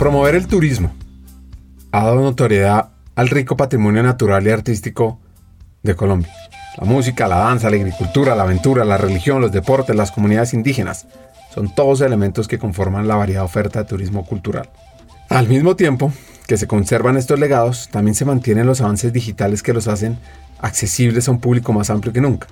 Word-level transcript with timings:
Promover 0.00 0.34
el 0.34 0.46
turismo 0.46 0.94
ha 1.92 2.04
dado 2.06 2.22
notoriedad 2.22 2.88
al 3.16 3.28
rico 3.28 3.58
patrimonio 3.58 4.02
natural 4.02 4.46
y 4.46 4.50
artístico 4.50 5.20
de 5.82 5.94
Colombia. 5.94 6.32
La 6.78 6.86
música, 6.86 7.28
la 7.28 7.36
danza, 7.36 7.68
la 7.68 7.76
agricultura, 7.76 8.34
la 8.34 8.44
aventura, 8.44 8.86
la 8.86 8.96
religión, 8.96 9.42
los 9.42 9.52
deportes, 9.52 9.94
las 9.94 10.10
comunidades 10.10 10.54
indígenas, 10.54 11.06
son 11.54 11.74
todos 11.74 12.00
elementos 12.00 12.48
que 12.48 12.58
conforman 12.58 13.08
la 13.08 13.16
variada 13.16 13.44
oferta 13.44 13.80
de 13.80 13.90
turismo 13.90 14.24
cultural. 14.24 14.70
Al 15.28 15.48
mismo 15.48 15.76
tiempo 15.76 16.10
que 16.46 16.56
se 16.56 16.66
conservan 16.66 17.18
estos 17.18 17.38
legados, 17.38 17.90
también 17.90 18.14
se 18.14 18.24
mantienen 18.24 18.64
los 18.64 18.80
avances 18.80 19.12
digitales 19.12 19.62
que 19.62 19.74
los 19.74 19.86
hacen 19.86 20.18
accesibles 20.60 21.28
a 21.28 21.32
un 21.32 21.40
público 21.40 21.74
más 21.74 21.90
amplio 21.90 22.14
que 22.14 22.22
nunca. 22.22 22.46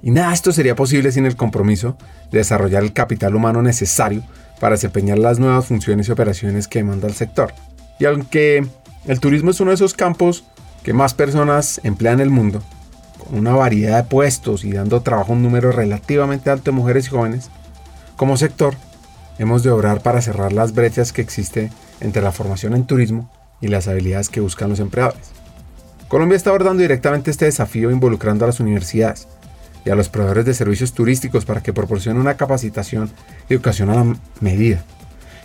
Y 0.00 0.12
nada 0.12 0.32
esto 0.32 0.52
sería 0.52 0.76
posible 0.76 1.10
sin 1.10 1.26
el 1.26 1.34
compromiso 1.34 1.96
de 2.30 2.38
desarrollar 2.38 2.84
el 2.84 2.92
capital 2.92 3.34
humano 3.34 3.62
necesario 3.62 4.22
para 4.64 4.76
desempeñar 4.76 5.18
las 5.18 5.38
nuevas 5.38 5.66
funciones 5.66 6.08
y 6.08 6.12
operaciones 6.12 6.68
que 6.68 6.78
demanda 6.78 7.06
el 7.06 7.12
sector. 7.12 7.52
Y 7.98 8.06
aunque 8.06 8.66
el 9.04 9.20
turismo 9.20 9.50
es 9.50 9.60
uno 9.60 9.72
de 9.72 9.74
esos 9.74 9.92
campos 9.92 10.46
que 10.82 10.94
más 10.94 11.12
personas 11.12 11.82
emplean 11.84 12.14
en 12.14 12.20
el 12.20 12.30
mundo, 12.30 12.62
con 13.18 13.40
una 13.40 13.54
variedad 13.54 14.02
de 14.02 14.08
puestos 14.08 14.64
y 14.64 14.72
dando 14.72 15.02
trabajo 15.02 15.32
a 15.32 15.36
un 15.36 15.42
número 15.42 15.70
relativamente 15.70 16.48
alto 16.48 16.70
de 16.70 16.78
mujeres 16.78 17.08
y 17.08 17.10
jóvenes, 17.10 17.50
como 18.16 18.38
sector 18.38 18.74
hemos 19.38 19.64
de 19.64 19.70
obrar 19.70 20.00
para 20.00 20.22
cerrar 20.22 20.54
las 20.54 20.72
brechas 20.72 21.12
que 21.12 21.20
existe 21.20 21.70
entre 22.00 22.22
la 22.22 22.32
formación 22.32 22.72
en 22.72 22.86
turismo 22.86 23.30
y 23.60 23.68
las 23.68 23.86
habilidades 23.86 24.30
que 24.30 24.40
buscan 24.40 24.70
los 24.70 24.80
empleadores. 24.80 25.32
Colombia 26.08 26.36
está 26.36 26.48
abordando 26.48 26.80
directamente 26.80 27.30
este 27.30 27.44
desafío 27.44 27.90
involucrando 27.90 28.46
a 28.46 28.48
las 28.48 28.60
universidades 28.60 29.28
y 29.84 29.90
a 29.90 29.94
los 29.94 30.08
proveedores 30.08 30.44
de 30.44 30.54
servicios 30.54 30.92
turísticos 30.92 31.44
para 31.44 31.62
que 31.62 31.72
proporcionen 31.72 32.20
una 32.20 32.36
capacitación 32.36 33.10
y 33.48 33.54
educación 33.54 33.90
a 33.90 33.96
la 33.96 34.16
medida. 34.40 34.84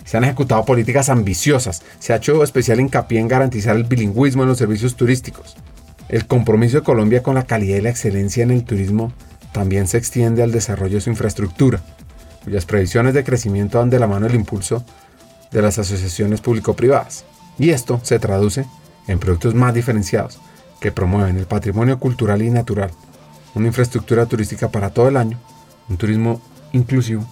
Se 0.04 0.16
han 0.16 0.24
ejecutado 0.24 0.64
políticas 0.64 1.08
ambiciosas, 1.08 1.82
se 1.98 2.12
ha 2.12 2.16
hecho 2.16 2.42
especial 2.42 2.80
hincapié 2.80 3.20
en 3.20 3.28
garantizar 3.28 3.76
el 3.76 3.84
bilingüismo 3.84 4.42
en 4.42 4.48
los 4.48 4.58
servicios 4.58 4.96
turísticos. 4.96 5.56
El 6.08 6.26
compromiso 6.26 6.78
de 6.78 6.82
Colombia 6.82 7.22
con 7.22 7.34
la 7.36 7.44
calidad 7.44 7.76
y 7.76 7.82
la 7.82 7.90
excelencia 7.90 8.42
en 8.42 8.50
el 8.50 8.64
turismo 8.64 9.12
también 9.52 9.86
se 9.86 9.98
extiende 9.98 10.42
al 10.42 10.52
desarrollo 10.52 10.94
de 10.94 11.00
su 11.00 11.10
infraestructura, 11.10 11.80
cuyas 12.44 12.64
previsiones 12.64 13.14
de 13.14 13.24
crecimiento 13.24 13.78
dan 13.78 13.90
de 13.90 13.98
la 13.98 14.06
mano 14.06 14.26
el 14.26 14.34
impulso 14.34 14.84
de 15.52 15.62
las 15.62 15.78
asociaciones 15.78 16.40
público-privadas. 16.40 17.24
Y 17.58 17.70
esto 17.70 18.00
se 18.02 18.18
traduce 18.18 18.64
en 19.06 19.18
productos 19.18 19.54
más 19.54 19.74
diferenciados, 19.74 20.40
que 20.80 20.92
promueven 20.92 21.36
el 21.36 21.46
patrimonio 21.46 21.98
cultural 21.98 22.42
y 22.42 22.50
natural, 22.50 22.90
una 23.54 23.66
infraestructura 23.66 24.26
turística 24.26 24.68
para 24.68 24.90
todo 24.90 25.08
el 25.08 25.16
año, 25.16 25.38
un 25.88 25.96
turismo 25.96 26.40
inclusivo 26.72 27.26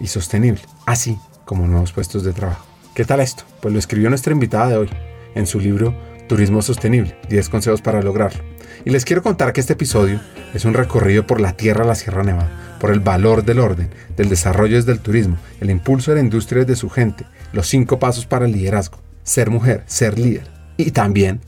y 0.00 0.06
sostenible, 0.06 0.62
así 0.86 1.18
como 1.44 1.66
nuevos 1.66 1.92
puestos 1.92 2.24
de 2.24 2.32
trabajo. 2.32 2.64
¿Qué 2.94 3.04
tal 3.04 3.20
esto? 3.20 3.44
Pues 3.60 3.72
lo 3.72 3.78
escribió 3.78 4.08
nuestra 4.08 4.32
invitada 4.32 4.68
de 4.68 4.76
hoy 4.76 4.90
en 5.34 5.46
su 5.46 5.60
libro 5.60 5.94
Turismo 6.28 6.62
Sostenible, 6.62 7.16
10 7.28 7.48
consejos 7.48 7.82
para 7.82 8.02
lograrlo. 8.02 8.42
Y 8.84 8.90
les 8.90 9.04
quiero 9.04 9.22
contar 9.22 9.52
que 9.52 9.60
este 9.60 9.72
episodio 9.72 10.20
es 10.54 10.64
un 10.64 10.74
recorrido 10.74 11.26
por 11.26 11.40
la 11.40 11.54
tierra 11.54 11.84
a 11.84 11.88
la 11.88 11.96
Sierra 11.96 12.22
Nevada, 12.22 12.76
por 12.78 12.92
el 12.92 13.00
valor 13.00 13.44
del 13.44 13.58
orden, 13.58 13.90
del 14.16 14.28
desarrollo 14.28 14.76
desde 14.76 14.92
el 14.92 15.00
turismo, 15.00 15.38
el 15.60 15.70
impulso 15.70 16.12
de 16.12 16.18
la 16.18 16.22
industria 16.22 16.64
de 16.64 16.76
su 16.76 16.88
gente, 16.88 17.26
los 17.52 17.66
cinco 17.66 17.98
pasos 17.98 18.26
para 18.26 18.46
el 18.46 18.52
liderazgo, 18.52 18.98
ser 19.24 19.50
mujer, 19.50 19.82
ser 19.86 20.18
líder 20.18 20.48
y 20.76 20.92
también 20.92 21.40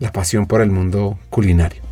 la 0.00 0.10
pasión 0.10 0.46
por 0.46 0.60
el 0.60 0.70
mundo 0.70 1.16
culinario. 1.30 1.83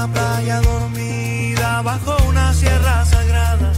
Una 0.00 0.14
playa 0.14 0.60
dormida 0.62 1.82
bajo 1.82 2.16
una 2.26 2.54
sierra 2.54 3.04
sagrada, 3.04 3.70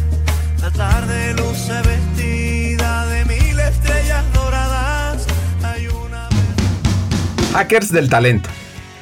la 0.61 0.71
tarde 0.71 1.35
luce 1.35 1.73
vestida 1.85 3.07
de 3.07 3.25
mil 3.25 3.59
estrellas 3.59 4.25
doradas. 4.33 5.27
Hay 5.65 5.89
una... 5.89 6.29
Hackers 7.55 7.91
del 7.91 8.09
Talento, 8.09 8.49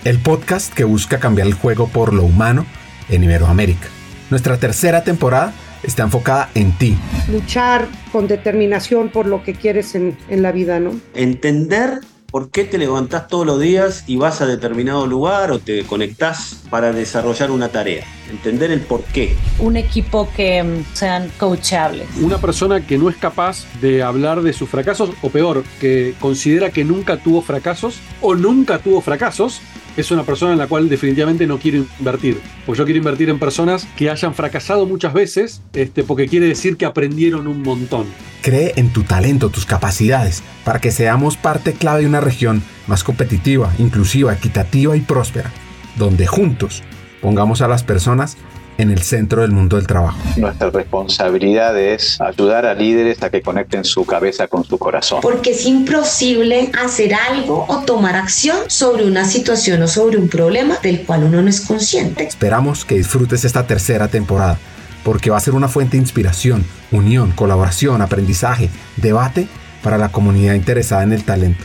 el 0.04 0.18
podcast 0.18 0.72
que 0.72 0.84
busca 0.84 1.20
cambiar 1.20 1.46
el 1.46 1.52
juego 1.52 1.88
por 1.88 2.14
lo 2.14 2.22
humano 2.22 2.64
en 3.10 3.22
Iberoamérica. 3.22 3.88
Nuestra 4.30 4.56
tercera 4.56 5.04
temporada 5.04 5.52
está 5.82 6.04
enfocada 6.04 6.48
en 6.54 6.72
ti. 6.78 6.96
Luchar 7.30 7.86
con 8.12 8.28
determinación 8.28 9.10
por 9.10 9.26
lo 9.26 9.42
que 9.42 9.52
quieres 9.52 9.94
en, 9.94 10.16
en 10.30 10.40
la 10.40 10.52
vida, 10.52 10.80
¿no? 10.80 10.98
Entender 11.14 12.00
por 12.30 12.50
qué 12.50 12.64
te 12.64 12.78
levantás 12.78 13.28
todos 13.28 13.46
los 13.46 13.60
días 13.60 14.04
y 14.06 14.16
vas 14.16 14.40
a 14.40 14.46
determinado 14.46 15.06
lugar 15.06 15.50
o 15.50 15.58
te 15.58 15.84
conectás 15.84 16.62
para 16.70 16.92
desarrollar 16.92 17.50
una 17.50 17.68
tarea. 17.68 18.04
Entender 18.30 18.70
el 18.70 18.80
por 18.80 19.02
qué. 19.02 19.36
Un 19.58 19.76
equipo 19.76 20.28
que 20.36 20.62
mm, 20.62 20.84
sean 20.94 21.30
coachables. 21.38 22.08
Una 22.20 22.38
persona 22.38 22.86
que 22.86 22.96
no 22.96 23.08
es 23.08 23.16
capaz 23.16 23.66
de 23.80 24.02
hablar 24.02 24.42
de 24.42 24.52
sus 24.52 24.68
fracasos 24.68 25.10
o 25.22 25.30
peor, 25.30 25.64
que 25.80 26.14
considera 26.20 26.70
que 26.70 26.84
nunca 26.84 27.16
tuvo 27.16 27.42
fracasos 27.42 27.98
o 28.20 28.34
nunca 28.34 28.78
tuvo 28.78 29.00
fracasos 29.00 29.60
es 29.96 30.10
una 30.10 30.24
persona 30.24 30.52
en 30.52 30.58
la 30.58 30.66
cual 30.66 30.88
definitivamente 30.88 31.46
no 31.46 31.58
quiero 31.58 31.84
invertir. 31.98 32.40
Pues 32.66 32.78
yo 32.78 32.84
quiero 32.84 32.98
invertir 32.98 33.28
en 33.28 33.38
personas 33.38 33.86
que 33.96 34.10
hayan 34.10 34.34
fracasado 34.34 34.86
muchas 34.86 35.12
veces, 35.12 35.62
este, 35.72 36.04
porque 36.04 36.28
quiere 36.28 36.46
decir 36.46 36.76
que 36.76 36.86
aprendieron 36.86 37.46
un 37.46 37.62
montón. 37.62 38.06
Cree 38.42 38.72
en 38.76 38.92
tu 38.92 39.02
talento, 39.02 39.50
tus 39.50 39.66
capacidades, 39.66 40.42
para 40.64 40.80
que 40.80 40.90
seamos 40.90 41.36
parte 41.36 41.72
clave 41.72 42.02
de 42.02 42.06
una 42.06 42.20
región 42.20 42.62
más 42.86 43.04
competitiva, 43.04 43.72
inclusiva, 43.78 44.32
equitativa 44.32 44.96
y 44.96 45.00
próspera, 45.00 45.50
donde 45.96 46.26
juntos 46.26 46.82
pongamos 47.20 47.60
a 47.60 47.68
las 47.68 47.84
personas 47.84 48.36
en 48.80 48.90
el 48.90 49.02
centro 49.02 49.42
del 49.42 49.52
mundo 49.52 49.76
del 49.76 49.86
trabajo. 49.86 50.18
Nuestra 50.36 50.70
responsabilidad 50.70 51.78
es 51.78 52.20
ayudar 52.20 52.66
a 52.66 52.74
líderes 52.74 53.22
a 53.22 53.30
que 53.30 53.42
conecten 53.42 53.84
su 53.84 54.04
cabeza 54.04 54.48
con 54.48 54.64
su 54.64 54.78
corazón. 54.78 55.20
Porque 55.20 55.50
es 55.50 55.66
imposible 55.66 56.70
hacer 56.82 57.14
algo 57.14 57.66
o 57.68 57.80
tomar 57.84 58.16
acción 58.16 58.58
sobre 58.68 59.04
una 59.04 59.24
situación 59.24 59.82
o 59.82 59.88
sobre 59.88 60.16
un 60.16 60.28
problema 60.28 60.78
del 60.82 61.02
cual 61.02 61.24
uno 61.24 61.42
no 61.42 61.48
es 61.48 61.60
consciente. 61.60 62.24
Esperamos 62.24 62.84
que 62.84 62.96
disfrutes 62.96 63.44
esta 63.44 63.66
tercera 63.66 64.08
temporada, 64.08 64.58
porque 65.04 65.30
va 65.30 65.36
a 65.36 65.40
ser 65.40 65.54
una 65.54 65.68
fuente 65.68 65.96
de 65.96 66.02
inspiración, 66.02 66.64
unión, 66.90 67.32
colaboración, 67.32 68.02
aprendizaje, 68.02 68.70
debate 68.96 69.46
para 69.82 69.98
la 69.98 70.10
comunidad 70.10 70.54
interesada 70.54 71.02
en 71.02 71.12
el 71.12 71.24
talento 71.24 71.64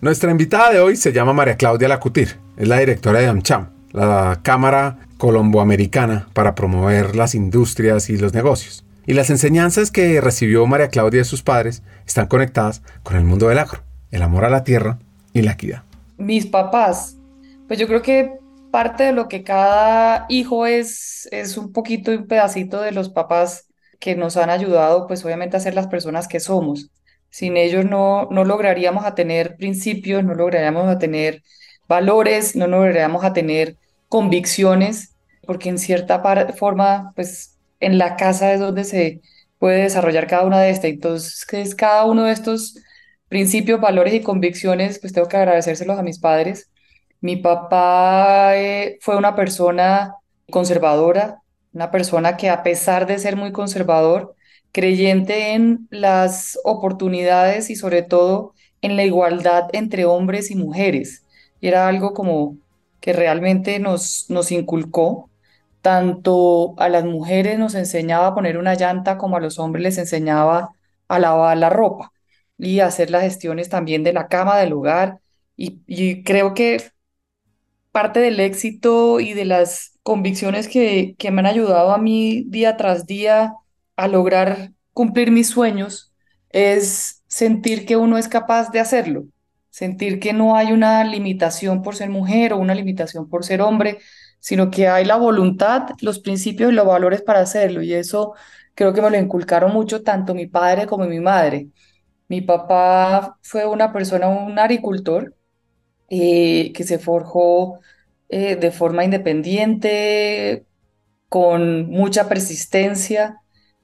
Nuestra 0.00 0.30
invitada 0.30 0.72
de 0.72 0.80
hoy 0.80 0.96
se 0.96 1.12
llama 1.12 1.34
María 1.34 1.58
Claudia 1.58 1.86
Lacutir, 1.86 2.38
es 2.56 2.66
la 2.66 2.78
directora 2.78 3.20
de 3.20 3.26
AmCham, 3.26 3.68
la 3.92 4.40
Cámara 4.42 5.06
Colomboamericana 5.18 6.26
para 6.32 6.54
promover 6.54 7.14
las 7.14 7.34
industrias 7.34 8.08
y 8.08 8.16
los 8.16 8.32
negocios. 8.32 8.82
Y 9.06 9.12
las 9.12 9.28
enseñanzas 9.28 9.90
que 9.90 10.22
recibió 10.22 10.66
María 10.66 10.88
Claudia 10.88 11.18
de 11.18 11.26
sus 11.26 11.42
padres 11.42 11.82
están 12.06 12.28
conectadas 12.28 12.80
con 13.02 13.18
el 13.18 13.24
mundo 13.24 13.48
del 13.48 13.58
agro, 13.58 13.82
el 14.10 14.22
amor 14.22 14.46
a 14.46 14.50
la 14.50 14.64
tierra 14.64 14.98
y 15.34 15.42
la 15.42 15.52
equidad. 15.52 15.82
Mis 16.16 16.46
papás, 16.46 17.18
pues 17.68 17.78
yo 17.78 17.86
creo 17.86 18.00
que 18.00 18.38
parte 18.70 19.04
de 19.04 19.12
lo 19.12 19.28
que 19.28 19.44
cada 19.44 20.24
hijo 20.30 20.64
es, 20.64 21.28
es 21.30 21.58
un 21.58 21.72
poquito, 21.72 22.10
un 22.10 22.26
pedacito 22.26 22.80
de 22.80 22.92
los 22.92 23.10
papás 23.10 23.66
que 23.98 24.16
nos 24.16 24.38
han 24.38 24.48
ayudado, 24.48 25.06
pues 25.06 25.22
obviamente 25.26 25.58
a 25.58 25.60
ser 25.60 25.74
las 25.74 25.88
personas 25.88 26.26
que 26.26 26.40
somos. 26.40 26.90
Sin 27.30 27.56
ellos 27.56 27.84
no, 27.84 28.28
no 28.30 28.44
lograríamos 28.44 29.04
a 29.04 29.14
tener 29.14 29.56
principios, 29.56 30.24
no 30.24 30.34
lograríamos 30.34 30.88
a 30.88 30.98
tener 30.98 31.42
valores, 31.88 32.56
no 32.56 32.66
lograríamos 32.66 33.24
a 33.24 33.32
tener 33.32 33.76
convicciones, 34.08 35.16
porque 35.46 35.68
en 35.68 35.78
cierta 35.78 36.22
forma, 36.56 37.12
pues 37.14 37.58
en 37.80 37.98
la 37.98 38.16
casa 38.16 38.52
es 38.52 38.60
donde 38.60 38.84
se 38.84 39.20
puede 39.58 39.82
desarrollar 39.82 40.26
cada 40.26 40.44
una 40.44 40.60
de 40.60 40.70
estas. 40.70 40.90
Entonces, 40.90 41.74
cada 41.74 42.04
uno 42.04 42.24
de 42.24 42.32
estos 42.32 42.76
principios, 43.28 43.80
valores 43.80 44.14
y 44.14 44.22
convicciones, 44.22 44.98
pues 44.98 45.12
tengo 45.12 45.28
que 45.28 45.36
agradecérselos 45.36 45.98
a 45.98 46.02
mis 46.02 46.18
padres. 46.18 46.70
Mi 47.20 47.36
papá 47.36 48.56
eh, 48.56 48.98
fue 49.00 49.16
una 49.16 49.36
persona 49.36 50.14
conservadora, 50.50 51.42
una 51.72 51.90
persona 51.90 52.36
que 52.36 52.50
a 52.50 52.62
pesar 52.62 53.06
de 53.06 53.18
ser 53.18 53.36
muy 53.36 53.52
conservador, 53.52 54.34
creyente 54.72 55.52
en 55.54 55.86
las 55.90 56.58
oportunidades 56.64 57.70
y 57.70 57.76
sobre 57.76 58.02
todo 58.02 58.54
en 58.82 58.96
la 58.96 59.04
igualdad 59.04 59.68
entre 59.72 60.04
hombres 60.04 60.50
y 60.50 60.56
mujeres. 60.56 61.24
Y 61.60 61.68
era 61.68 61.88
algo 61.88 62.14
como 62.14 62.58
que 63.00 63.12
realmente 63.12 63.78
nos, 63.78 64.26
nos 64.28 64.52
inculcó. 64.52 65.30
Tanto 65.82 66.74
a 66.78 66.88
las 66.90 67.04
mujeres 67.04 67.58
nos 67.58 67.74
enseñaba 67.74 68.28
a 68.28 68.34
poner 68.34 68.58
una 68.58 68.74
llanta 68.74 69.16
como 69.18 69.36
a 69.36 69.40
los 69.40 69.58
hombres 69.58 69.82
les 69.84 69.98
enseñaba 69.98 70.70
a 71.08 71.18
lavar 71.18 71.56
la 71.56 71.70
ropa 71.70 72.12
y 72.58 72.80
hacer 72.80 73.10
las 73.10 73.22
gestiones 73.22 73.68
también 73.70 74.04
de 74.04 74.12
la 74.12 74.28
cama, 74.28 74.58
del 74.58 74.74
hogar. 74.74 75.20
Y, 75.56 75.82
y 75.86 76.22
creo 76.24 76.52
que 76.54 76.78
parte 77.92 78.20
del 78.20 78.40
éxito 78.40 79.20
y 79.20 79.34
de 79.34 79.44
las 79.44 79.98
convicciones 80.02 80.68
que, 80.68 81.14
que 81.18 81.30
me 81.30 81.40
han 81.40 81.46
ayudado 81.46 81.92
a 81.92 81.98
mí 81.98 82.44
día 82.48 82.76
tras 82.76 83.06
día 83.06 83.54
a 84.00 84.08
lograr 84.08 84.72
cumplir 84.92 85.30
mis 85.30 85.48
sueños 85.50 86.14
es 86.50 87.22
sentir 87.28 87.86
que 87.86 87.96
uno 87.96 88.18
es 88.18 88.28
capaz 88.28 88.70
de 88.70 88.80
hacerlo, 88.80 89.24
sentir 89.70 90.18
que 90.20 90.32
no 90.32 90.56
hay 90.56 90.72
una 90.72 91.04
limitación 91.04 91.82
por 91.82 91.96
ser 91.96 92.10
mujer 92.10 92.52
o 92.52 92.58
una 92.58 92.74
limitación 92.74 93.28
por 93.28 93.44
ser 93.44 93.60
hombre, 93.62 93.98
sino 94.40 94.70
que 94.70 94.88
hay 94.88 95.04
la 95.04 95.16
voluntad, 95.16 95.90
los 96.00 96.18
principios 96.20 96.72
y 96.72 96.74
los 96.74 96.86
valores 96.86 97.22
para 97.22 97.40
hacerlo. 97.40 97.82
Y 97.82 97.92
eso 97.94 98.34
creo 98.74 98.92
que 98.94 99.02
me 99.02 99.10
lo 99.10 99.18
inculcaron 99.18 99.72
mucho 99.72 100.02
tanto 100.02 100.34
mi 100.34 100.46
padre 100.46 100.86
como 100.86 101.04
mi 101.06 101.20
madre. 101.20 101.68
Mi 102.28 102.40
papá 102.40 103.38
fue 103.42 103.66
una 103.66 103.92
persona, 103.92 104.28
un 104.28 104.58
agricultor, 104.58 105.34
eh, 106.08 106.72
que 106.72 106.84
se 106.84 106.98
forjó 106.98 107.80
eh, 108.28 108.56
de 108.56 108.70
forma 108.72 109.04
independiente, 109.04 110.66
con 111.28 111.88
mucha 111.90 112.28
persistencia 112.28 113.39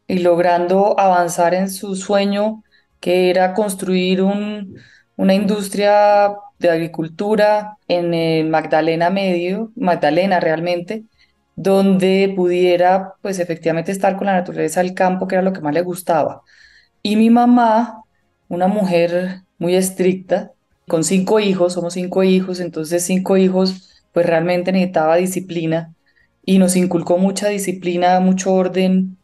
y 0.06 0.18
logrando 0.20 0.98
avanzar 0.98 1.54
en 1.54 1.70
su 1.70 1.96
sueño, 1.96 2.62
que 3.00 3.30
era 3.30 3.54
construir 3.54 4.22
un, 4.22 4.76
una 5.16 5.34
industria 5.34 6.34
de 6.58 6.70
agricultura 6.70 7.76
en 7.88 8.50
Magdalena 8.50 9.10
Medio, 9.10 9.72
Magdalena 9.76 10.40
realmente, 10.40 11.04
donde 11.56 12.32
pudiera 12.36 13.14
pues 13.22 13.38
efectivamente 13.38 13.92
estar 13.92 14.16
con 14.16 14.26
la 14.26 14.34
naturaleza 14.34 14.82
del 14.82 14.94
campo, 14.94 15.26
que 15.26 15.36
era 15.36 15.42
lo 15.42 15.52
que 15.52 15.60
más 15.60 15.74
le 15.74 15.82
gustaba. 15.82 16.42
Y 17.02 17.16
mi 17.16 17.30
mamá, 17.30 18.02
una 18.48 18.68
mujer 18.68 19.42
muy 19.58 19.74
estricta, 19.74 20.52
con 20.86 21.02
cinco 21.04 21.40
hijos, 21.40 21.72
somos 21.74 21.94
cinco 21.94 22.22
hijos, 22.22 22.60
entonces 22.60 23.04
cinco 23.04 23.36
hijos, 23.36 24.04
pues 24.12 24.26
realmente 24.26 24.72
necesitaba 24.72 25.16
disciplina 25.16 25.94
y 26.44 26.58
nos 26.58 26.76
inculcó 26.76 27.18
mucha 27.18 27.48
disciplina, 27.48 28.20
mucho 28.20 28.52
orden, 28.54 29.15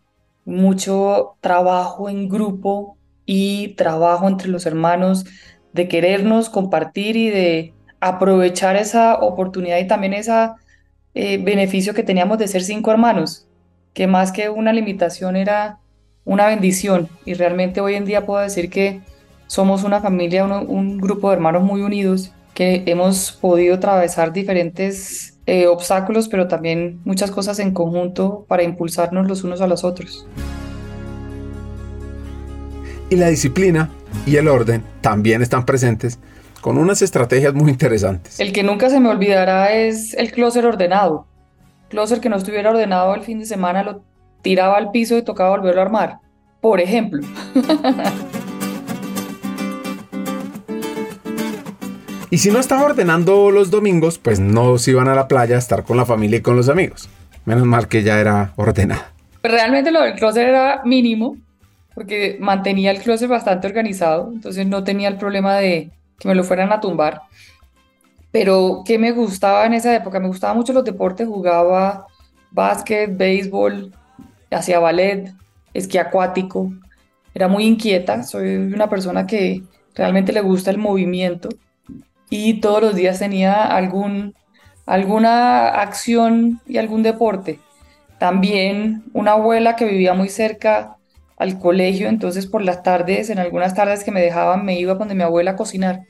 mucho 0.44 1.36
trabajo 1.40 2.08
en 2.08 2.28
grupo 2.28 2.96
y 3.26 3.74
trabajo 3.74 4.28
entre 4.28 4.48
los 4.48 4.66
hermanos, 4.66 5.24
de 5.72 5.88
querernos, 5.88 6.50
compartir 6.50 7.16
y 7.16 7.30
de 7.30 7.74
aprovechar 8.00 8.76
esa 8.76 9.14
oportunidad 9.14 9.78
y 9.78 9.86
también 9.86 10.12
ese 10.12 10.50
eh, 11.14 11.38
beneficio 11.38 11.94
que 11.94 12.02
teníamos 12.02 12.38
de 12.38 12.48
ser 12.48 12.62
cinco 12.62 12.90
hermanos, 12.90 13.46
que 13.94 14.06
más 14.06 14.32
que 14.32 14.48
una 14.48 14.72
limitación 14.72 15.36
era 15.36 15.78
una 16.24 16.46
bendición. 16.46 17.08
Y 17.24 17.34
realmente 17.34 17.80
hoy 17.80 17.94
en 17.94 18.04
día 18.04 18.26
puedo 18.26 18.42
decir 18.42 18.70
que 18.70 19.00
somos 19.46 19.84
una 19.84 20.00
familia, 20.00 20.44
un, 20.44 20.98
grupo 20.98 21.28
de 21.28 21.36
hermanos 21.36 21.62
muy 21.62 21.82
unidos 21.82 22.32
que 22.54 22.82
hemos 22.86 23.32
podido 23.32 23.76
atravesar 23.76 24.32
diferentes 24.32 25.38
eh, 25.46 25.66
obstáculos, 25.66 26.28
pero 26.28 26.48
también 26.48 27.00
muchas 27.04 27.30
cosas 27.30 27.58
en 27.58 27.72
conjunto 27.72 28.44
para 28.48 28.62
impulsarnos 28.62 29.26
los 29.26 29.44
unos 29.44 29.60
a 29.60 29.66
los 29.66 29.84
otros. 29.84 30.26
Y 33.10 33.16
la 33.16 33.28
disciplina 33.28 33.90
y 34.26 34.36
el 34.36 34.48
orden 34.48 34.82
también 35.00 35.42
están 35.42 35.66
presentes 35.66 36.18
con 36.60 36.78
unas 36.78 37.02
estrategias 37.02 37.54
muy 37.54 37.70
interesantes. 37.70 38.38
El 38.38 38.52
que 38.52 38.62
nunca 38.62 38.88
se 38.88 39.00
me 39.00 39.08
olvidará 39.08 39.72
es 39.72 40.14
el 40.14 40.30
closet 40.30 40.64
ordenado. 40.64 41.26
Closet 41.88 42.20
que 42.20 42.28
no 42.28 42.36
estuviera 42.36 42.70
ordenado 42.70 43.14
el 43.14 43.22
fin 43.22 43.40
de 43.40 43.46
semana 43.46 43.82
lo 43.82 44.02
tiraba 44.42 44.76
al 44.76 44.92
piso 44.92 45.18
y 45.18 45.22
tocaba 45.22 45.50
volverlo 45.50 45.80
a 45.80 45.84
armar. 45.84 46.18
Por 46.60 46.80
ejemplo. 46.80 47.26
Y 52.32 52.38
si 52.38 52.50
no 52.50 52.60
estaba 52.60 52.86
ordenando 52.86 53.50
los 53.50 53.70
domingos, 53.70 54.16
pues 54.16 54.40
no 54.40 54.78
se 54.78 54.92
iban 54.92 55.06
a 55.06 55.14
la 55.14 55.28
playa 55.28 55.56
a 55.56 55.58
estar 55.58 55.84
con 55.84 55.98
la 55.98 56.06
familia 56.06 56.38
y 56.38 56.40
con 56.40 56.56
los 56.56 56.70
amigos. 56.70 57.10
Menos 57.44 57.66
mal 57.66 57.88
que 57.88 58.02
ya 58.02 58.18
era 58.20 58.54
ordenada. 58.56 59.12
Realmente 59.42 59.90
lo 59.90 60.00
del 60.00 60.14
closet 60.14 60.48
era 60.48 60.80
mínimo, 60.82 61.36
porque 61.94 62.38
mantenía 62.40 62.90
el 62.90 63.02
closet 63.02 63.28
bastante 63.28 63.66
organizado, 63.66 64.30
entonces 64.32 64.66
no 64.66 64.82
tenía 64.82 65.08
el 65.08 65.18
problema 65.18 65.56
de 65.56 65.90
que 66.18 66.26
me 66.26 66.34
lo 66.34 66.42
fueran 66.42 66.72
a 66.72 66.80
tumbar. 66.80 67.20
Pero 68.30 68.82
¿qué 68.86 68.98
me 68.98 69.12
gustaba 69.12 69.66
en 69.66 69.74
esa 69.74 69.94
época? 69.94 70.18
Me 70.18 70.28
gustaban 70.28 70.56
mucho 70.56 70.72
los 70.72 70.84
deportes, 70.84 71.28
jugaba 71.28 72.06
básquet, 72.50 73.14
béisbol, 73.14 73.92
hacía 74.50 74.78
ballet, 74.78 75.34
esquí 75.74 75.98
acuático. 75.98 76.72
Era 77.34 77.46
muy 77.46 77.66
inquieta, 77.66 78.22
soy 78.22 78.56
una 78.56 78.88
persona 78.88 79.26
que 79.26 79.60
realmente 79.94 80.32
le 80.32 80.40
gusta 80.40 80.70
el 80.70 80.78
movimiento 80.78 81.50
y 82.32 82.60
todos 82.60 82.80
los 82.80 82.94
días 82.94 83.18
tenía 83.18 83.62
algún, 83.62 84.34
alguna 84.86 85.68
acción 85.68 86.62
y 86.66 86.78
algún 86.78 87.02
deporte. 87.02 87.60
También 88.18 89.02
una 89.12 89.32
abuela 89.32 89.76
que 89.76 89.84
vivía 89.84 90.14
muy 90.14 90.30
cerca 90.30 90.96
al 91.36 91.58
colegio, 91.58 92.08
entonces 92.08 92.46
por 92.46 92.62
las 92.62 92.82
tardes, 92.82 93.28
en 93.28 93.38
algunas 93.38 93.74
tardes 93.74 94.02
que 94.02 94.12
me 94.12 94.22
dejaban, 94.22 94.64
me 94.64 94.78
iba 94.78 94.94
donde 94.94 95.14
mi 95.14 95.22
abuela 95.22 95.50
a 95.50 95.56
cocinar. 95.56 96.04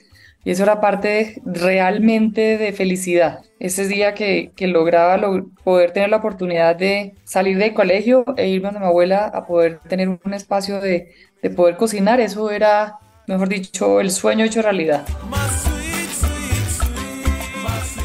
Y 0.45 0.53
eso 0.53 0.63
era 0.63 0.81
parte 0.81 1.43
realmente 1.45 2.57
de 2.57 2.73
felicidad. 2.73 3.41
Ese 3.59 3.89
día 3.89 4.15
que, 4.15 4.53
que 4.55 4.69
lograba 4.69 5.21
poder 5.65 5.91
tener 5.91 6.09
la 6.09 6.19
oportunidad 6.19 6.77
de 6.77 7.15
salir 7.25 7.59
del 7.59 7.75
colegio 7.75 8.25
e 8.37 8.47
irme 8.47 8.67
donde 8.67 8.79
mi 8.79 8.87
abuela 8.87 9.27
a 9.27 9.45
poder 9.45 9.81
tener 9.89 10.09
un 10.09 10.35
espacio 10.35 10.81
de, 10.81 11.09
de 11.43 11.51
poder 11.51 11.77
cocinar, 11.77 12.21
eso 12.21 12.49
era, 12.53 12.99
mejor 13.27 13.49
dicho, 13.49 14.01
el 14.01 14.13
sueño 14.13 14.45
hecho 14.45 14.63
realidad 14.63 15.05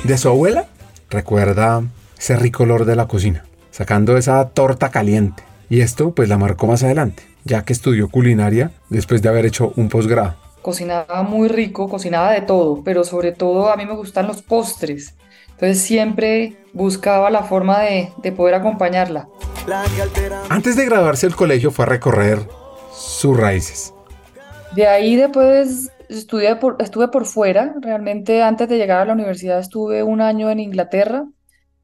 de 0.08 0.18
su 0.18 0.30
abuela, 0.30 0.68
recuerda 1.10 1.84
ese 2.18 2.38
rico 2.38 2.64
olor 2.64 2.86
de 2.86 2.96
la 2.96 3.08
cocina, 3.08 3.44
sacando 3.72 4.16
esa 4.18 4.50
torta 4.50 4.90
caliente. 4.90 5.44
Y 5.70 5.82
esto 5.82 6.12
pues 6.12 6.30
la 6.30 6.38
marcó 6.38 6.66
más 6.66 6.82
adelante, 6.84 7.24
ya 7.44 7.64
que 7.64 7.74
estudió 7.74 8.10
culinaria 8.10 8.72
después 8.90 9.22
de 9.22 9.28
haber 9.28 9.46
hecho 9.46 9.74
un 9.76 9.90
posgrado. 9.90 10.36
Cocinaba 10.62 11.24
muy 11.24 11.50
rico, 11.50 11.90
cocinaba 11.90 12.32
de 12.32 12.42
todo, 12.42 12.84
pero 12.84 13.04
sobre 13.04 13.34
todo 13.34 13.70
a 13.70 13.76
mí 13.76 13.86
me 13.86 13.96
gustan 13.96 14.28
los 14.28 14.42
postres. 14.42 15.14
Entonces 15.52 15.82
siempre 15.82 16.56
buscaba 16.72 17.30
la 17.30 17.44
forma 17.44 17.82
de, 17.82 18.10
de 18.24 18.32
poder 18.32 18.56
acompañarla. 18.56 19.28
Antes 20.50 20.78
de 20.78 20.86
graduarse 20.86 21.28
del 21.28 21.36
colegio 21.36 21.72
fue 21.72 21.84
a 21.84 21.90
recorrer 21.90 22.48
sus 22.94 23.36
raíces. 23.36 23.94
De 24.74 24.88
ahí 24.88 25.18
después 25.18 25.90
estudié 26.10 26.56
por, 26.56 26.78
estuve 26.80 27.08
por 27.08 27.26
fuera, 27.26 27.76
realmente 27.82 28.44
antes 28.44 28.70
de 28.70 28.78
llegar 28.78 29.02
a 29.02 29.06
la 29.06 29.14
universidad 29.14 29.60
estuve 29.60 30.04
un 30.04 30.22
año 30.22 30.50
en 30.50 30.60
Inglaterra, 30.60 31.26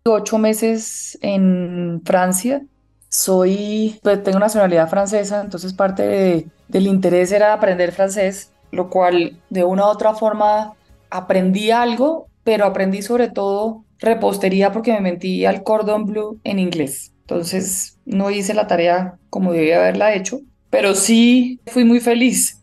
ocho 0.05 0.37
meses 0.37 1.17
en 1.21 2.01
Francia. 2.05 2.65
Soy, 3.09 3.99
pues 4.01 4.23
tengo 4.23 4.39
nacionalidad 4.39 4.89
francesa, 4.89 5.41
entonces 5.41 5.73
parte 5.73 6.47
del 6.67 6.87
interés 6.87 7.31
era 7.31 7.53
aprender 7.53 7.91
francés, 7.91 8.51
lo 8.71 8.89
cual 8.89 9.39
de 9.49 9.63
una 9.63 9.85
u 9.85 9.89
otra 9.89 10.15
forma 10.15 10.73
aprendí 11.11 11.69
algo, 11.69 12.27
pero 12.43 12.65
aprendí 12.65 13.03
sobre 13.03 13.29
todo 13.29 13.85
repostería 13.99 14.71
porque 14.71 14.93
me 14.93 15.01
metí 15.01 15.45
al 15.45 15.63
cordon 15.63 16.05
bleu 16.05 16.39
en 16.43 16.57
inglés. 16.59 17.13
Entonces 17.21 17.99
no 18.05 18.31
hice 18.31 18.53
la 18.53 18.67
tarea 18.67 19.19
como 19.29 19.53
debía 19.53 19.77
haberla 19.77 20.13
hecho, 20.15 20.39
pero 20.71 20.95
sí 20.95 21.61
fui 21.67 21.85
muy 21.85 21.99
feliz 21.99 22.62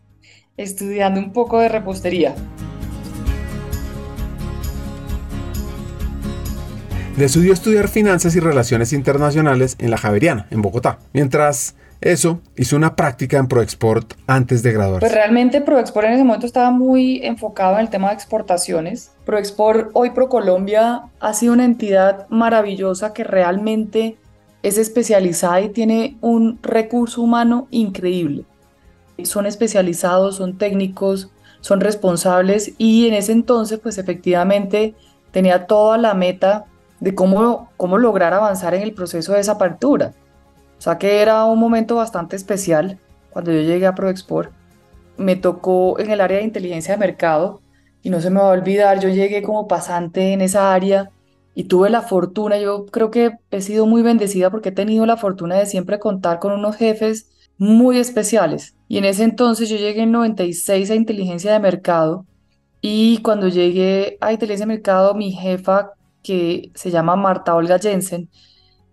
estudiando 0.63 1.21
un 1.21 1.33
poco 1.33 1.59
de 1.59 1.69
repostería. 1.69 2.35
Decidió 7.17 7.53
estudiar 7.53 7.89
finanzas 7.89 8.35
y 8.37 8.41
relaciones 8.41 8.93
internacionales 8.93 9.77
en 9.79 9.91
la 9.91 9.99
Javeriana, 9.99 10.47
en 10.51 10.63
Bogotá. 10.63 10.99
Mientras 11.13 11.75
eso, 12.01 12.41
hizo 12.57 12.77
una 12.77 12.97
práctica 12.97 13.37
en 13.37 13.47
ProExport 13.47 14.15
antes 14.27 14.63
de 14.63 14.73
graduarse. 14.73 15.01
Pues 15.01 15.13
realmente 15.13 15.61
ProExport 15.61 16.07
en 16.07 16.15
ese 16.15 16.25
momento 16.25 16.47
estaba 16.47 16.71
muy 16.71 17.21
enfocado 17.23 17.75
en 17.75 17.81
el 17.81 17.91
tema 17.91 18.09
de 18.09 18.15
exportaciones. 18.15 19.11
ProExport, 19.27 19.91
hoy 19.93 20.11
ProColombia, 20.11 21.03
ha 21.21 21.35
sido 21.35 21.53
una 21.53 21.67
entidad 21.67 22.27
maravillosa 22.31 23.13
que 23.13 23.25
realmente 23.25 24.17
es 24.63 24.79
especializada 24.79 25.61
y 25.61 25.69
tiene 25.71 26.17
un 26.23 26.59
recurso 26.63 27.21
humano 27.21 27.69
increíble. 27.71 28.45
Son 29.25 29.47
especializados, 29.47 30.37
son 30.37 30.59
técnicos, 30.59 31.31
son 31.61 31.81
responsables 31.81 32.73
y 32.79 33.09
en 33.09 33.15
ese 33.15 33.33
entonces 33.33 33.79
pues 33.79 33.99
efectivamente 33.99 34.95
tenía 35.31 35.67
toda 35.67 35.99
la 35.99 36.15
meta 36.15 36.67
de 37.01 37.15
cómo, 37.15 37.71
cómo 37.77 37.99
lograr 37.99 38.33
avanzar 38.33 38.75
en 38.75 38.83
el 38.83 38.93
proceso 38.93 39.33
de 39.33 39.41
esa 39.41 39.53
apertura. 39.53 40.13
O 40.79 40.83
sea 40.83 40.99
que 40.99 41.21
era 41.21 41.45
un 41.45 41.59
momento 41.59 41.97
bastante 41.97 42.37
especial 42.37 42.99
cuando 43.31 43.53
yo 43.53 43.61
llegué 43.61 43.87
a 43.87 43.95
ProExport. 43.95 44.53
Me 45.17 45.37
tocó 45.37 45.99
en 45.99 46.11
el 46.11 46.21
área 46.21 46.39
de 46.39 46.45
inteligencia 46.45 46.95
de 46.95 47.01
mercado 47.01 47.61
y 48.03 48.11
no 48.11 48.21
se 48.21 48.31
me 48.31 48.41
va 48.41 48.49
a 48.49 48.53
olvidar, 48.53 49.01
yo 49.01 49.11
llegué 49.11 49.43
como 49.43 49.69
pasante 49.69 50.33
en 50.33 50.41
esa 50.41 50.73
área 50.73 51.11
y 51.55 51.65
tuve 51.65 51.91
la 51.91 52.01
fortuna, 52.01 52.59
yo 52.59 52.87
creo 52.87 53.11
que 53.11 53.33
he 53.51 53.61
sido 53.61 53.85
muy 53.85 54.03
bendecida 54.03 54.51
porque 54.51 54.71
he 54.71 54.73
tenido 54.73 55.05
la 55.05 55.19
fortuna 55.19 55.57
de 55.57 55.67
siempre 55.67 55.99
contar 55.99 56.39
con 56.39 56.53
unos 56.53 56.77
jefes 56.77 57.31
muy 57.61 57.99
especiales. 57.99 58.75
Y 58.89 58.97
en 58.97 59.05
ese 59.05 59.23
entonces 59.23 59.69
yo 59.69 59.77
llegué 59.77 60.03
en 60.03 60.13
96 60.13 60.91
a 60.91 60.95
inteligencia 60.95 61.53
de 61.53 61.61
mercado 61.61 62.25
y 62.81 63.19
cuando 63.19 63.49
llegué 63.49 64.17
a 64.23 64.33
inteligencia 64.33 64.67
de 64.67 64.73
mercado 64.73 65.15
mi 65.15 65.31
jefa 65.31 65.91
que 66.23 66.73
se 66.75 66.91
llama 66.91 67.17
Marta 67.17 67.55
Olga 67.55 67.79
Jensen 67.79 68.31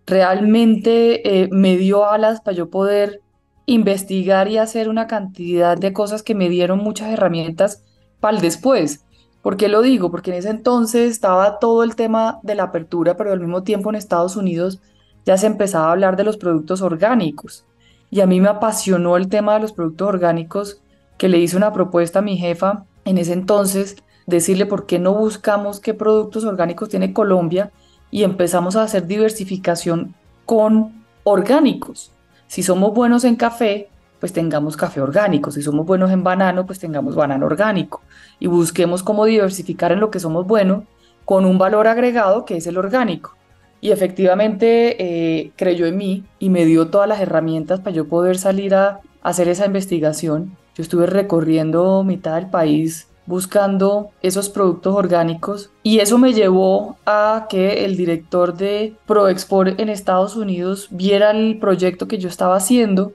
realmente 0.06 1.44
eh, 1.44 1.50
me 1.50 1.78
dio 1.78 2.10
alas 2.10 2.42
para 2.42 2.58
yo 2.58 2.70
poder 2.70 3.22
investigar 3.66 4.50
y 4.50 4.58
hacer 4.58 4.90
una 4.90 5.08
cantidad 5.08 5.78
de 5.78 5.94
cosas 5.94 6.22
que 6.22 6.36
me 6.36 6.50
dieron 6.50 6.80
muchas 6.80 7.10
herramientas 7.14 7.86
para 8.20 8.38
después. 8.42 9.06
¿Por 9.42 9.56
qué 9.56 9.70
lo 9.70 9.82
digo? 9.82 10.12
Porque 10.12 10.32
en 10.32 10.38
ese 10.40 10.50
entonces 10.50 11.10
estaba 11.10 11.60
todo 11.60 11.84
el 11.84 11.96
tema 11.96 12.40
de 12.44 12.56
la 12.56 12.64
apertura, 12.64 13.16
pero 13.16 13.32
al 13.32 13.40
mismo 13.40 13.64
tiempo 13.64 13.90
en 13.90 13.96
Estados 13.96 14.36
Unidos 14.36 14.82
ya 15.26 15.38
se 15.38 15.48
empezaba 15.48 15.88
a 15.88 15.92
hablar 15.94 16.18
de 16.18 16.26
los 16.26 16.36
productos 16.36 16.82
orgánicos. 16.82 17.66
Y 18.10 18.22
a 18.22 18.26
mí 18.26 18.40
me 18.40 18.50
apasionó 18.50 19.18
el 19.18 19.28
tema 19.28 19.56
de 19.56 19.60
los 19.60 19.74
productos 19.74 20.08
orgánicos, 20.08 20.82
que 21.18 21.30
le 21.30 21.40
hice 21.40 21.58
una 21.58 21.74
propuesta 21.74 22.20
a 22.20 22.22
mi 22.22 22.38
jefa 22.38 22.86
en 23.06 23.18
ese 23.18 23.34
entonces, 23.34 23.98
decirle 24.26 24.66
por 24.66 24.86
qué 24.86 25.00
no 25.00 25.14
buscamos 25.14 25.80
qué 25.80 25.94
productos 25.94 26.44
orgánicos 26.44 26.90
tiene 26.90 27.14
Colombia 27.14 27.72
y 28.12 28.24
empezamos 28.24 28.76
a 28.76 28.84
hacer 28.84 29.08
diversificación 29.08 30.14
con 30.46 31.06
orgánicos. 31.24 32.12
Si 32.48 32.64
somos 32.64 32.94
buenos 32.94 33.24
en 33.24 33.36
café, 33.36 33.90
pues 34.20 34.34
tengamos 34.34 34.78
café 34.78 35.02
orgánico. 35.02 35.52
Si 35.52 35.62
somos 35.62 35.86
buenos 35.86 36.12
en 36.12 36.24
banano, 36.24 36.66
pues 36.66 36.80
tengamos 36.80 37.16
banano 37.16 37.46
orgánico. 37.46 38.02
Y 38.40 38.48
busquemos 38.48 39.04
cómo 39.04 39.26
diversificar 39.26 39.92
en 39.92 40.00
lo 40.00 40.12
que 40.12 40.20
somos 40.20 40.48
buenos 40.48 40.84
con 41.26 41.46
un 41.46 41.58
valor 41.58 41.88
agregado 41.88 42.46
que 42.46 42.58
es 42.58 42.68
el 42.68 42.78
orgánico. 42.78 43.37
Y 43.80 43.92
efectivamente 43.92 44.96
eh, 45.00 45.52
creyó 45.56 45.86
en 45.86 45.98
mí 45.98 46.24
y 46.40 46.50
me 46.50 46.66
dio 46.66 46.88
todas 46.88 47.08
las 47.08 47.22
herramientas 47.22 47.80
para 47.80 47.96
yo 47.96 48.08
poder 48.08 48.38
salir 48.38 48.74
a 48.76 49.02
hacer 49.22 49.48
esa 49.48 49.66
investigación. 49.66 50.58
Yo 50.76 50.84
estuve 50.84 51.06
recorriendo 51.06 52.04
mitad 52.04 52.36
del 52.36 52.50
país 52.50 53.08
buscando 53.28 54.12
esos 54.22 54.50
productos 54.50 54.96
orgánicos 54.96 55.70
y 55.84 56.00
eso 56.00 56.18
me 56.18 56.34
llevó 56.34 56.98
a 57.06 57.46
que 57.50 57.86
el 57.86 57.98
director 57.98 58.56
de 58.56 58.96
ProExport 59.06 59.80
en 59.80 59.90
Estados 59.90 60.36
Unidos 60.36 60.88
viera 60.90 61.32
el 61.32 61.60
proyecto 61.60 62.08
que 62.08 62.18
yo 62.18 62.30
estaba 62.30 62.56
haciendo 62.56 63.12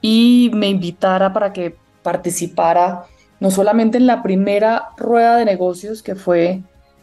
y 0.00 0.50
me 0.54 0.68
invitara 0.68 1.32
para 1.32 1.52
que 1.52 1.76
participara 2.02 3.04
no 3.40 3.50
solamente 3.50 3.98
en 3.98 4.06
la 4.06 4.22
primera 4.22 4.90
rueda 4.96 5.36
de 5.36 5.44
negocios 5.44 6.02
que 6.02 6.14
fue 6.14 6.62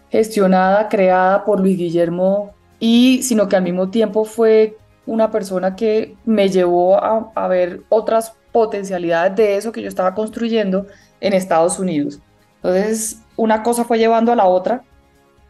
gestionada, 0.10 0.90
creada 0.90 1.46
por 1.46 1.60
Luis 1.60 1.78
Guillermo 1.78 2.56
y 2.80 3.22
sino 3.24 3.48
que 3.48 3.56
al 3.56 3.64
mismo 3.64 3.90
tiempo 3.90 4.26
fue 4.26 4.78
una 5.06 5.32
persona 5.32 5.76
que 5.76 6.16
me 6.26 6.50
llevó 6.50 6.96
a, 6.96 7.32
a 7.36 7.48
ver 7.48 7.82
otras 7.90 8.34
potencialidades 8.52 9.36
de 9.36 9.58
eso 9.58 9.72
que 9.72 9.82
yo 9.82 9.88
estaba 9.88 10.16
construyendo 10.16 10.88
en 11.22 11.34
Estados 11.34 11.80
Unidos. 11.80 12.20
Entonces, 12.58 13.22
una 13.36 13.64
cosa 13.64 13.84
fue 13.84 13.98
llevando 13.98 14.32
a 14.32 14.36
la 14.36 14.46
otra, 14.46 14.84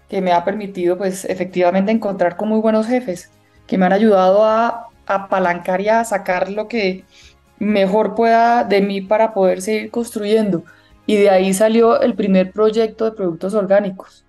que 0.10 0.22
me 0.22 0.32
ha 0.32 0.44
permitido, 0.44 0.98
pues, 0.98 1.26
efectivamente 1.26 1.92
encontrar 1.92 2.36
con 2.36 2.50
muy 2.50 2.60
buenos 2.60 2.88
jefes, 2.88 3.32
que 3.68 3.78
me 3.78 3.86
han 3.86 3.94
ayudado 3.94 4.44
a, 4.44 4.88
apalancar 5.06 5.82
y 5.82 5.90
a 5.90 6.04
sacar 6.04 6.52
lo 6.52 6.68
que 6.68 7.04
mejor 7.58 8.14
pueda 8.14 8.64
de 8.64 8.80
mí 8.80 9.02
para 9.02 9.34
poder 9.34 9.64
seguir 9.64 9.90
construyendo. 9.90 10.64
Y 11.08 11.16
de 11.16 11.32
ahí 11.32 11.52
salió 11.52 12.00
el 12.02 12.14
primer 12.14 12.52
proyecto 12.52 13.06
de 13.06 13.14
productos 13.14 13.56
orgánicos, 13.56 14.24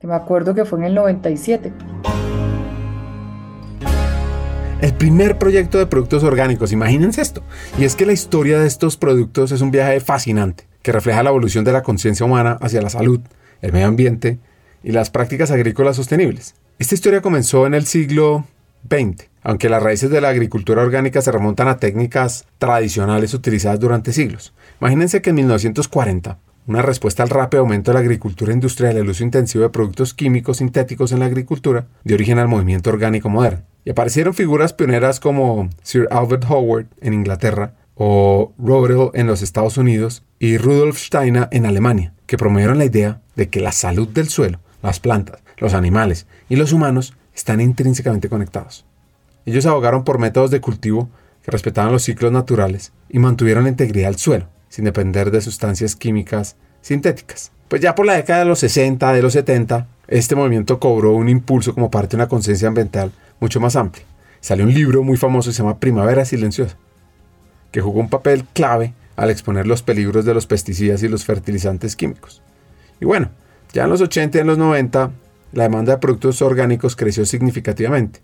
que 0.00 0.06
me 0.06 0.14
acuerdo 0.14 0.54
que 0.54 0.64
fue 0.64 0.78
en 0.78 0.84
el 0.84 0.94
97. 0.94 1.72
El 4.80 4.94
primer 4.94 5.38
proyecto 5.38 5.78
de 5.78 5.86
productos 5.86 6.22
orgánicos, 6.22 6.70
imagínense 6.70 7.20
esto. 7.20 7.42
Y 7.78 7.84
es 7.84 7.96
que 7.96 8.06
la 8.06 8.12
historia 8.12 8.60
de 8.60 8.68
estos 8.68 8.96
productos 8.96 9.50
es 9.50 9.60
un 9.60 9.72
viaje 9.72 9.98
fascinante 9.98 10.68
que 10.82 10.92
refleja 10.92 11.24
la 11.24 11.30
evolución 11.30 11.64
de 11.64 11.72
la 11.72 11.82
conciencia 11.82 12.24
humana 12.24 12.58
hacia 12.60 12.80
la 12.80 12.90
salud, 12.90 13.20
el 13.60 13.72
medio 13.72 13.88
ambiente 13.88 14.38
y 14.84 14.92
las 14.92 15.10
prácticas 15.10 15.50
agrícolas 15.50 15.96
sostenibles. 15.96 16.54
Esta 16.78 16.94
historia 16.94 17.20
comenzó 17.20 17.66
en 17.66 17.74
el 17.74 17.86
siglo 17.86 18.46
XX, 18.88 19.28
aunque 19.42 19.68
las 19.68 19.82
raíces 19.82 20.10
de 20.10 20.20
la 20.20 20.28
agricultura 20.28 20.82
orgánica 20.82 21.20
se 21.22 21.32
remontan 21.32 21.66
a 21.66 21.78
técnicas 21.78 22.46
tradicionales 22.58 23.34
utilizadas 23.34 23.80
durante 23.80 24.12
siglos. 24.12 24.54
Imagínense 24.80 25.20
que 25.20 25.30
en 25.30 25.36
1940, 25.36 26.38
una 26.68 26.82
respuesta 26.82 27.22
al 27.22 27.30
rápido 27.30 27.62
aumento 27.62 27.90
de 27.90 27.94
la 27.94 28.00
agricultura 28.00 28.52
industrial 28.52 28.94
y 28.94 29.00
el 29.00 29.08
uso 29.08 29.24
intensivo 29.24 29.64
de 29.64 29.70
productos 29.70 30.12
químicos 30.12 30.58
sintéticos 30.58 31.12
en 31.12 31.20
la 31.20 31.24
agricultura 31.24 31.86
dio 32.04 32.14
origen 32.14 32.38
al 32.38 32.46
movimiento 32.46 32.90
orgánico 32.90 33.30
moderno. 33.30 33.62
Y 33.86 33.90
aparecieron 33.90 34.34
figuras 34.34 34.74
pioneras 34.74 35.18
como 35.18 35.70
Sir 35.82 36.06
Albert 36.10 36.44
Howard 36.46 36.86
en 37.00 37.14
Inglaterra 37.14 37.72
o 37.94 38.52
Rodel 38.58 39.08
en 39.14 39.26
los 39.26 39.40
Estados 39.40 39.78
Unidos 39.78 40.24
y 40.38 40.58
Rudolf 40.58 40.98
Steiner 40.98 41.48
en 41.52 41.64
Alemania, 41.64 42.12
que 42.26 42.36
promovieron 42.36 42.76
la 42.76 42.84
idea 42.84 43.22
de 43.34 43.48
que 43.48 43.60
la 43.60 43.72
salud 43.72 44.06
del 44.08 44.28
suelo, 44.28 44.60
las 44.82 45.00
plantas, 45.00 45.42
los 45.56 45.72
animales 45.72 46.26
y 46.50 46.56
los 46.56 46.74
humanos 46.74 47.14
están 47.34 47.62
intrínsecamente 47.62 48.28
conectados. 48.28 48.84
Ellos 49.46 49.64
abogaron 49.64 50.04
por 50.04 50.18
métodos 50.18 50.50
de 50.50 50.60
cultivo 50.60 51.08
que 51.42 51.50
respetaban 51.50 51.92
los 51.92 52.02
ciclos 52.02 52.30
naturales 52.30 52.92
y 53.08 53.20
mantuvieron 53.20 53.64
la 53.64 53.70
integridad 53.70 54.08
del 54.08 54.18
suelo, 54.18 54.48
sin 54.78 54.84
depender 54.84 55.32
de 55.32 55.40
sustancias 55.40 55.96
químicas 55.96 56.54
sintéticas. 56.82 57.50
Pues 57.66 57.82
ya 57.82 57.96
por 57.96 58.06
la 58.06 58.14
década 58.14 58.38
de 58.38 58.44
los 58.44 58.60
60, 58.60 59.12
de 59.12 59.22
los 59.22 59.32
70, 59.32 59.88
este 60.06 60.36
movimiento 60.36 60.78
cobró 60.78 61.14
un 61.14 61.28
impulso 61.28 61.74
como 61.74 61.90
parte 61.90 62.10
de 62.10 62.22
una 62.22 62.28
conciencia 62.28 62.68
ambiental 62.68 63.10
mucho 63.40 63.58
más 63.58 63.74
amplia. 63.74 64.04
Salió 64.38 64.64
un 64.64 64.72
libro 64.72 65.02
muy 65.02 65.16
famoso 65.16 65.50
que 65.50 65.54
se 65.54 65.64
llama 65.64 65.80
Primavera 65.80 66.24
Silenciosa, 66.24 66.76
que 67.72 67.80
jugó 67.80 67.98
un 67.98 68.08
papel 68.08 68.44
clave 68.52 68.94
al 69.16 69.30
exponer 69.30 69.66
los 69.66 69.82
peligros 69.82 70.24
de 70.24 70.32
los 70.32 70.46
pesticidas 70.46 71.02
y 71.02 71.08
los 71.08 71.24
fertilizantes 71.24 71.96
químicos. 71.96 72.40
Y 73.00 73.04
bueno, 73.04 73.30
ya 73.72 73.82
en 73.82 73.90
los 73.90 74.00
80 74.00 74.38
y 74.38 74.40
en 74.42 74.46
los 74.46 74.58
90, 74.58 75.10
la 75.54 75.62
demanda 75.64 75.94
de 75.94 75.98
productos 75.98 76.40
orgánicos 76.40 76.94
creció 76.94 77.26
significativamente, 77.26 78.20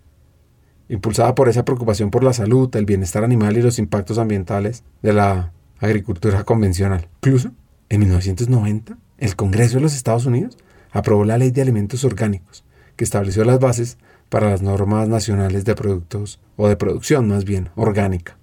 impulsada 0.88 1.34
por 1.34 1.48
esa 1.48 1.64
preocupación 1.64 2.12
por 2.12 2.22
la 2.22 2.32
salud, 2.32 2.70
el 2.76 2.86
bienestar 2.86 3.24
animal 3.24 3.56
y 3.56 3.62
los 3.62 3.80
impactos 3.80 4.18
ambientales 4.18 4.84
de 5.02 5.14
la 5.14 5.50
agricultura 5.80 6.44
convencional. 6.44 7.08
Incluso, 7.16 7.50
en 7.88 8.00
1990, 8.00 8.96
el 9.18 9.36
Congreso 9.36 9.76
de 9.76 9.82
los 9.82 9.94
Estados 9.94 10.26
Unidos 10.26 10.56
aprobó 10.90 11.24
la 11.24 11.38
Ley 11.38 11.50
de 11.50 11.62
Alimentos 11.62 12.04
Orgánicos, 12.04 12.64
que 12.96 13.04
estableció 13.04 13.44
las 13.44 13.58
bases 13.58 13.98
para 14.28 14.50
las 14.50 14.62
normas 14.62 15.08
nacionales 15.08 15.64
de 15.64 15.74
productos, 15.74 16.40
o 16.56 16.68
de 16.68 16.76
producción 16.76 17.28
más 17.28 17.44
bien, 17.44 17.68
orgánica. 17.76 18.36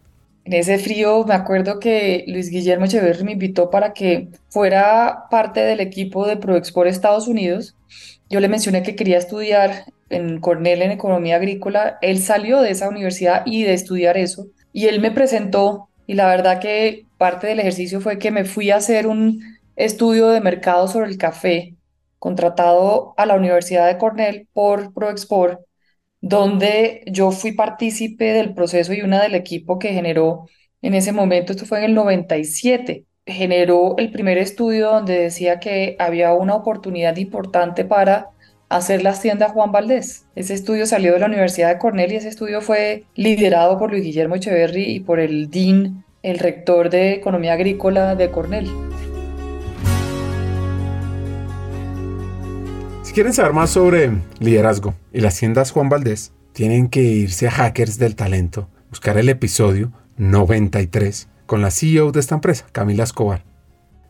En 0.44 0.54
ese 0.54 0.80
frío 0.80 1.24
me 1.26 1.36
acuerdo 1.36 1.80
que 1.80 2.24
Luis 2.28 2.50
Guillermo 2.50 2.86
Echeverri 2.86 3.24
me 3.24 3.34
invitó 3.34 3.70
para 3.70 3.94
que 3.94 4.30
fuera 4.50 5.26
parte 5.30 5.60
del 5.60 5.80
equipo 5.80 6.26
de 6.26 6.38
ProExport 6.38 6.90
Estados 6.90 7.28
Unidos. 7.28 7.76
Yo 8.30 8.40
le 8.40 8.50
mencioné 8.50 8.82
que 8.82 8.96
quería 8.96 9.18
estudiar 9.18 9.86
en 10.10 10.40
Cornell 10.40 10.82
en 10.82 10.92
economía 10.92 11.36
agrícola. 11.36 12.00
Él 12.02 12.20
salió 12.20 12.62
de 12.62 12.72
esa 12.72 12.90
universidad 12.90 13.44
y 13.46 13.64
de 13.64 13.74
estudiar 13.74 14.18
eso. 14.18 14.48
Y 14.74 14.88
él 14.88 15.00
me 15.00 15.12
presentó 15.12 15.90
y 16.08 16.16
la 16.16 16.28
verdad 16.28 16.60
que 16.60 17.06
parte 17.22 17.46
del 17.46 17.60
ejercicio 17.60 18.02
fue 18.02 18.18
que 18.18 18.32
me 18.32 18.46
fui 18.46 18.72
a 18.72 18.78
hacer 18.78 19.06
un 19.06 19.44
estudio 19.76 20.30
de 20.30 20.42
mercado 20.42 20.88
sobre 20.88 21.08
el 21.08 21.20
café 21.20 21.76
contratado 22.18 23.14
a 23.16 23.28
la 23.28 23.36
Universidad 23.36 23.86
de 23.86 24.00
Cornell 24.00 24.48
por 24.54 24.92
ProExport 24.92 25.60
donde 26.20 27.04
yo 27.06 27.30
fui 27.30 27.52
partícipe 27.52 28.34
del 28.34 28.56
proceso 28.56 28.92
y 28.94 29.04
una 29.04 29.22
del 29.22 29.36
equipo 29.36 29.78
que 29.78 29.94
generó 29.94 30.48
en 30.82 30.96
ese 30.96 31.12
momento, 31.12 31.52
esto 31.52 31.68
fue 31.68 31.78
en 31.78 31.86
el 31.86 31.94
97, 31.94 33.06
generó 33.28 33.94
el 34.00 34.12
primer 34.12 34.40
estudio 34.40 34.90
donde 34.90 35.20
decía 35.20 35.60
que 35.60 35.96
había 36.00 36.34
una 36.34 36.56
oportunidad 36.56 37.18
importante 37.18 37.86
para 37.86 38.30
hacer 38.68 39.04
las 39.04 39.22
tiendas 39.22 39.52
Juan 39.52 39.72
Valdés. 39.72 40.26
Ese 40.34 40.56
estudio 40.56 40.88
salió 40.88 41.14
de 41.14 41.20
la 41.20 41.28
Universidad 41.28 41.70
de 41.70 41.78
Cornell 41.78 42.14
y 42.14 42.16
ese 42.16 42.30
estudio 42.30 42.62
fue 42.62 43.04
liderado 43.14 43.78
por 43.78 43.92
Luis 43.92 44.04
Guillermo 44.04 44.34
Echeverry 44.38 44.86
y 44.86 45.02
por 45.02 45.20
el 45.20 45.52
DIN, 45.52 46.04
el 46.24 46.38
rector 46.38 46.90
de 46.90 47.14
Economía 47.14 47.54
Agrícola 47.54 48.16
de 48.16 48.30
Cornell. 48.30 48.70
Si 53.04 53.14
quieren 53.14 53.34
saber 53.34 53.54
más 53.54 53.72
sobre 53.72 54.12
liderazgo 54.40 54.94
y 55.12 55.22
las 55.22 55.38
tiendas 55.38 55.72
Juan 55.72 55.90
Valdés, 55.90 56.32
tienen 56.54 56.90
que 56.90 57.02
irse 57.02 57.48
a 57.48 57.52
Hackers 57.52 57.98
del 57.98 58.16
Talento, 58.16 58.70
buscar 58.90 59.18
el 59.18 59.30
episodio 59.30 59.92
93 60.18 61.28
con 61.46 61.62
la 61.62 61.72
CEO 61.72 62.12
de 62.12 62.20
esta 62.20 62.36
empresa, 62.36 62.68
Camila 62.72 63.04
Escobar. 63.04 63.44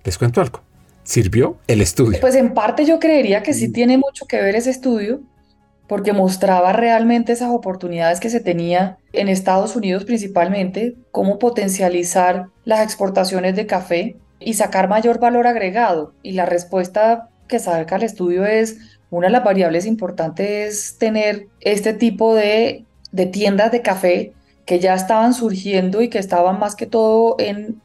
Les 0.04 0.18
cuento 0.18 0.42
algo. 0.42 0.62
¿Sirvió 1.04 1.58
el 1.68 1.82
estudio? 1.82 2.20
Pues 2.20 2.36
en 2.36 2.54
parte 2.54 2.86
yo 2.86 3.00
creería 3.00 3.42
que 3.42 3.54
sí 3.54 3.72
tiene 3.72 3.98
mucho 3.98 4.26
que 4.28 4.40
ver 4.40 4.56
ese 4.56 4.70
estudio, 4.70 5.22
porque 5.92 6.14
mostraba 6.14 6.72
realmente 6.72 7.34
esas 7.34 7.50
oportunidades 7.50 8.22
que 8.22 8.30
se 8.30 8.40
tenía 8.40 8.98
en 9.12 9.28
Estados 9.28 9.76
Unidos 9.76 10.06
principalmente, 10.06 10.96
cómo 11.12 11.38
potencializar 11.38 12.48
las 12.64 12.82
exportaciones 12.82 13.58
de 13.58 13.66
café 13.66 14.16
y 14.40 14.54
sacar 14.54 14.88
mayor 14.88 15.20
valor 15.20 15.48
agregado. 15.48 16.14
Y 16.24 16.32
la 16.32 16.46
respuesta 16.46 17.28
que 17.50 17.60
saca 17.60 17.98
el 17.98 18.04
estudio 18.04 18.46
es, 18.46 18.78
una 19.10 19.28
de 19.28 19.34
las 19.34 19.44
variables 19.44 19.86
importantes 19.86 20.48
es 20.50 20.98
tener 20.98 21.48
este 21.60 21.94
tipo 21.94 22.36
de, 22.36 22.86
de 23.12 23.26
tiendas 23.26 23.74
de 23.74 23.82
café 23.82 24.32
que 24.66 24.80
ya 24.80 24.94
estaban 24.94 25.34
surgiendo 25.34 26.02
y 26.02 26.08
que 26.08 26.20
estaban 26.20 26.58
más 26.58 26.78
que 26.78 26.86
todo 26.86 27.36
en 27.38 27.82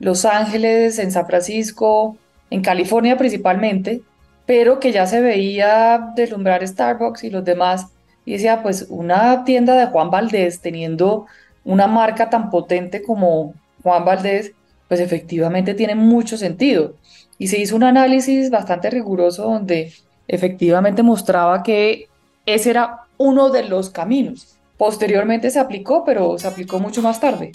Los 0.00 0.24
Ángeles, 0.24 0.98
en 0.98 1.12
San 1.12 1.28
Francisco, 1.28 2.16
en 2.50 2.62
California 2.62 3.16
principalmente, 3.16 4.02
pero 4.46 4.78
que 4.80 4.92
ya 4.92 5.06
se 5.06 5.20
veía 5.20 6.12
deslumbrar 6.16 6.66
Starbucks 6.66 7.24
y 7.24 7.30
los 7.30 7.44
demás. 7.44 7.86
Y 8.24 8.32
decía, 8.32 8.62
pues 8.62 8.86
una 8.88 9.44
tienda 9.44 9.74
de 9.74 9.86
Juan 9.86 10.10
Valdés 10.10 10.60
teniendo 10.60 11.26
una 11.64 11.86
marca 11.86 12.30
tan 12.30 12.50
potente 12.50 13.02
como 13.02 13.54
Juan 13.82 14.04
Valdés, 14.04 14.52
pues 14.88 15.00
efectivamente 15.00 15.74
tiene 15.74 15.94
mucho 15.94 16.36
sentido. 16.36 16.94
Y 17.38 17.48
se 17.48 17.58
hizo 17.58 17.76
un 17.76 17.84
análisis 17.84 18.50
bastante 18.50 18.90
riguroso 18.90 19.44
donde 19.44 19.92
efectivamente 20.28 21.02
mostraba 21.02 21.62
que 21.62 22.08
ese 22.46 22.70
era 22.70 23.00
uno 23.16 23.50
de 23.50 23.64
los 23.64 23.90
caminos. 23.90 24.56
Posteriormente 24.76 25.50
se 25.50 25.58
aplicó, 25.58 26.04
pero 26.04 26.38
se 26.38 26.48
aplicó 26.48 26.78
mucho 26.78 27.00
más 27.02 27.20
tarde. 27.20 27.52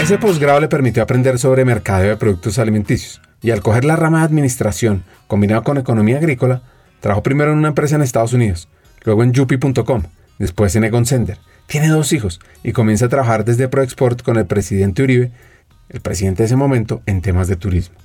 Ese 0.00 0.18
posgrado 0.18 0.60
le 0.60 0.68
permitió 0.68 1.02
aprender 1.02 1.38
sobre 1.38 1.64
mercadeo 1.64 2.10
de 2.10 2.16
productos 2.16 2.58
alimenticios 2.58 3.20
y 3.42 3.50
al 3.50 3.60
coger 3.60 3.84
la 3.84 3.96
rama 3.96 4.20
de 4.20 4.24
administración 4.24 5.04
combinado 5.26 5.64
con 5.64 5.76
economía 5.76 6.18
agrícola, 6.18 6.62
trabajó 7.00 7.22
primero 7.22 7.52
en 7.52 7.58
una 7.58 7.68
empresa 7.68 7.96
en 7.96 8.02
Estados 8.02 8.32
Unidos, 8.32 8.68
luego 9.04 9.24
en 9.24 9.32
Yupi.com, 9.32 10.02
después 10.38 10.74
en 10.76 10.84
Egon 10.84 11.04
Sender. 11.04 11.38
Tiene 11.66 11.88
dos 11.88 12.12
hijos 12.12 12.40
y 12.62 12.72
comienza 12.72 13.06
a 13.06 13.08
trabajar 13.08 13.44
desde 13.44 13.68
ProExport 13.68 14.22
con 14.22 14.36
el 14.36 14.46
presidente 14.46 15.02
Uribe, 15.02 15.32
el 15.88 16.00
presidente 16.00 16.42
de 16.42 16.46
ese 16.46 16.56
momento, 16.56 17.02
en 17.06 17.20
temas 17.20 17.48
de 17.48 17.56
turismo. 17.56 17.96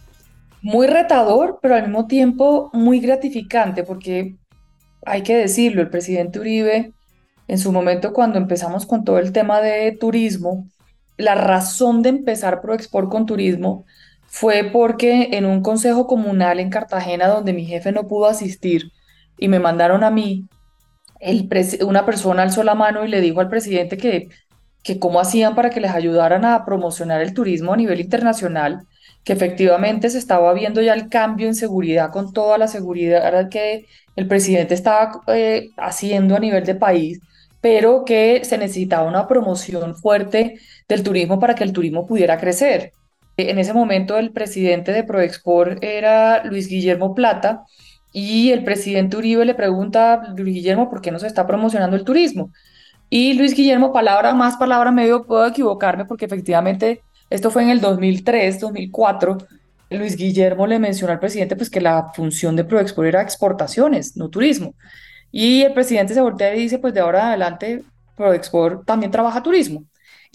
Muy 0.62 0.88
retador, 0.88 1.60
pero 1.62 1.75
al 1.75 1.84
mismo 1.84 2.08
tiempo 2.08 2.72
muy 2.74 3.00
gratificante 3.00 3.84
porque 3.84 4.36
hay 5.06 5.22
que 5.22 5.36
decirlo, 5.36 5.82
el 5.82 5.89
presidente 5.89 6.39
Uribe, 6.39 6.94
en 7.48 7.58
su 7.60 7.72
momento 7.72 8.13
cuando 8.13 8.38
empezamos 8.38 8.86
con 8.86 9.03
todo 9.03 9.20
el 9.20 9.32
tema 9.32 9.62
de 9.62 9.91
turismo, 9.91 10.67
la 11.17 11.36
razón 11.36 12.01
de 12.01 12.10
empezar 12.10 12.62
ProExport 12.62 13.10
con 13.10 13.25
turismo 13.25 13.86
fue 14.39 14.70
porque 14.72 15.29
en 15.32 15.46
un 15.46 15.63
consejo 15.63 16.06
comunal 16.06 16.60
en 16.60 16.70
Cartagena 16.70 17.27
donde 17.27 17.53
mi 17.53 17.65
jefe 17.65 17.91
no 17.91 18.08
pudo 18.08 18.27
asistir 18.27 18.91
y 19.36 19.48
me 19.48 19.60
mandaron 19.60 20.03
a 20.03 20.12
mí, 20.12 20.46
una 21.82 22.06
persona 22.06 22.44
alzó 22.44 22.63
la 22.63 22.75
mano 22.75 23.03
y 23.03 23.08
le 23.08 23.20
dijo 23.20 23.39
al 23.39 23.50
presidente 23.50 23.98
que, 23.98 24.29
que 24.84 25.00
cómo 25.00 25.20
hacían 25.20 25.56
para 25.56 25.72
que 25.72 25.82
les 25.82 25.89
ayudaran 25.89 26.46
a 26.46 26.65
promocionar 26.65 27.20
el 27.22 27.34
turismo 27.34 27.74
a 27.74 27.77
nivel 27.77 28.00
internacional, 28.00 28.86
que 29.24 29.34
efectivamente 29.34 30.08
se 30.12 30.20
estaba 30.20 30.53
viendo 30.53 30.84
ya 30.84 30.94
el 30.94 31.10
cambio 31.10 31.48
en 31.48 31.56
seguridad 31.56 32.12
con 32.12 32.32
toda 32.32 32.60
la 32.60 32.67
seguridad 32.67 33.50
que 33.50 33.88
el 34.15 34.27
presidente 34.27 34.75
estaba 34.75 35.20
eh, 35.29 35.70
haciendo 35.77 36.36
a 36.36 36.39
nivel 36.39 36.63
de 36.63 36.75
país, 36.75 37.19
pero 37.60 38.06
que 38.06 38.45
se 38.45 38.60
necesitaba 38.60 39.10
una 39.10 39.28
promoción 39.28 39.95
fuerte 39.95 40.60
del 40.88 41.02
turismo 41.02 41.39
para 41.39 41.56
que 41.56 41.63
el 41.63 41.73
turismo 41.73 42.06
pudiera 42.06 42.38
crecer. 42.38 42.93
En 43.38 43.60
ese 43.60 43.71
momento 43.71 44.17
el 44.17 44.32
presidente 44.32 44.91
de 44.91 45.04
Proexport 45.04 45.84
era 45.84 46.43
Luis 46.43 46.67
Guillermo 46.67 47.13
Plata 47.13 47.65
y 48.12 48.50
el 48.50 48.63
presidente 48.63 49.15
Uribe 49.15 49.45
le 49.45 49.54
pregunta 49.54 50.13
a 50.13 50.34
Luis 50.34 50.56
Guillermo 50.56 50.89
por 50.89 51.02
qué 51.02 51.12
no 51.12 51.19
se 51.19 51.28
está 51.28 51.45
promocionando 51.45 51.95
el 51.95 52.04
turismo. 52.04 52.52
Y 53.12 53.34
Luis 53.34 53.54
Guillermo, 53.56 53.93
palabra 53.93 54.34
más, 54.34 54.58
palabra 54.58 54.91
medio, 54.91 55.23
puedo 55.23 55.45
equivocarme 55.45 56.06
porque 56.06 56.26
efectivamente 56.26 57.04
esto 57.30 57.52
fue 57.52 57.62
en 57.62 57.69
el 57.69 57.80
2003, 57.80 58.60
2004. 58.60 59.38
Luis 59.91 60.17
Guillermo 60.17 60.65
le 60.65 60.80
mencionó 60.80 61.13
al 61.13 61.19
presidente 61.19 61.56
pues 61.56 61.69
que 61.69 61.80
la 61.80 62.12
función 62.15 62.56
de 62.56 62.65
Proexport 62.65 63.08
era 63.08 63.21
exportaciones, 63.21 64.17
no 64.17 64.30
turismo. 64.30 64.73
Y 65.32 65.62
el 65.62 65.73
presidente 65.73 66.15
se 66.15 66.21
voltea 66.21 66.56
y 66.56 66.62
dice, 66.62 66.80
pues 66.80 66.93
de 66.95 67.02
ahora 67.02 67.19
en 67.19 67.26
adelante 67.28 67.84
Proexport 68.15 68.84
también 68.86 69.12
trabaja 69.12 69.43
turismo. 69.43 69.84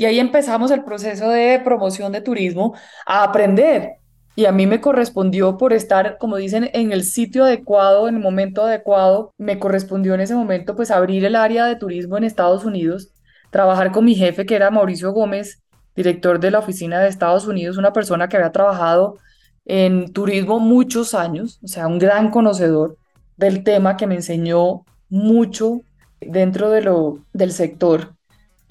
Y 0.03 0.05
ahí 0.05 0.19
empezamos 0.19 0.73
el 0.73 0.83
proceso 0.83 1.29
de 1.29 1.61
promoción 1.63 2.11
de 2.11 2.21
turismo 2.21 2.75
a 3.07 3.23
aprender. 3.23 3.99
Y 4.35 4.47
a 4.47 4.51
mí 4.51 4.67
me 4.67 4.81
correspondió 4.81 5.57
por 5.57 5.73
estar, 5.73 6.19
como 6.19 6.39
dicen, 6.39 6.71
en 6.73 6.91
el 6.91 7.05
sitio 7.05 7.45
adecuado, 7.45 8.09
en 8.09 8.17
el 8.17 8.21
momento 8.21 8.65
adecuado, 8.65 9.33
me 9.39 9.61
correspondió 9.61 10.15
en 10.15 10.21
ese 10.23 10.35
momento 10.35 10.75
pues 10.75 10.91
abrir 10.91 11.25
el 11.25 11.37
área 11.37 11.67
de 11.67 11.77
turismo 11.77 12.17
en 12.17 12.25
Estados 12.25 12.65
Unidos, 12.65 13.13
trabajar 13.53 13.93
con 13.93 14.05
mi 14.05 14.17
jefe 14.17 14.45
que 14.45 14.57
era 14.57 14.73
Mauricio 14.73 15.13
Gómez, 15.13 15.63
director 15.95 16.41
de 16.41 16.51
la 16.51 16.59
oficina 16.59 16.99
de 16.99 17.09
Estados 17.09 17.47
Unidos, 17.47 17.77
una 17.77 17.93
persona 17.93 18.29
que 18.29 18.39
había 18.39 18.51
trabajado 18.51 19.19
en 19.67 20.13
turismo 20.13 20.59
muchos 20.59 21.15
años, 21.15 21.61
o 21.63 21.69
sea, 21.69 21.87
un 21.87 22.01
gran 22.01 22.33
conocedor 22.33 22.97
del 23.37 23.63
tema 23.63 23.97
que 23.97 24.09
me 24.09 24.17
enseñó 24.17 24.85
mucho 25.09 25.83
dentro 26.21 26.71
de 26.71 26.83
lo, 26.83 27.21
del 27.33 27.53
sector 27.53 28.17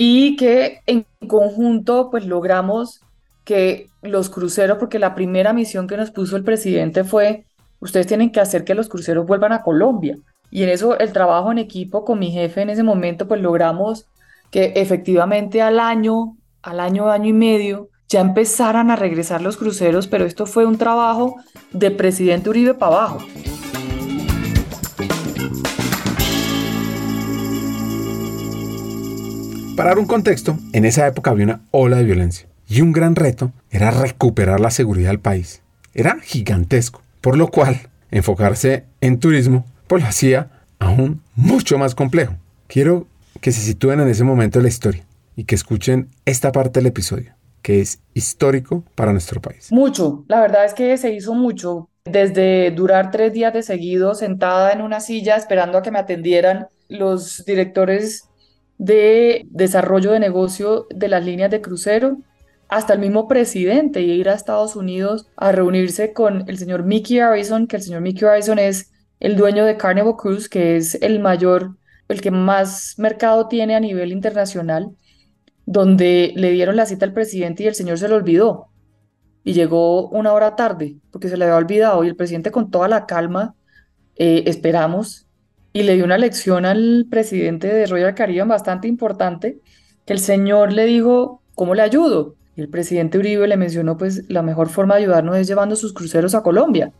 y 0.03 0.35
que 0.35 0.81
en 0.87 1.05
conjunto 1.27 2.09
pues 2.09 2.25
logramos 2.25 3.01
que 3.43 3.85
los 4.01 4.31
cruceros, 4.31 4.79
porque 4.79 4.97
la 4.97 5.13
primera 5.13 5.53
misión 5.53 5.85
que 5.85 5.95
nos 5.95 6.09
puso 6.09 6.37
el 6.37 6.43
presidente 6.43 7.03
fue, 7.03 7.45
ustedes 7.81 8.07
tienen 8.07 8.31
que 8.31 8.39
hacer 8.39 8.63
que 8.63 8.73
los 8.73 8.89
cruceros 8.89 9.27
vuelvan 9.27 9.53
a 9.53 9.61
Colombia. 9.61 10.17
Y 10.49 10.63
en 10.63 10.69
eso 10.69 10.97
el 10.97 11.13
trabajo 11.13 11.51
en 11.51 11.59
equipo 11.59 12.03
con 12.03 12.17
mi 12.17 12.31
jefe 12.31 12.63
en 12.63 12.71
ese 12.71 12.81
momento 12.81 13.27
pues 13.27 13.41
logramos 13.41 14.07
que 14.49 14.73
efectivamente 14.75 15.61
al 15.61 15.79
año, 15.79 16.35
al 16.63 16.79
año, 16.79 17.11
año 17.11 17.29
y 17.29 17.33
medio, 17.33 17.89
ya 18.09 18.21
empezaran 18.21 18.89
a 18.89 18.95
regresar 18.95 19.43
los 19.43 19.55
cruceros, 19.55 20.07
pero 20.07 20.25
esto 20.25 20.47
fue 20.47 20.65
un 20.65 20.79
trabajo 20.79 21.35
de 21.73 21.91
presidente 21.91 22.49
Uribe 22.49 22.73
para 22.73 22.95
abajo. 22.95 23.19
Para 29.81 29.95
dar 29.95 29.97
un 29.99 30.05
contexto, 30.05 30.59
en 30.73 30.85
esa 30.85 31.07
época 31.07 31.31
había 31.31 31.45
una 31.45 31.61
ola 31.71 31.97
de 31.97 32.03
violencia 32.03 32.47
y 32.69 32.81
un 32.81 32.91
gran 32.91 33.15
reto 33.15 33.51
era 33.71 33.89
recuperar 33.89 34.59
la 34.59 34.69
seguridad 34.69 35.09
del 35.09 35.19
país. 35.19 35.63
Era 35.95 36.19
gigantesco, 36.21 37.01
por 37.19 37.35
lo 37.35 37.47
cual 37.47 37.89
enfocarse 38.11 38.85
en 39.01 39.19
turismo 39.19 39.65
pues 39.87 40.03
lo 40.03 40.07
hacía 40.07 40.51
aún 40.77 41.23
mucho 41.33 41.79
más 41.79 41.95
complejo. 41.95 42.35
Quiero 42.67 43.07
que 43.41 43.51
se 43.51 43.61
sitúen 43.61 43.99
en 43.99 44.07
ese 44.07 44.23
momento 44.23 44.59
de 44.59 44.63
la 44.63 44.69
historia 44.69 45.03
y 45.35 45.45
que 45.45 45.55
escuchen 45.55 46.09
esta 46.25 46.51
parte 46.51 46.79
del 46.79 46.85
episodio, 46.85 47.33
que 47.63 47.81
es 47.81 48.01
histórico 48.13 48.83
para 48.93 49.13
nuestro 49.13 49.41
país. 49.41 49.71
Mucho, 49.71 50.25
la 50.27 50.41
verdad 50.41 50.63
es 50.63 50.75
que 50.75 50.95
se 50.97 51.11
hizo 51.11 51.33
mucho. 51.33 51.89
Desde 52.05 52.69
durar 52.69 53.09
tres 53.09 53.33
días 53.33 53.51
de 53.51 53.63
seguido 53.63 54.13
sentada 54.13 54.73
en 54.73 54.81
una 54.81 54.99
silla 54.99 55.37
esperando 55.37 55.79
a 55.79 55.81
que 55.81 55.89
me 55.89 55.97
atendieran 55.97 56.67
los 56.87 57.43
directores 57.45 58.27
de 58.81 59.45
desarrollo 59.51 60.11
de 60.11 60.19
negocio 60.19 60.87
de 60.89 61.07
las 61.07 61.23
líneas 61.23 61.51
de 61.51 61.61
crucero, 61.61 62.17
hasta 62.67 62.93
el 62.93 62.99
mismo 62.99 63.27
presidente 63.27 64.01
y 64.01 64.09
ir 64.09 64.27
a 64.27 64.33
Estados 64.33 64.75
Unidos 64.75 65.27
a 65.35 65.51
reunirse 65.51 66.13
con 66.13 66.49
el 66.49 66.57
señor 66.57 66.83
Mickey 66.83 67.19
Harrison, 67.19 67.67
que 67.67 67.75
el 67.75 67.83
señor 67.83 68.01
Mickey 68.01 68.27
Harrison 68.27 68.57
es 68.57 68.91
el 69.19 69.35
dueño 69.35 69.65
de 69.65 69.77
Carnival 69.77 70.15
Cruise, 70.17 70.49
que 70.49 70.77
es 70.77 70.95
el 70.95 71.19
mayor, 71.19 71.75
el 72.07 72.21
que 72.21 72.31
más 72.31 72.95
mercado 72.97 73.47
tiene 73.47 73.75
a 73.75 73.79
nivel 73.79 74.11
internacional, 74.11 74.89
donde 75.67 76.33
le 76.35 76.49
dieron 76.49 76.75
la 76.75 76.87
cita 76.87 77.05
al 77.05 77.13
presidente 77.13 77.61
y 77.61 77.67
el 77.67 77.75
señor 77.75 77.99
se 77.99 78.07
lo 78.07 78.15
olvidó. 78.15 78.69
Y 79.43 79.53
llegó 79.53 80.09
una 80.09 80.33
hora 80.33 80.55
tarde, 80.55 80.95
porque 81.11 81.29
se 81.29 81.37
le 81.37 81.45
había 81.45 81.57
olvidado, 81.57 82.03
y 82.03 82.07
el 82.07 82.15
presidente 82.15 82.49
con 82.49 82.71
toda 82.71 82.87
la 82.87 83.05
calma, 83.05 83.53
eh, 84.15 84.45
esperamos, 84.47 85.27
y 85.73 85.83
le 85.83 85.95
dio 85.95 86.05
una 86.05 86.17
lección 86.17 86.65
al 86.65 87.07
presidente 87.09 87.67
de 87.67 87.85
Royal 87.87 88.15
Caribbean 88.15 88.47
bastante 88.47 88.87
importante, 88.87 89.59
que 90.05 90.13
el 90.13 90.19
señor 90.19 90.73
le 90.73 90.85
dijo, 90.85 91.41
¿cómo 91.55 91.75
le 91.75 91.81
ayudo? 91.81 92.35
Y 92.55 92.61
el 92.61 92.69
presidente 92.69 93.17
Uribe 93.17 93.47
le 93.47 93.57
mencionó, 93.57 93.97
pues 93.97 94.29
la 94.29 94.41
mejor 94.41 94.69
forma 94.69 94.95
de 94.95 95.03
ayudarnos 95.03 95.37
es 95.37 95.47
llevando 95.47 95.75
sus 95.75 95.93
cruceros 95.93 96.35
a 96.35 96.43
Colombia. 96.43 96.91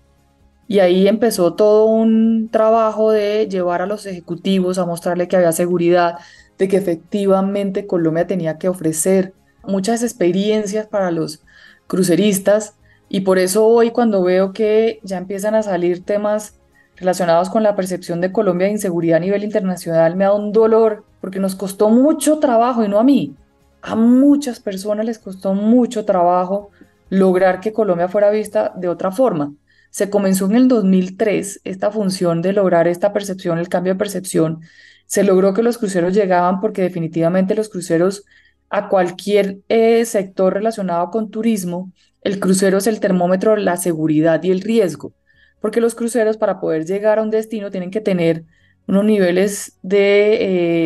Y 0.68 0.80
ahí 0.80 1.08
empezó 1.08 1.56
todo 1.56 1.86
un 1.86 2.50
trabajo 2.50 3.12
de 3.12 3.48
llevar 3.50 3.82
a 3.82 3.86
los 3.86 4.06
ejecutivos 4.06 4.78
a 4.78 4.86
mostrarle 4.86 5.28
que 5.28 5.36
había 5.36 5.52
seguridad, 5.52 6.20
de 6.58 6.70
que 6.70 6.78
efectivamente 6.78 7.88
Colombia 7.88 8.28
tenía 8.28 8.58
que 8.58 8.70
ofrecer 8.70 9.34
muchas 9.64 10.02
experiencias 10.04 10.88
para 10.88 11.12
los 11.12 11.44
cruceristas. 11.88 12.76
Y 13.10 13.22
por 13.22 13.38
eso 13.38 13.66
hoy 13.66 13.92
cuando 13.92 14.24
veo 14.24 14.54
que 14.54 15.02
ya 15.04 15.18
empiezan 15.18 15.56
a 15.56 15.64
salir 15.64 16.06
temas 16.06 16.61
relacionados 17.02 17.50
con 17.50 17.64
la 17.64 17.76
percepción 17.76 18.22
de 18.22 18.32
Colombia 18.32 18.68
de 18.68 18.74
inseguridad 18.74 19.18
a 19.18 19.20
nivel 19.20 19.44
internacional 19.44 20.16
me 20.16 20.24
da 20.24 20.34
un 20.34 20.52
dolor 20.52 21.04
porque 21.20 21.40
nos 21.40 21.56
costó 21.56 21.90
mucho 21.90 22.40
trabajo 22.40 22.84
y 22.84 22.88
no 22.88 23.00
a 23.00 23.04
mí. 23.04 23.36
A 23.82 23.96
muchas 23.96 24.60
personas 24.60 25.06
les 25.06 25.20
costó 25.20 25.54
mucho 25.54 26.06
trabajo 26.06 26.70
lograr 27.10 27.60
que 27.60 27.74
Colombia 27.74 28.08
fuera 28.08 28.30
vista 28.30 28.72
de 28.76 28.88
otra 28.88 29.12
forma. 29.12 29.54
Se 29.90 30.10
comenzó 30.10 30.46
en 30.46 30.56
el 30.56 30.68
2003 30.68 31.62
esta 31.64 31.92
función 31.92 32.42
de 32.42 32.54
lograr 32.54 32.88
esta 32.88 33.12
percepción, 33.12 33.58
el 33.58 33.68
cambio 33.68 33.94
de 33.94 34.00
percepción. 34.00 34.62
Se 35.06 35.24
logró 35.24 35.54
que 35.54 35.64
los 35.64 35.78
cruceros 35.78 36.14
llegaban 36.14 36.62
porque 36.62 36.84
definitivamente 36.84 37.56
los 37.56 37.68
cruceros 37.68 38.24
a 38.70 38.88
cualquier 38.88 39.58
eh, 39.68 40.06
sector 40.06 40.54
relacionado 40.54 41.10
con 41.10 41.30
turismo, 41.30 41.92
el 42.22 42.40
crucero 42.40 42.78
es 42.78 42.88
el 42.88 43.00
termómetro 43.00 43.52
de 43.52 43.62
la 43.62 43.78
seguridad 43.78 44.42
y 44.44 44.52
el 44.52 44.62
riesgo, 44.62 45.12
porque 45.62 45.80
los 45.80 45.96
cruceros 45.96 46.38
para 46.38 46.60
poder 46.60 46.86
llegar 46.86 47.20
a 47.20 47.22
un 47.22 47.30
destino 47.30 47.72
tienen 47.72 47.92
que 47.92 48.02
tener 48.02 48.44
unos 48.88 49.06
niveles 49.06 49.78
de 49.84 50.34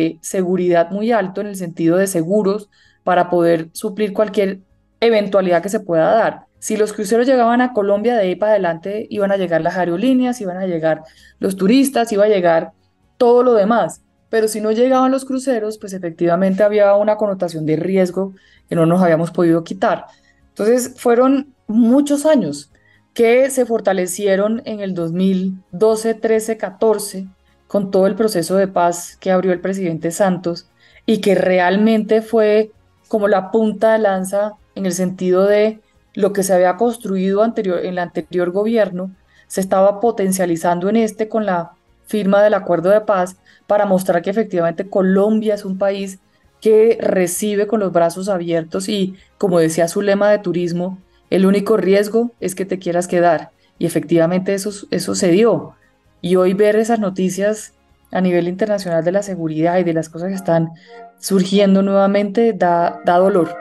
eh, 0.06 0.18
seguridad 0.20 0.90
muy 0.90 1.10
alto 1.10 1.40
en 1.40 1.48
el 1.48 1.56
sentido 1.56 1.96
de 1.96 2.06
seguros 2.06 2.68
para 3.02 3.30
poder 3.30 3.70
suplir 3.72 4.12
cualquier 4.12 4.60
eventualidad 5.00 5.62
que 5.62 5.68
se 5.68 5.80
pueda 5.80 6.14
dar. 6.14 6.46
Si 6.58 6.76
los 6.76 6.92
cruceros 6.92 7.26
llegaban 7.26 7.60
a 7.60 7.72
Colombia, 7.72 8.14
de 8.14 8.22
ahí 8.22 8.36
para 8.36 8.52
adelante 8.52 9.06
iban 9.10 9.32
a 9.32 9.36
llegar 9.36 9.62
las 9.62 9.76
aerolíneas, 9.76 10.40
iban 10.40 10.56
a 10.56 10.66
llegar 10.66 11.02
los 11.38 11.56
turistas, 11.56 12.12
iba 12.12 12.24
a 12.24 12.28
llegar 12.28 12.72
todo 13.16 13.42
lo 13.42 13.54
demás. 13.54 14.02
Pero 14.30 14.48
si 14.48 14.60
no 14.60 14.72
llegaban 14.72 15.12
los 15.12 15.24
cruceros, 15.24 15.78
pues 15.78 15.92
efectivamente 15.92 16.62
había 16.62 16.94
una 16.94 17.16
connotación 17.16 17.66
de 17.66 17.76
riesgo 17.76 18.34
que 18.68 18.74
no 18.74 18.84
nos 18.84 19.00
habíamos 19.02 19.30
podido 19.30 19.62
quitar. 19.64 20.06
Entonces 20.48 20.94
fueron 20.96 21.54
muchos 21.66 22.26
años 22.26 22.70
que 23.16 23.48
se 23.48 23.64
fortalecieron 23.64 24.60
en 24.66 24.80
el 24.80 24.92
2012, 24.92 26.12
13, 26.12 26.58
14 26.58 27.26
con 27.66 27.90
todo 27.90 28.06
el 28.06 28.14
proceso 28.14 28.56
de 28.56 28.68
paz 28.68 29.16
que 29.18 29.30
abrió 29.30 29.54
el 29.54 29.60
presidente 29.62 30.10
Santos 30.10 30.68
y 31.06 31.22
que 31.22 31.34
realmente 31.34 32.20
fue 32.20 32.72
como 33.08 33.26
la 33.26 33.50
punta 33.50 33.94
de 33.94 34.00
lanza 34.00 34.52
en 34.74 34.84
el 34.84 34.92
sentido 34.92 35.46
de 35.46 35.80
lo 36.12 36.34
que 36.34 36.42
se 36.42 36.52
había 36.52 36.76
construido 36.76 37.42
anterior, 37.42 37.78
en 37.78 37.92
el 37.92 38.00
anterior 38.00 38.50
gobierno, 38.50 39.10
se 39.46 39.62
estaba 39.62 39.98
potencializando 39.98 40.90
en 40.90 40.96
este 40.96 41.30
con 41.30 41.46
la 41.46 41.72
firma 42.04 42.42
del 42.42 42.52
acuerdo 42.52 42.90
de 42.90 43.00
paz 43.00 43.36
para 43.66 43.86
mostrar 43.86 44.20
que 44.20 44.28
efectivamente 44.28 44.90
Colombia 44.90 45.54
es 45.54 45.64
un 45.64 45.78
país 45.78 46.18
que 46.60 46.98
recibe 47.00 47.66
con 47.66 47.80
los 47.80 47.92
brazos 47.92 48.28
abiertos 48.28 48.90
y, 48.90 49.14
como 49.38 49.58
decía 49.58 49.88
su 49.88 50.02
lema 50.02 50.30
de 50.30 50.38
turismo, 50.38 50.98
el 51.30 51.46
único 51.46 51.76
riesgo 51.76 52.32
es 52.40 52.54
que 52.54 52.64
te 52.64 52.78
quieras 52.78 53.08
quedar. 53.08 53.50
Y 53.78 53.86
efectivamente 53.86 54.54
eso, 54.54 54.70
eso 54.90 55.14
se 55.14 55.28
dio. 55.28 55.74
Y 56.20 56.36
hoy 56.36 56.54
ver 56.54 56.76
esas 56.76 56.98
noticias 56.98 57.72
a 58.12 58.20
nivel 58.20 58.48
internacional 58.48 59.04
de 59.04 59.12
la 59.12 59.22
seguridad 59.22 59.78
y 59.78 59.84
de 59.84 59.92
las 59.92 60.08
cosas 60.08 60.28
que 60.28 60.34
están 60.34 60.70
surgiendo 61.18 61.82
nuevamente 61.82 62.52
da, 62.52 63.00
da 63.04 63.18
dolor. 63.18 63.54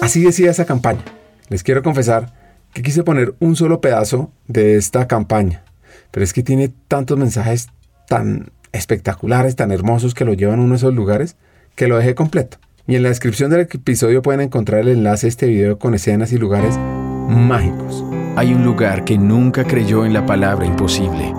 Así 0.00 0.22
decía 0.22 0.50
esa 0.50 0.66
campaña. 0.66 1.02
Les 1.48 1.62
quiero 1.62 1.82
confesar 1.82 2.32
que 2.72 2.82
quise 2.82 3.04
poner 3.04 3.34
un 3.38 3.56
solo 3.56 3.80
pedazo 3.80 4.32
de 4.48 4.76
esta 4.76 5.06
campaña, 5.06 5.62
pero 6.10 6.24
es 6.24 6.32
que 6.32 6.42
tiene 6.42 6.72
tantos 6.88 7.16
mensajes 7.16 7.68
tan 8.08 8.50
espectaculares, 8.72 9.56
tan 9.56 9.70
hermosos 9.70 10.14
que 10.14 10.24
lo 10.24 10.34
llevan 10.34 10.58
a 10.58 10.62
uno 10.62 10.72
de 10.72 10.78
esos 10.78 10.92
lugares, 10.92 11.36
que 11.76 11.86
lo 11.86 11.96
dejé 11.96 12.14
completo. 12.14 12.58
Y 12.86 12.96
en 12.96 13.02
la 13.02 13.08
descripción 13.08 13.50
del 13.50 13.60
episodio 13.60 14.20
pueden 14.20 14.42
encontrar 14.42 14.82
el 14.82 14.88
enlace 14.88 15.26
a 15.26 15.28
este 15.30 15.46
video 15.46 15.78
con 15.78 15.94
escenas 15.94 16.32
y 16.32 16.38
lugares 16.38 16.78
mágicos. 17.28 18.04
Hay 18.36 18.52
un 18.52 18.62
lugar 18.62 19.04
que 19.04 19.16
nunca 19.16 19.64
creyó 19.64 20.04
en 20.04 20.12
la 20.12 20.26
palabra 20.26 20.66
imposible. 20.66 21.32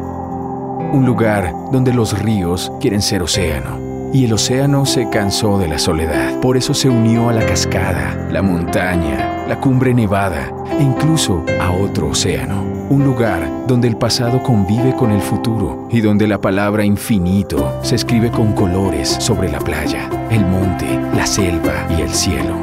Un 0.91 1.03
lugar 1.05 1.53
donde 1.71 1.93
los 1.93 2.19
ríos 2.19 2.71
quieren 2.81 3.01
ser 3.01 3.21
océano 3.21 4.11
y 4.11 4.25
el 4.25 4.33
océano 4.33 4.87
se 4.87 5.07
cansó 5.09 5.59
de 5.59 5.67
la 5.67 5.77
soledad. 5.77 6.39
Por 6.39 6.57
eso 6.57 6.73
se 6.73 6.89
unió 6.89 7.29
a 7.29 7.33
la 7.33 7.45
cascada, 7.45 8.27
la 8.31 8.41
montaña, 8.41 9.45
la 9.47 9.59
cumbre 9.59 9.93
nevada 9.93 10.51
e 10.79 10.81
incluso 10.81 11.45
a 11.59 11.71
otro 11.71 12.07
océano. 12.07 12.74
Un 12.87 13.03
lugar 13.03 13.49
donde 13.65 13.87
el 13.87 13.97
pasado 13.97 14.43
convive 14.43 14.95
con 14.95 15.11
el 15.11 15.19
futuro 15.19 15.87
y 15.89 16.01
donde 16.01 16.27
la 16.27 16.39
palabra 16.39 16.85
infinito 16.85 17.79
se 17.81 17.95
escribe 17.95 18.29
con 18.29 18.53
colores 18.53 19.09
sobre 19.09 19.51
la 19.51 19.57
playa, 19.57 20.07
el 20.29 20.45
monte, 20.45 20.85
la 21.15 21.25
selva 21.25 21.87
y 21.97 22.01
el 22.01 22.11
cielo. 22.11 22.55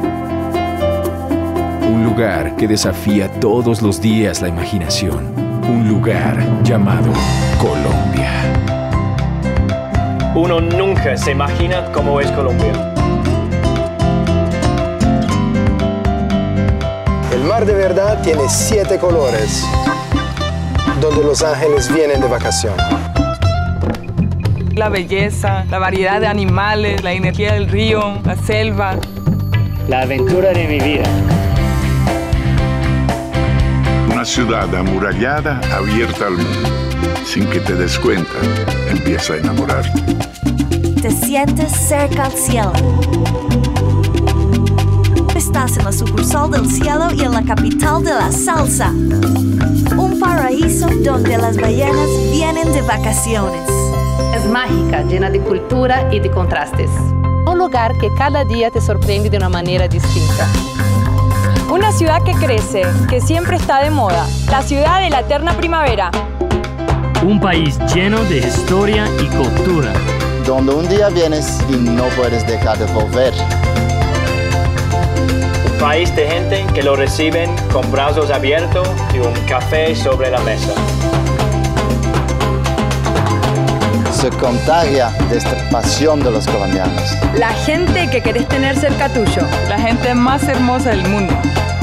Un 1.91 2.05
lugar 2.05 2.55
que 2.55 2.69
desafía 2.69 3.29
todos 3.41 3.81
los 3.81 3.99
días 3.99 4.41
la 4.41 4.47
imaginación. 4.47 5.33
Un 5.67 5.89
lugar 5.89 6.37
llamado 6.63 7.11
Colombia. 7.59 8.31
Uno 10.35 10.61
nunca 10.61 11.17
se 11.17 11.31
imagina 11.31 11.91
cómo 11.91 12.21
es 12.21 12.31
Colombia. 12.31 12.93
El 17.33 17.43
mar 17.43 17.65
de 17.65 17.73
verdad 17.73 18.21
tiene 18.23 18.47
siete 18.47 18.97
colores, 18.97 19.65
donde 21.01 21.23
los 21.23 21.41
ángeles 21.43 21.93
vienen 21.93 22.21
de 22.21 22.27
vacación. 22.27 22.73
La 24.75 24.89
belleza, 24.89 25.65
la 25.69 25.79
variedad 25.79 26.19
de 26.19 26.27
animales, 26.27 27.03
la 27.03 27.13
energía 27.13 27.53
del 27.53 27.69
río, 27.69 28.19
la 28.25 28.35
selva. 28.35 28.95
La 29.87 30.01
aventura 30.01 30.51
de 30.51 30.67
mi 30.67 30.79
vida. 30.79 31.03
Una 34.11 34.25
ciudad 34.25 34.73
amurallada 34.75 35.59
abierta 35.75 36.27
al 36.27 36.33
mundo. 36.33 36.69
Sin 37.25 37.49
que 37.49 37.59
te 37.59 37.75
des 37.75 37.99
cuenta, 37.99 38.31
empieza 38.89 39.33
a 39.33 39.37
enamorarte. 39.37 40.01
Te 41.01 41.11
sientes 41.11 41.71
cerca 41.71 42.25
al 42.25 42.31
cielo. 42.31 42.73
Estás 45.35 45.77
en 45.77 45.85
la 45.85 45.91
sucursal 45.91 46.51
del 46.51 46.69
cielo 46.69 47.11
y 47.11 47.21
en 47.21 47.31
la 47.31 47.41
capital 47.41 48.03
de 48.03 48.13
la 48.13 48.31
salsa. 48.31 48.91
Un 49.97 50.19
paraíso 50.19 50.87
donde 51.03 51.37
las 51.39 51.57
ballenas 51.57 52.07
vienen 52.31 52.71
de 52.71 52.83
vacaciones. 52.83 53.67
Es 54.35 54.45
mágica, 54.45 55.01
llena 55.03 55.31
de 55.31 55.39
cultura 55.39 56.07
y 56.13 56.19
de 56.19 56.29
contrastes. 56.29 56.89
Un 57.47 57.57
lugar 57.57 57.97
que 57.97 58.13
cada 58.15 58.45
día 58.45 58.69
te 58.69 58.79
sorprende 58.79 59.31
de 59.31 59.37
una 59.37 59.49
manera 59.49 59.87
distinta. 59.87 60.47
Una 61.71 61.91
ciudad 61.91 62.21
que 62.21 62.33
crece, 62.33 62.83
que 63.09 63.19
siempre 63.19 63.57
está 63.57 63.81
de 63.81 63.89
moda. 63.89 64.27
La 64.51 64.61
ciudad 64.61 65.01
de 65.01 65.09
la 65.09 65.21
eterna 65.21 65.57
primavera. 65.57 66.11
Un 67.25 67.39
país 67.39 67.79
lleno 67.93 68.23
de 68.25 68.37
historia 68.37 69.07
y 69.19 69.25
cultura. 69.35 69.93
Donde 70.45 70.75
un 70.75 70.87
día 70.87 71.09
vienes 71.09 71.59
y 71.69 71.77
no 71.77 72.03
puedes 72.09 72.45
dejar 72.45 72.77
de 72.77 72.85
volver. 72.93 73.33
Un 75.83 75.89
país 75.89 76.15
de 76.15 76.25
gente 76.25 76.65
que 76.73 76.81
lo 76.81 76.95
reciben 76.95 77.53
con 77.73 77.91
brazos 77.91 78.31
abiertos 78.31 78.87
y 79.13 79.17
un 79.17 79.33
café 79.49 79.93
sobre 79.93 80.31
la 80.31 80.39
mesa. 80.39 80.71
Se 84.13 84.29
contagia 84.29 85.09
de 85.29 85.39
esta 85.39 85.69
pasión 85.69 86.21
de 86.21 86.31
los 86.31 86.47
colombianos. 86.47 87.17
La 87.35 87.49
gente 87.49 88.09
que 88.09 88.21
querés 88.21 88.47
tener 88.47 88.77
cerca 88.77 89.09
tuyo. 89.09 89.41
La 89.67 89.77
gente 89.77 90.15
más 90.15 90.43
hermosa 90.43 90.91
del 90.91 91.05
mundo. 91.09 91.33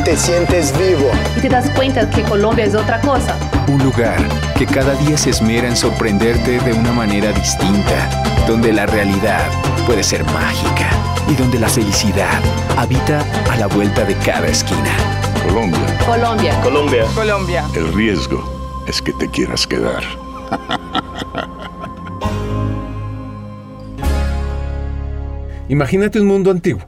Te 0.02 0.16
sientes 0.16 0.72
vivo. 0.78 1.10
Y 1.36 1.40
te 1.42 1.50
das 1.50 1.68
cuenta 1.68 2.08
que 2.08 2.22
Colombia 2.22 2.64
es 2.64 2.74
otra 2.74 3.02
cosa. 3.02 3.36
Un 3.68 3.84
lugar 3.84 4.16
que 4.56 4.64
cada 4.64 4.94
día 4.94 5.18
se 5.18 5.28
esmera 5.28 5.68
en 5.68 5.76
sorprenderte 5.76 6.58
de 6.60 6.72
una 6.72 6.92
manera 6.92 7.32
distinta, 7.32 8.08
donde 8.46 8.72
la 8.72 8.86
realidad 8.86 9.44
puede 9.86 10.02
ser 10.02 10.24
mágica 10.24 10.99
y 11.30 11.34
donde 11.34 11.58
la 11.60 11.68
felicidad 11.68 12.42
habita 12.76 13.24
a 13.50 13.56
la 13.56 13.68
vuelta 13.68 14.04
de 14.04 14.14
cada 14.16 14.48
esquina. 14.48 14.96
Colombia. 15.46 15.78
Colombia. 16.04 16.60
Colombia. 16.60 17.04
Colombia. 17.14 17.64
El 17.74 17.94
riesgo 17.94 18.84
es 18.88 19.00
que 19.00 19.12
te 19.12 19.28
quieras 19.28 19.64
quedar. 19.66 20.02
Imagínate 25.68 26.20
un 26.20 26.26
mundo 26.26 26.50
antiguo, 26.50 26.82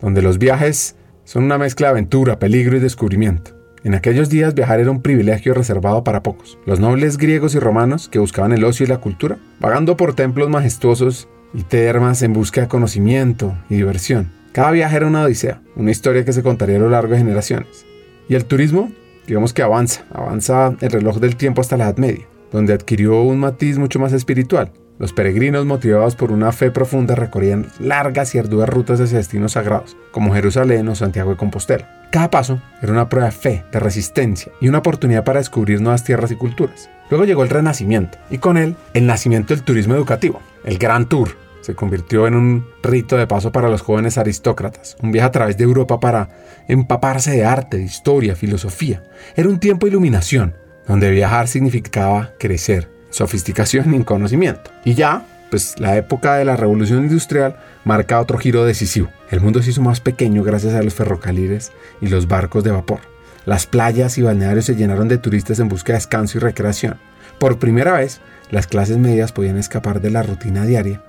donde 0.00 0.20
los 0.20 0.38
viajes 0.38 0.96
son 1.24 1.44
una 1.44 1.56
mezcla 1.56 1.86
de 1.86 1.92
aventura, 1.92 2.38
peligro 2.38 2.76
y 2.76 2.80
descubrimiento. 2.80 3.56
En 3.84 3.94
aquellos 3.94 4.28
días 4.28 4.54
viajar 4.54 4.80
era 4.80 4.90
un 4.90 5.00
privilegio 5.00 5.54
reservado 5.54 6.04
para 6.04 6.22
pocos. 6.22 6.58
Los 6.66 6.78
nobles 6.78 7.16
griegos 7.16 7.54
y 7.54 7.58
romanos 7.58 8.10
que 8.10 8.18
buscaban 8.18 8.52
el 8.52 8.64
ocio 8.64 8.84
y 8.84 8.88
la 8.88 8.98
cultura, 8.98 9.38
vagando 9.60 9.96
por 9.96 10.14
templos 10.14 10.50
majestuosos 10.50 11.26
y 11.54 11.62
termas 11.62 12.22
en 12.22 12.32
busca 12.32 12.60
de 12.60 12.68
conocimiento 12.68 13.56
y 13.68 13.76
diversión. 13.76 14.32
Cada 14.52 14.70
viaje 14.70 14.96
era 14.96 15.06
una 15.06 15.22
odisea, 15.22 15.60
una 15.76 15.90
historia 15.90 16.24
que 16.24 16.32
se 16.32 16.42
contaría 16.42 16.76
a 16.76 16.80
lo 16.80 16.90
largo 16.90 17.12
de 17.12 17.18
generaciones. 17.18 17.86
Y 18.28 18.34
el 18.34 18.44
turismo, 18.44 18.90
digamos 19.26 19.52
que 19.52 19.62
avanza, 19.62 20.04
avanza 20.12 20.74
el 20.80 20.90
reloj 20.90 21.18
del 21.18 21.36
tiempo 21.36 21.60
hasta 21.60 21.76
la 21.76 21.84
Edad 21.84 21.98
Media, 21.98 22.26
donde 22.52 22.72
adquirió 22.72 23.22
un 23.22 23.38
matiz 23.38 23.78
mucho 23.78 23.98
más 23.98 24.12
espiritual. 24.12 24.72
Los 24.98 25.12
peregrinos, 25.12 25.64
motivados 25.64 26.16
por 26.16 26.32
una 26.32 26.50
fe 26.50 26.72
profunda, 26.72 27.14
recorrían 27.14 27.66
largas 27.78 28.34
y 28.34 28.38
arduas 28.38 28.68
rutas 28.68 29.00
hacia 29.00 29.18
destinos 29.18 29.52
sagrados, 29.52 29.96
como 30.10 30.34
Jerusalén 30.34 30.88
o 30.88 30.96
Santiago 30.96 31.30
de 31.30 31.36
Compostela. 31.36 31.88
Cada 32.10 32.30
paso 32.30 32.60
era 32.82 32.90
una 32.90 33.08
prueba 33.08 33.26
de 33.26 33.32
fe, 33.32 33.64
de 33.70 33.78
resistencia 33.78 34.50
y 34.60 34.68
una 34.68 34.78
oportunidad 34.78 35.24
para 35.24 35.38
descubrir 35.38 35.80
nuevas 35.80 36.02
tierras 36.02 36.32
y 36.32 36.36
culturas. 36.36 36.90
Luego 37.10 37.24
llegó 37.24 37.42
el 37.42 37.50
Renacimiento 37.50 38.18
y 38.30 38.38
con 38.38 38.56
él 38.56 38.76
el 38.94 39.06
nacimiento 39.06 39.54
del 39.54 39.64
turismo 39.64 39.94
educativo, 39.94 40.40
el 40.64 40.78
Gran 40.78 41.08
Tour. 41.08 41.36
Se 41.60 41.74
convirtió 41.74 42.26
en 42.26 42.34
un 42.34 42.66
rito 42.82 43.16
de 43.16 43.26
paso 43.26 43.52
para 43.52 43.68
los 43.68 43.82
jóvenes 43.82 44.16
aristócratas, 44.16 44.96
un 45.02 45.12
viaje 45.12 45.26
a 45.26 45.32
través 45.32 45.56
de 45.56 45.64
Europa 45.64 46.00
para 46.00 46.30
empaparse 46.66 47.32
de 47.32 47.44
arte, 47.44 47.76
de 47.76 47.82
historia, 47.82 48.36
filosofía. 48.36 49.02
Era 49.36 49.48
un 49.48 49.58
tiempo 49.58 49.86
de 49.86 49.90
iluminación, 49.90 50.54
donde 50.86 51.10
viajar 51.10 51.48
significaba 51.48 52.32
crecer, 52.38 52.90
sofisticación 53.10 53.94
y 53.94 54.04
conocimiento. 54.04 54.70
Y 54.84 54.94
ya, 54.94 55.26
pues 55.50 55.78
la 55.78 55.96
época 55.96 56.36
de 56.36 56.44
la 56.44 56.56
revolución 56.56 57.00
industrial 57.00 57.56
marca 57.84 58.20
otro 58.20 58.38
giro 58.38 58.64
decisivo. 58.64 59.08
El 59.30 59.40
mundo 59.40 59.62
se 59.62 59.70
hizo 59.70 59.82
más 59.82 60.00
pequeño 60.00 60.42
gracias 60.42 60.74
a 60.74 60.82
los 60.82 60.94
ferrocarriles 60.94 61.72
y 62.00 62.08
los 62.08 62.28
barcos 62.28 62.64
de 62.64 62.70
vapor. 62.70 63.00
Las 63.48 63.66
playas 63.66 64.18
y 64.18 64.22
balnearios 64.22 64.66
se 64.66 64.76
llenaron 64.76 65.08
de 65.08 65.16
turistas 65.16 65.58
en 65.58 65.70
busca 65.70 65.94
de 65.94 65.96
descanso 65.96 66.36
y 66.36 66.40
recreación. 66.42 66.98
Por 67.40 67.58
primera 67.58 67.94
vez, 67.94 68.20
las 68.50 68.66
clases 68.66 68.98
medias 68.98 69.32
podían 69.32 69.56
escapar 69.56 70.02
de 70.02 70.10
la 70.10 70.22
rutina 70.22 70.66
diaria 70.66 71.00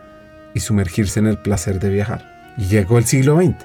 y 0.54 0.62
sumergirse 0.62 1.20
en 1.20 1.28
el 1.28 1.38
placer 1.38 1.82
de 1.82 1.90
viajar. 1.90 2.54
Y 2.58 2.68
llegó 2.68 2.98
el 2.98 3.04
siglo 3.04 3.36
XX, 3.36 3.58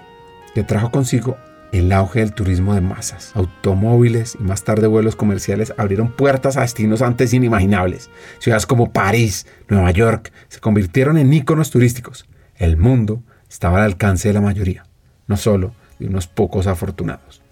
que 0.56 0.64
trajo 0.64 0.90
consigo 0.90 1.36
el 1.70 1.92
auge 1.92 2.18
del 2.18 2.34
turismo 2.34 2.74
de 2.74 2.80
masas. 2.80 3.30
Automóviles 3.34 4.36
y 4.40 4.42
más 4.42 4.64
tarde 4.64 4.88
vuelos 4.88 5.14
comerciales 5.14 5.72
abrieron 5.76 6.10
puertas 6.10 6.56
a 6.56 6.62
destinos 6.62 7.00
antes 7.00 7.32
inimaginables. 7.32 8.10
Ciudades 8.40 8.66
como 8.66 8.92
París, 8.92 9.46
Nueva 9.68 9.92
York 9.92 10.32
se 10.48 10.58
convirtieron 10.58 11.16
en 11.16 11.32
íconos 11.32 11.70
turísticos. 11.70 12.26
El 12.56 12.76
mundo 12.76 13.22
estaba 13.48 13.76
al 13.78 13.84
alcance 13.84 14.26
de 14.26 14.34
la 14.34 14.40
mayoría, 14.40 14.82
no 15.28 15.36
solo 15.36 15.76
de 16.00 16.08
unos 16.08 16.26
pocos 16.26 16.66
afortunados. 16.66 17.43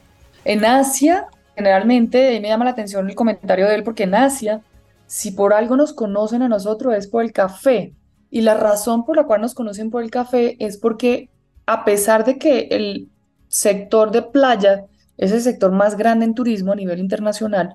En 0.45 0.65
Asia, 0.65 1.27
generalmente, 1.55 2.41
me 2.41 2.49
llama 2.49 2.65
la 2.65 2.73
atención 2.73 3.09
el 3.09 3.15
comentario 3.15 3.69
de 3.69 3.77
él, 3.77 3.85
porque 3.85 4.05
en 4.05 4.15
Asia, 4.15 4.61
si 5.07 5.31
por 5.31 5.53
algo 5.53 5.77
nos 5.77 5.93
conocen 5.93 6.43
a 6.43 6.49
nosotros 6.49 6.95
es 6.95 7.07
por 7.07 7.23
el 7.23 7.33
café. 7.33 7.93
Y 8.31 8.41
la 8.41 8.55
razón 8.55 9.05
por 9.05 9.17
la 9.17 9.25
cual 9.25 9.43
nos 9.43 9.55
conocen 9.55 9.91
por 9.91 10.03
el 10.03 10.11
café 10.11 10.57
es 10.59 10.79
porque 10.79 11.29
a 11.67 11.85
pesar 11.85 12.25
de 12.25 12.39
que 12.39 12.69
el 12.71 13.09
sector 13.49 14.11
de 14.11 14.23
playa 14.23 14.87
es 15.19 15.33
el 15.33 15.43
sector 15.43 15.71
más 15.71 15.97
grande 15.97 16.25
en 16.25 16.35
turismo 16.35 16.73
a 16.73 16.77
nivel 16.77 16.99
internacional, 16.99 17.75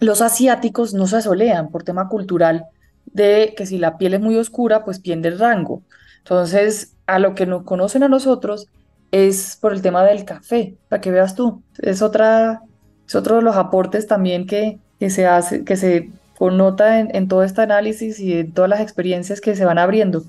los 0.00 0.20
asiáticos 0.20 0.92
no 0.92 1.06
se 1.06 1.16
asolean 1.16 1.70
por 1.70 1.84
tema 1.84 2.08
cultural 2.08 2.66
de 3.06 3.54
que 3.56 3.66
si 3.66 3.78
la 3.78 3.96
piel 3.96 4.14
es 4.14 4.20
muy 4.20 4.36
oscura, 4.36 4.84
pues 4.84 5.00
pierde 5.00 5.28
el 5.28 5.38
rango. 5.38 5.82
Entonces, 6.18 6.96
a 7.06 7.18
lo 7.18 7.34
que 7.34 7.46
nos 7.46 7.64
conocen 7.64 8.02
a 8.02 8.08
nosotros 8.08 8.68
es 9.14 9.56
por 9.60 9.72
el 9.72 9.80
tema 9.80 10.02
del 10.02 10.24
café, 10.24 10.74
para 10.88 11.00
que 11.00 11.12
veas 11.12 11.36
tú. 11.36 11.62
Es, 11.78 12.02
otra, 12.02 12.62
es 13.06 13.14
otro 13.14 13.36
de 13.36 13.42
los 13.42 13.54
aportes 13.54 14.08
también 14.08 14.44
que, 14.44 14.80
que 14.98 15.08
se 15.08 15.24
hace, 15.24 15.62
que 15.62 15.76
se 15.76 16.10
connota 16.36 16.98
en, 16.98 17.14
en 17.14 17.28
todo 17.28 17.44
este 17.44 17.62
análisis 17.62 18.18
y 18.18 18.40
en 18.40 18.52
todas 18.52 18.68
las 18.68 18.80
experiencias 18.80 19.40
que 19.40 19.54
se 19.54 19.64
van 19.64 19.78
abriendo. 19.78 20.24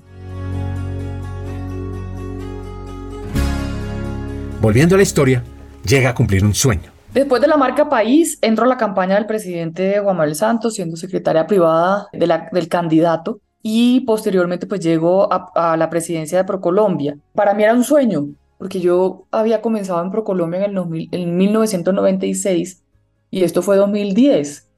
Volviendo 4.60 4.94
a 4.94 4.98
la 4.98 5.02
historia, 5.02 5.42
llega 5.84 6.10
a 6.10 6.14
cumplir 6.14 6.44
un 6.44 6.54
sueño. 6.54 6.92
Después 7.12 7.42
de 7.42 7.48
la 7.48 7.56
marca 7.56 7.88
País, 7.88 8.38
entro 8.40 8.66
a 8.66 8.68
la 8.68 8.76
campaña 8.76 9.16
del 9.16 9.26
presidente 9.26 9.98
Juan 9.98 10.16
Manuel 10.16 10.36
Santos, 10.36 10.74
siendo 10.74 10.96
secretaria 10.96 11.48
privada 11.48 12.06
de 12.12 12.26
la, 12.28 12.48
del 12.52 12.68
candidato, 12.68 13.40
y 13.62 14.02
posteriormente 14.02 14.68
pues 14.68 14.80
llego 14.80 15.32
a, 15.32 15.50
a, 15.72 15.76
la 15.76 15.90
presidencia 15.90 16.38
de 16.38 16.44
Procolombia. 16.44 17.16
Para 17.34 17.52
mí 17.52 17.64
era 17.64 17.74
un 17.74 17.82
sueño, 17.82 18.28
porque 18.58 18.80
yo 18.80 19.26
había 19.30 19.60
comenzado 19.60 20.02
en 20.02 20.10
Procolombia 20.10 20.64
en, 20.64 20.76
el 20.76 21.08
en 21.12 21.36
1996 21.36 22.82
y 23.30 23.44
esto 23.44 23.62
fue 23.62 23.76
2010. 23.76 24.68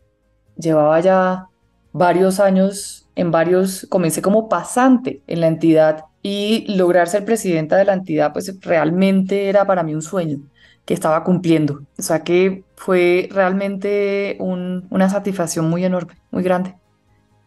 Llevaba 0.57 0.99
ya 1.01 1.47
varios 1.93 2.41
años 2.41 3.09
en 3.15 3.31
varios, 3.31 3.87
comencé 3.89 4.23
como 4.23 4.49
pasante 4.49 5.23
en 5.27 5.41
la 5.41 5.49
entidad 5.49 6.05
y 6.23 6.65
lograr 6.77 7.09
ser 7.09 7.25
presidenta 7.25 7.77
de 7.77 7.85
la 7.85 7.95
entidad, 7.95 8.33
pues 8.33 8.61
realmente 8.61 9.49
era 9.49 9.67
para 9.67 9.83
mí 9.83 9.95
un 9.95 10.03
sueño 10.03 10.41
que 10.85 10.95
estaba 10.95 11.25
cumpliendo. 11.25 11.83
O 11.99 12.03
sea 12.03 12.23
que 12.25 12.65
fue 12.77 13.29
realmente 13.33 14.37
un, 14.41 14.87
una 14.91 15.09
satisfacción 15.11 15.69
muy 15.69 15.85
enorme, 15.85 16.15
muy 16.31 16.43
grande, 16.43 16.77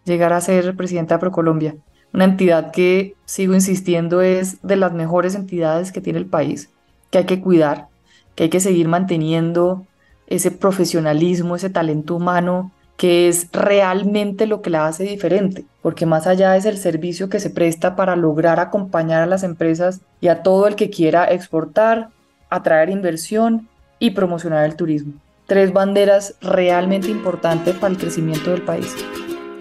llegar 0.06 0.34
a 0.34 0.42
ser 0.42 0.76
presidenta 0.76 1.16
de 1.16 1.20
ProColombia, 1.20 1.76
una 2.14 2.26
entidad 2.26 2.72
que, 2.72 3.16
sigo 3.26 3.54
insistiendo, 3.54 4.22
es 4.22 4.62
de 4.62 4.76
las 4.76 4.94
mejores 4.94 5.36
entidades 5.36 5.92
que 5.92 6.02
tiene 6.02 6.20
el 6.20 6.26
país, 6.26 6.70
que 7.10 7.20
hay 7.20 7.26
que 7.26 7.42
cuidar, 7.42 7.88
que 8.36 8.44
hay 8.44 8.50
que 8.50 8.60
seguir 8.60 8.88
manteniendo 8.88 9.86
ese 10.28 10.52
profesionalismo, 10.52 11.56
ese 11.56 11.70
talento 11.70 12.16
humano 12.16 12.72
que 13.02 13.28
es 13.28 13.48
realmente 13.52 14.46
lo 14.46 14.62
que 14.62 14.70
la 14.70 14.86
hace 14.86 15.04
diferente, 15.06 15.66
porque 15.82 16.06
más 16.06 16.28
allá 16.28 16.56
es 16.56 16.66
el 16.66 16.78
servicio 16.78 17.30
que 17.30 17.40
se 17.40 17.50
presta 17.50 17.96
para 17.96 18.16
lograr 18.16 18.60
acompañar 18.60 19.24
a 19.24 19.26
las 19.26 19.42
empresas 19.42 20.02
y 20.20 20.28
a 20.28 20.44
todo 20.44 20.68
el 20.68 20.76
que 20.76 20.92
quiera 20.92 21.26
exportar, 21.26 22.10
atraer 22.52 22.92
inversión 22.92 23.68
y 23.98 24.12
promocionar 24.12 24.66
el 24.66 24.76
turismo. 24.76 25.14
Tres 25.48 25.74
banderas 25.74 26.36
realmente 26.42 27.10
importantes 27.10 27.76
para 27.76 27.92
el 27.92 28.00
crecimiento 28.00 28.52
del 28.52 28.62
país. 28.62 28.96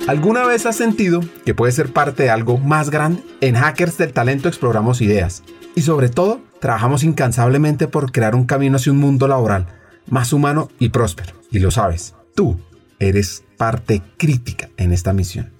¿Alguna 0.09 0.45
vez 0.45 0.67
has 0.67 0.77
sentido 0.77 1.21
que 1.45 1.55
puedes 1.55 1.75
ser 1.75 1.93
parte 1.93 2.25
de 2.25 2.31
algo 2.31 2.59
más 2.59 2.91
grande? 2.91 3.23
En 3.41 3.55
Hackers 3.55 3.99
del 3.99 4.13
Talento 4.13 4.49
exploramos 4.49 5.01
ideas 5.01 5.43
y 5.75 5.83
sobre 5.83 6.09
todo 6.09 6.41
trabajamos 6.61 7.05
incansablemente 7.05 7.87
por 7.87 8.11
crear 8.11 8.35
un 8.35 8.47
camino 8.47 8.77
hacia 8.77 8.93
un 8.93 8.99
mundo 8.99 9.29
laboral 9.29 9.67
más 10.07 10.33
humano 10.33 10.69
y 10.79 10.89
próspero. 10.89 11.35
Y 11.51 11.61
lo 11.61 11.71
sabes, 11.71 12.15
tú 12.35 12.59
eres 12.99 13.45
parte 13.57 14.03
crítica 14.17 14.69
en 14.77 14.93
esta 14.93 15.13
misión. 15.13 15.60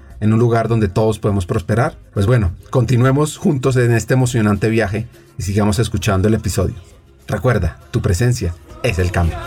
en 0.21 0.31
un 0.31 0.39
lugar 0.39 0.69
donde 0.69 0.87
todos 0.87 1.19
podemos 1.19 1.45
prosperar? 1.45 1.97
Pues 2.13 2.25
bueno, 2.25 2.53
continuemos 2.69 3.37
juntos 3.37 3.75
en 3.75 3.91
este 3.91 4.13
emocionante 4.13 4.69
viaje 4.69 5.07
y 5.37 5.41
sigamos 5.41 5.79
escuchando 5.79 6.29
el 6.29 6.35
episodio. 6.35 6.75
Recuerda, 7.27 7.79
tu 7.91 8.01
presencia 8.01 8.55
es 8.83 8.99
el 8.99 9.11
cambio. 9.11 9.37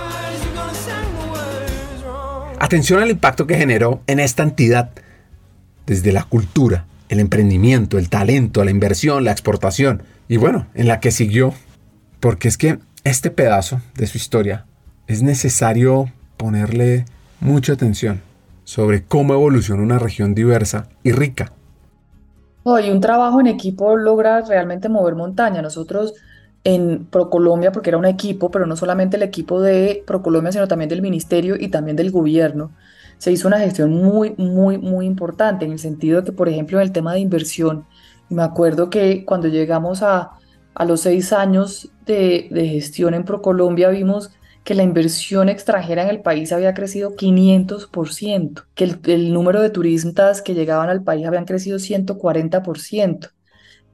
Atención 2.58 3.02
al 3.02 3.10
impacto 3.10 3.46
que 3.46 3.56
generó 3.56 4.02
en 4.06 4.20
esta 4.20 4.42
entidad 4.42 4.90
desde 5.86 6.12
la 6.12 6.24
cultura, 6.24 6.86
el 7.08 7.20
emprendimiento, 7.20 7.98
el 7.98 8.08
talento, 8.08 8.64
la 8.64 8.70
inversión, 8.70 9.24
la 9.24 9.32
exportación 9.32 10.02
y 10.28 10.38
bueno, 10.38 10.66
en 10.74 10.88
la 10.88 11.00
que 11.00 11.10
siguió, 11.10 11.54
porque 12.20 12.48
es 12.48 12.56
que 12.56 12.78
este 13.04 13.30
pedazo 13.30 13.80
de 13.94 14.06
su 14.06 14.16
historia 14.16 14.66
es 15.06 15.22
necesario 15.22 16.10
ponerle 16.36 17.04
mucha 17.40 17.74
atención 17.74 18.22
sobre 18.64 19.06
cómo 19.06 19.34
evoluciona 19.34 19.82
una 19.82 19.98
región 19.98 20.34
diversa 20.34 20.88
y 21.02 21.12
rica. 21.12 21.52
Hoy 22.62 22.90
un 22.90 23.00
trabajo 23.00 23.40
en 23.40 23.46
equipo 23.46 23.96
logra 23.96 24.40
realmente 24.42 24.88
mover 24.88 25.14
montaña. 25.14 25.60
Nosotros 25.62 26.14
en 26.64 27.06
Procolombia, 27.10 27.72
porque 27.72 27.90
era 27.90 27.98
un 27.98 28.06
equipo, 28.06 28.50
pero 28.50 28.66
no 28.66 28.74
solamente 28.76 29.16
el 29.16 29.22
equipo 29.22 29.60
de 29.60 30.02
Procolombia, 30.06 30.52
sino 30.52 30.66
también 30.68 30.88
del 30.88 31.02
ministerio 31.02 31.56
y 31.58 31.68
también 31.68 31.96
del 31.96 32.10
gobierno, 32.10 32.74
se 33.18 33.32
hizo 33.32 33.48
una 33.48 33.58
gestión 33.60 33.92
muy, 33.92 34.34
muy, 34.38 34.78
muy 34.78 35.04
importante 35.06 35.64
en 35.66 35.72
el 35.72 35.78
sentido 35.78 36.20
de 36.22 36.24
que, 36.26 36.32
por 36.32 36.48
ejemplo, 36.48 36.78
en 36.78 36.84
el 36.84 36.92
tema 36.92 37.12
de 37.12 37.20
inversión, 37.20 37.86
Y 38.28 38.34
me 38.34 38.42
acuerdo 38.42 38.88
que 38.90 39.24
cuando 39.26 39.48
llegamos 39.48 40.02
a, 40.02 40.32
a 40.74 40.84
los 40.86 41.02
seis 41.02 41.32
años 41.34 41.92
de, 42.06 42.48
de 42.50 42.68
gestión 42.68 43.12
en 43.14 43.24
ProColombia 43.24 43.90
vimos 43.90 44.30
que 44.64 44.74
la 44.74 44.82
inversión 44.82 45.50
extranjera 45.50 46.02
en 46.02 46.08
el 46.08 46.22
país 46.22 46.50
había 46.50 46.72
crecido 46.72 47.14
500%, 47.14 48.64
que 48.74 48.84
el, 49.12 49.32
número 49.32 49.60
de 49.60 49.68
turistas 49.68 50.40
que 50.40 50.54
llegaban 50.54 50.88
al 50.88 51.04
país 51.04 51.26
habían 51.26 51.44
crecido 51.44 51.78
140%, 51.78 53.30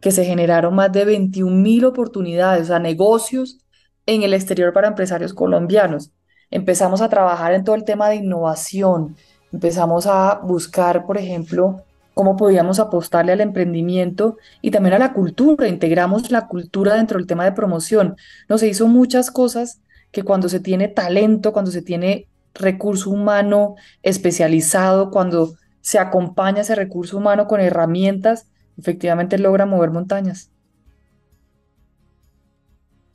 que 0.01 0.11
se 0.13 0.25
generaron 0.25 0.75
más 0.75 0.93
de 0.93 1.05
21 1.05 1.55
mil 1.57 1.85
oportunidades, 1.85 2.63
o 2.63 2.67
sea, 2.67 2.79
negocios 2.79 3.59
en 4.07 4.23
el 4.23 4.33
exterior 4.33 4.73
para 4.73 4.89
empresarios 4.89 5.35
colombianos. 5.35 6.13
Empezamos 6.51 7.01
a 7.01 7.09
trabajar 7.09 7.53
en 7.53 7.65
todo 7.65 7.75
el 7.75 7.85
tema 7.85 8.09
de 8.09 8.17
innovación, 8.17 9.17
empezamos 9.53 10.07
a 10.07 10.37
buscar, 10.37 11.05
por 11.05 11.19
ejemplo, 11.19 11.85
cómo 12.15 12.37
podíamos 12.37 12.79
apostarle 12.79 13.33
al 13.33 13.41
emprendimiento 13.41 14.37
y 14.63 14.71
también 14.71 14.95
a 14.95 14.99
la 14.99 15.13
cultura, 15.13 15.67
integramos 15.67 16.31
la 16.31 16.47
cultura 16.47 16.95
dentro 16.95 17.19
del 17.19 17.27
tema 17.27 17.45
de 17.45 17.53
promoción. 17.53 18.17
No 18.49 18.57
se 18.59 18.69
hizo 18.69 18.87
muchas 18.87 19.31
cosas 19.33 19.81
que 20.11 20.23
cuando 20.23 20.49
se 20.49 20.61
tiene 20.61 20.89
talento, 20.89 21.53
cuando 21.53 21.71
se 21.71 21.83
tiene 21.83 22.29
recurso 22.55 23.11
humano 23.11 23.77
especializado, 24.03 25.11
cuando 25.11 25.55
se 25.81 25.99
acompaña 25.99 26.63
ese 26.63 26.75
recurso 26.75 27.17
humano 27.17 27.47
con 27.47 27.61
herramientas, 27.61 28.49
efectivamente 28.79 29.39
logra 29.39 29.67
mover 29.67 29.91
montañas. 29.91 30.51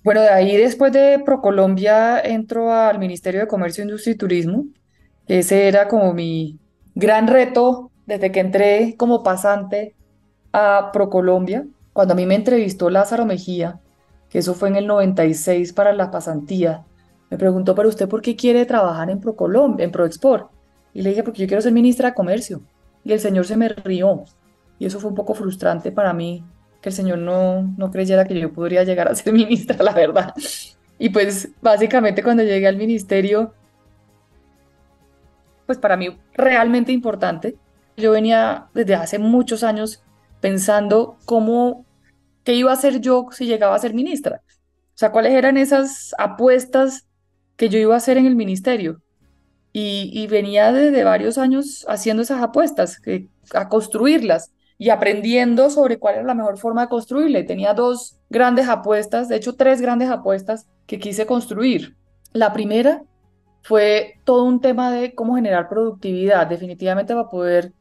Bueno, 0.03 0.21
de 0.21 0.29
ahí 0.29 0.55
después 0.55 0.93
de 0.93 1.19
ProColombia 1.25 2.19
entro 2.19 2.71
al 2.71 2.99
Ministerio 2.99 3.41
de 3.41 3.47
Comercio, 3.47 3.83
Industria 3.83 4.13
y 4.13 4.17
Turismo. 4.17 4.65
Ese 5.27 5.67
era 5.67 5.87
como 5.87 6.13
mi 6.13 6.59
gran 6.93 7.27
reto 7.27 7.91
desde 8.05 8.31
que 8.31 8.39
entré 8.39 8.95
como 8.97 9.23
pasante 9.23 9.95
a 10.53 10.91
ProColombia. 10.93 11.65
Cuando 11.91 12.13
a 12.13 12.17
mí 12.17 12.27
me 12.27 12.35
entrevistó 12.35 12.91
Lázaro 12.91 13.25
Mejía, 13.25 13.79
que 14.29 14.39
eso 14.39 14.53
fue 14.53 14.69
en 14.69 14.75
el 14.75 14.87
96 14.87 15.73
para 15.73 15.93
la 15.93 16.11
pasantía, 16.11 16.83
me 17.29 17.37
preguntó, 17.37 17.75
pero 17.75 17.89
usted 17.89 18.07
por 18.07 18.21
qué 18.21 18.35
quiere 18.35 18.65
trabajar 18.65 19.09
en 19.09 19.19
ProColombia, 19.19 19.83
en 19.83 19.91
ProExport? 19.91 20.49
Y 20.93 21.01
le 21.01 21.09
dije, 21.09 21.23
porque 21.23 21.41
yo 21.41 21.47
quiero 21.47 21.61
ser 21.61 21.73
ministra 21.73 22.09
de 22.09 22.15
Comercio. 22.15 22.61
Y 23.03 23.11
el 23.11 23.19
señor 23.19 23.45
se 23.45 23.57
me 23.57 23.69
rió. 23.69 24.23
Y 24.79 24.85
eso 24.85 24.99
fue 24.99 25.09
un 25.09 25.15
poco 25.15 25.33
frustrante 25.33 25.91
para 25.91 26.13
mí, 26.13 26.43
que 26.81 26.89
el 26.89 26.95
señor 26.95 27.19
no, 27.19 27.73
no 27.77 27.91
creyera 27.91 28.25
que 28.25 28.39
yo 28.39 28.53
podría 28.53 28.83
llegar 28.83 29.07
a 29.07 29.15
ser 29.15 29.33
ministra, 29.33 29.81
la 29.83 29.93
verdad. 29.93 30.33
Y 30.97 31.09
pues 31.09 31.49
básicamente 31.61 32.23
cuando 32.23 32.43
llegué 32.43 32.67
al 32.67 32.77
ministerio, 32.77 33.53
pues 35.65 35.77
para 35.77 35.97
mí 35.97 36.17
realmente 36.33 36.91
importante, 36.91 37.57
yo 37.97 38.11
venía 38.11 38.67
desde 38.73 38.95
hace 38.95 39.19
muchos 39.19 39.63
años 39.63 40.03
pensando 40.41 41.17
cómo, 41.25 41.85
qué 42.45 42.53
iba 42.53 42.71
a 42.71 42.75
hacer 42.75 43.01
yo 43.01 43.27
si 43.31 43.45
llegaba 43.45 43.75
a 43.75 43.79
ser 43.79 43.93
ministra. 43.93 44.41
O 44.47 44.97
sea, 44.97 45.11
cuáles 45.11 45.33
eran 45.33 45.57
esas 45.57 46.15
apuestas 46.17 47.05
que 47.57 47.67
yo 47.67 47.79
iba 47.79 47.95
a 47.95 47.97
hacer 47.97 48.17
en 48.17 48.27
el 48.27 48.35
ministerio. 48.37 49.01
Y, 49.77 50.25
venía 50.27 50.71
desde 50.71 51.03
varios 51.03 51.37
años 51.37 51.85
haciendo 51.89 52.23
esas 52.23 52.41
apuestas, 52.41 52.97
que, 53.01 53.27
a 53.53 53.67
construirlas 53.67 54.53
y 54.77 54.89
aprendiendo 54.89 55.69
sobre 55.69 55.99
cuál 55.99 56.15
era 56.15 56.23
la 56.23 56.33
mejor 56.33 56.57
forma 56.57 56.83
de 56.83 56.87
construirle. 56.87 57.43
Tenía 57.43 57.73
dos 57.73 58.17
grandes 58.29 58.69
apuestas, 58.69 59.27
de 59.27 59.35
hecho 59.35 59.57
tres 59.57 59.81
grandes 59.81 60.09
apuestas 60.09 60.65
que 60.85 60.97
quise 60.97 61.25
construir. 61.25 61.97
La 62.31 62.53
primera 62.53 63.03
fue 63.63 64.21
todo 64.23 64.45
un 64.45 64.61
tema 64.61 64.93
de 64.93 65.13
cómo 65.13 65.35
generar 65.35 65.67
productividad. 65.67 66.47
Definitivamente 66.47 67.13
para 67.13 67.27
poder 67.27 67.73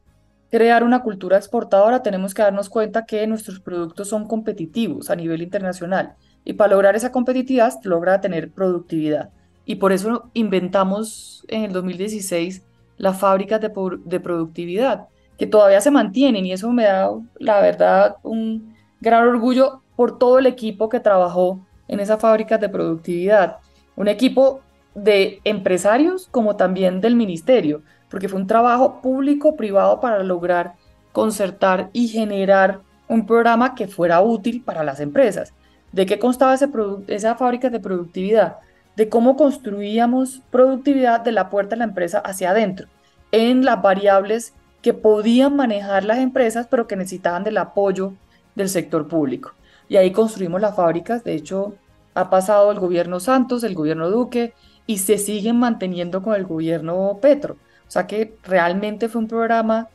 crear 0.55 0.85
una 0.85 1.03
cultura 1.03 1.35
exportadora 1.35 2.01
tenemos 2.01 2.33
que 2.33 2.41
darnos 2.41 2.69
cuenta 2.69 3.05
que 3.05 3.27
nuestros 3.27 3.59
productos 3.59 4.07
son 4.07 4.25
competitivos 4.25 5.09
a 5.09 5.15
nivel 5.17 5.41
internacional 5.41 6.13
y 6.45 6.53
para 6.53 6.71
lograr 6.71 6.95
esa 6.95 7.11
competitividad 7.11 7.73
logra 7.83 8.21
tener 8.21 8.51
productividad. 8.51 9.31
Y 9.65 9.75
por 9.75 9.91
eso 9.91 10.29
inventamos 10.33 11.43
en 11.49 11.63
el 11.63 11.73
2016 11.73 12.63
las 12.95 13.19
fábricas 13.19 13.59
de, 13.59 13.69
de 14.05 14.19
productividad, 14.21 15.07
que 15.37 15.45
todavía 15.45 15.81
se 15.81 15.91
mantienen 15.91 16.45
y 16.45 16.53
eso 16.53 16.71
me 16.71 16.85
da, 16.85 17.09
la 17.37 17.59
verdad, 17.59 18.15
un 18.23 18.73
gran 19.01 19.27
orgullo 19.27 19.81
por 19.97 20.17
todo 20.17 20.39
el 20.39 20.45
equipo 20.45 20.87
que 20.87 21.01
trabajó 21.01 21.59
en 21.89 21.99
esas 21.99 22.21
fábricas 22.21 22.61
de 22.61 22.69
productividad. 22.69 23.57
Un 23.97 24.07
equipo 24.07 24.61
de 24.93 25.41
empresarios 25.43 26.29
como 26.31 26.55
también 26.55 27.01
del 27.01 27.17
ministerio, 27.17 27.81
porque 28.09 28.29
fue 28.29 28.39
un 28.39 28.47
trabajo 28.47 29.01
público-privado 29.01 29.99
para 29.99 30.23
lograr 30.23 30.73
concertar 31.11 31.89
y 31.93 32.07
generar 32.07 32.81
un 33.07 33.25
programa 33.25 33.75
que 33.75 33.87
fuera 33.87 34.21
útil 34.21 34.61
para 34.63 34.83
las 34.83 34.99
empresas. 34.99 35.53
¿De 35.91 36.05
qué 36.05 36.19
constaba 36.19 36.53
ese 36.53 36.69
esa 37.07 37.35
fábrica 37.35 37.69
de 37.69 37.79
productividad? 37.79 38.57
De 38.95 39.09
cómo 39.09 39.35
construíamos 39.35 40.41
productividad 40.51 41.21
de 41.21 41.31
la 41.31 41.49
puerta 41.49 41.75
de 41.75 41.79
la 41.79 41.85
empresa 41.85 42.19
hacia 42.19 42.51
adentro, 42.51 42.87
en 43.31 43.63
las 43.63 43.81
variables 43.81 44.53
que 44.81 44.93
podían 44.93 45.55
manejar 45.55 46.03
las 46.03 46.19
empresas, 46.19 46.67
pero 46.69 46.87
que 46.87 46.95
necesitaban 46.95 47.43
del 47.43 47.57
apoyo 47.57 48.13
del 48.55 48.69
sector 48.69 49.07
público. 49.07 49.53
Y 49.87 49.97
ahí 49.97 50.11
construimos 50.11 50.61
las 50.61 50.75
fábricas. 50.75 51.23
De 51.23 51.33
hecho, 51.33 51.75
ha 52.13 52.29
pasado 52.29 52.71
el 52.71 52.79
gobierno 52.79 53.19
Santos, 53.19 53.63
el 53.63 53.75
gobierno 53.75 54.09
Duque, 54.09 54.53
y 54.87 54.99
se 54.99 55.17
siguen 55.17 55.57
manteniendo 55.57 56.21
con 56.21 56.35
el 56.35 56.45
gobierno 56.45 57.19
Petro. 57.21 57.57
O 57.87 57.91
sea 57.91 58.07
que 58.07 58.35
realmente 58.43 59.09
fue 59.09 59.21
un 59.21 59.27
programa 59.27 59.89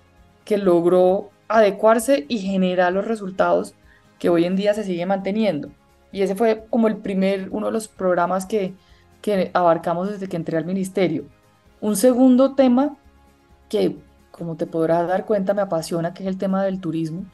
que 0.44 0.58
logró 0.58 1.30
adecuarse 1.48 2.26
y 2.28 2.38
generar 2.38 2.92
los 2.92 3.06
resultados 3.06 3.74
que 4.18 4.28
hoy 4.28 4.44
en 4.44 4.56
día 4.56 4.74
se 4.74 4.84
sigue 4.84 5.06
manteniendo. 5.06 5.70
Y 6.12 6.22
ese 6.22 6.34
fue 6.34 6.64
como 6.70 6.88
el 6.88 6.96
primer, 6.96 7.48
uno 7.50 7.66
de 7.66 7.72
los 7.72 7.88
programas 7.88 8.46
que, 8.46 8.74
que 9.22 9.50
abarcamos 9.54 10.10
desde 10.10 10.28
que 10.28 10.36
entré 10.36 10.56
al 10.56 10.64
ministerio. 10.64 11.24
Un 11.80 11.96
segundo 11.96 12.54
tema 12.54 12.96
que 13.68 13.96
como 14.40 14.56
te 14.56 14.66
podrás 14.66 15.06
dar 15.06 15.26
cuenta, 15.26 15.52
me 15.52 15.60
apasiona, 15.60 16.14
que 16.14 16.22
es 16.22 16.28
el 16.28 16.38
tema 16.38 16.64
del 16.64 16.80
turismo, 16.80 17.26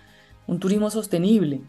un 0.49 0.59
turismo 0.59 0.91
sostenible. 0.91 1.61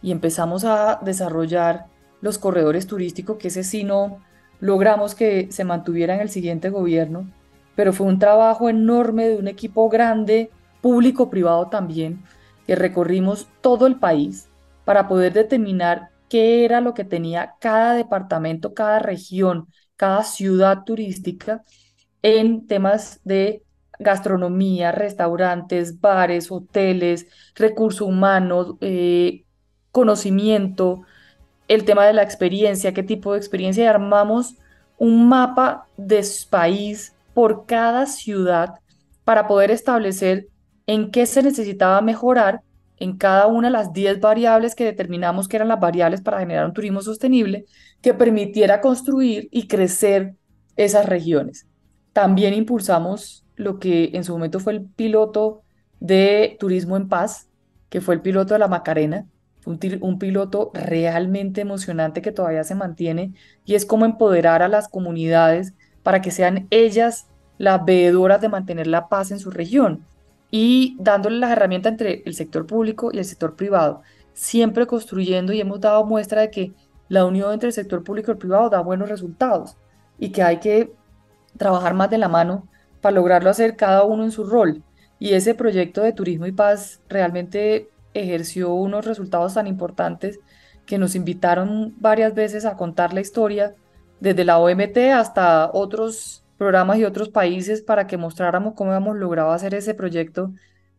Y 0.00 0.12
empezamos 0.12 0.64
a 0.64 1.00
desarrollar 1.02 1.86
los 2.20 2.38
corredores 2.38 2.86
turísticos, 2.86 3.36
que 3.36 3.48
ese 3.48 3.64
sí 3.64 3.82
no 3.82 4.20
logramos 4.60 5.16
que 5.16 5.48
se 5.50 5.64
mantuviera 5.64 6.14
en 6.14 6.20
el 6.20 6.30
siguiente 6.30 6.70
gobierno, 6.70 7.28
pero 7.76 7.92
fue 7.92 8.06
un 8.08 8.18
trabajo 8.18 8.68
enorme 8.68 9.28
de 9.28 9.36
un 9.36 9.46
equipo 9.46 9.88
grande, 9.88 10.50
público-privado 10.80 11.68
también, 11.68 12.24
que 12.66 12.74
recorrimos 12.74 13.46
todo 13.60 13.86
el 13.86 13.96
país 13.96 14.48
para 14.84 15.06
poder 15.06 15.32
determinar 15.32 16.10
qué 16.28 16.64
era 16.64 16.80
lo 16.80 16.94
que 16.94 17.04
tenía 17.04 17.54
cada 17.60 17.94
departamento, 17.94 18.74
cada 18.74 18.98
región, 18.98 19.68
cada 19.96 20.24
ciudad 20.24 20.84
turística 20.84 21.62
en 22.22 22.66
temas 22.66 23.20
de 23.24 23.62
gastronomía, 23.98 24.92
restaurantes, 24.92 26.00
bares, 26.00 26.50
hoteles, 26.50 27.26
recurso 27.54 28.06
humano, 28.06 28.78
eh, 28.80 29.44
conocimiento, 29.90 31.02
el 31.68 31.84
tema 31.84 32.06
de 32.06 32.12
la 32.12 32.22
experiencia, 32.22 32.92
qué 32.92 33.02
tipo 33.02 33.32
de 33.32 33.38
experiencia, 33.38 33.84
y 33.84 33.86
armamos 33.86 34.54
un 34.98 35.28
mapa 35.28 35.88
de 35.96 36.24
país 36.50 37.15
por 37.36 37.66
cada 37.66 38.06
ciudad 38.06 38.76
para 39.22 39.46
poder 39.46 39.70
establecer 39.70 40.48
en 40.86 41.10
qué 41.10 41.26
se 41.26 41.42
necesitaba 41.42 42.00
mejorar 42.00 42.62
en 42.96 43.18
cada 43.18 43.46
una 43.46 43.68
de 43.68 43.72
las 43.72 43.92
10 43.92 44.20
variables 44.20 44.74
que 44.74 44.86
determinamos 44.86 45.46
que 45.46 45.56
eran 45.56 45.68
las 45.68 45.78
variables 45.78 46.22
para 46.22 46.40
generar 46.40 46.64
un 46.64 46.72
turismo 46.72 47.02
sostenible 47.02 47.66
que 48.00 48.14
permitiera 48.14 48.80
construir 48.80 49.48
y 49.50 49.68
crecer 49.68 50.34
esas 50.76 51.04
regiones. 51.04 51.66
También 52.14 52.54
impulsamos 52.54 53.44
lo 53.54 53.78
que 53.78 54.12
en 54.14 54.24
su 54.24 54.32
momento 54.32 54.58
fue 54.58 54.72
el 54.72 54.86
piloto 54.86 55.60
de 56.00 56.56
Turismo 56.58 56.96
en 56.96 57.10
Paz, 57.10 57.50
que 57.90 58.00
fue 58.00 58.14
el 58.14 58.22
piloto 58.22 58.54
de 58.54 58.60
la 58.60 58.68
Macarena, 58.68 59.26
un, 59.66 59.78
un, 60.00 60.18
piloto 60.18 60.70
realmente 60.72 61.60
emocionante 61.60 62.22
que 62.22 62.32
todavía 62.32 62.64
se 62.64 62.74
mantiene 62.74 63.34
y 63.66 63.74
es 63.74 63.84
como 63.84 64.06
empoderar 64.06 64.62
a 64.62 64.68
las 64.68 64.88
comunidades 64.88 65.74
para 66.06 66.22
que 66.22 66.30
sean 66.30 66.68
ellas 66.70 67.26
las 67.58 67.84
veedoras 67.84 68.40
de 68.40 68.48
mantener 68.48 68.86
la 68.86 69.08
paz 69.08 69.32
en 69.32 69.40
su 69.40 69.50
región 69.50 70.06
y 70.52 70.96
dándole 71.00 71.40
las 71.40 71.50
herramientas 71.50 71.90
entre 71.90 72.22
el 72.24 72.36
sector 72.36 72.64
público 72.64 73.10
y 73.12 73.18
el 73.18 73.24
sector 73.24 73.56
privado, 73.56 74.02
siempre 74.32 74.86
construyendo 74.86 75.52
y 75.52 75.60
hemos 75.60 75.80
dado 75.80 76.06
muestra 76.06 76.42
de 76.42 76.52
que 76.52 76.72
la 77.08 77.24
unión 77.24 77.52
entre 77.52 77.70
el 77.70 77.72
sector 77.72 78.04
público 78.04 78.30
y 78.30 78.34
el 78.34 78.38
privado 78.38 78.70
da 78.70 78.82
buenos 78.82 79.08
resultados 79.08 79.76
y 80.16 80.30
que 80.30 80.44
hay 80.44 80.60
que 80.60 80.92
trabajar 81.56 81.94
más 81.94 82.08
de 82.08 82.18
la 82.18 82.28
mano 82.28 82.68
para 83.00 83.16
lograrlo 83.16 83.50
hacer 83.50 83.74
cada 83.74 84.04
uno 84.04 84.22
en 84.22 84.30
su 84.30 84.44
rol. 84.44 84.84
Y 85.18 85.34
ese 85.34 85.56
proyecto 85.56 86.02
de 86.02 86.12
Turismo 86.12 86.46
y 86.46 86.52
Paz 86.52 87.00
realmente 87.08 87.88
ejerció 88.14 88.72
unos 88.74 89.06
resultados 89.06 89.54
tan 89.54 89.66
importantes 89.66 90.38
que 90.86 90.98
nos 90.98 91.16
invitaron 91.16 91.96
varias 91.98 92.32
veces 92.32 92.64
a 92.64 92.76
contar 92.76 93.12
la 93.12 93.22
historia 93.22 93.74
desde 94.20 94.44
la 94.44 94.58
OMT 94.58 94.96
hasta 95.14 95.70
otros 95.72 96.44
programas 96.56 96.98
y 96.98 97.04
otros 97.04 97.28
países 97.28 97.82
para 97.82 98.06
que 98.06 98.16
mostráramos 98.16 98.74
cómo 98.74 98.94
hemos 98.94 99.16
logrado 99.16 99.52
hacer 99.52 99.74
ese 99.74 99.94
proyecto 99.94 100.52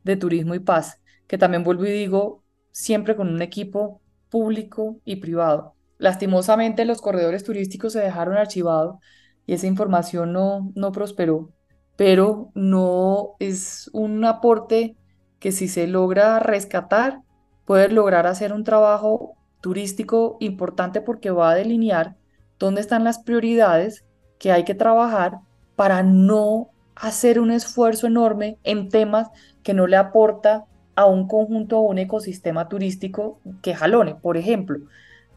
de 0.03 0.15
turismo 0.15 0.55
y 0.55 0.59
paz, 0.59 1.01
que 1.28 1.38
también 1.38 1.63
vuelvo 1.63 1.86
y 1.86 1.91
digo, 1.91 2.43
siempre 2.72 3.15
con 3.15 3.30
un 3.30 3.41
equipo 3.41 4.01
público 4.30 4.99
y 5.03 5.18
privado. 5.18 5.76
Lastimosamente 5.97 6.86
los 6.86 7.01
corredores 7.01 7.43
turísticos 7.43 7.93
se 7.93 8.01
dejaron 8.01 8.38
archivados 8.38 8.97
y 9.45 9.53
esa 9.53 9.68
información 9.68 10.32
no, 10.32 10.72
no 10.76 10.91
prosperó, 10.91 11.49
pero 11.95 12.51
no 12.53 13.36
es 13.39 13.89
un 13.93 14.24
aporte 14.26 14.95
que 15.39 15.51
si 15.51 15.68
se 15.68 15.88
logra 15.88 16.39
rescatar, 16.39 17.22
puede 17.65 17.89
lograr 17.89 18.28
hacer 18.28 18.53
un 18.53 18.63
trabajo 18.63 19.34
turístico 19.61 20.38
importante 20.39 21.01
porque 21.01 21.32
va 21.32 21.51
a 21.51 21.55
delinear 21.55 22.15
dónde 22.59 22.81
están 22.81 23.03
las 23.03 23.19
prioridades 23.19 24.03
que 24.39 24.51
hay 24.51 24.63
que 24.63 24.75
trabajar 24.75 25.39
para 25.75 26.03
no 26.03 26.69
hacer 26.95 27.39
un 27.39 27.51
esfuerzo 27.51 28.07
enorme 28.07 28.57
en 28.63 28.89
temas 28.89 29.29
que 29.63 29.73
no 29.73 29.87
le 29.87 29.97
aporta 29.97 30.65
a 30.95 31.05
un 31.05 31.27
conjunto 31.27 31.79
o 31.79 31.81
un 31.81 31.99
ecosistema 31.99 32.67
turístico 32.67 33.39
que 33.61 33.75
jalone. 33.75 34.15
Por 34.15 34.35
ejemplo, 34.35 34.79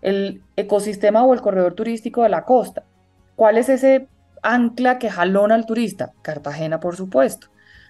el 0.01 0.43
ecosistema 0.57 1.25
o 1.25 1.35
el 1.35 1.43
corredor 1.43 1.75
turístico 1.75 2.23
de 2.23 2.31
la 2.31 2.45
costa. 2.45 2.85
¿Cuál 3.37 3.59
es 3.59 3.69
ese 3.69 4.09
ancla 4.43 4.99
que 4.99 5.11
jalona 5.11 5.55
al 5.55 5.67
turista? 5.67 6.13
Cartagena, 6.23 6.81
por 6.81 6.97
supuesto. 6.97 7.49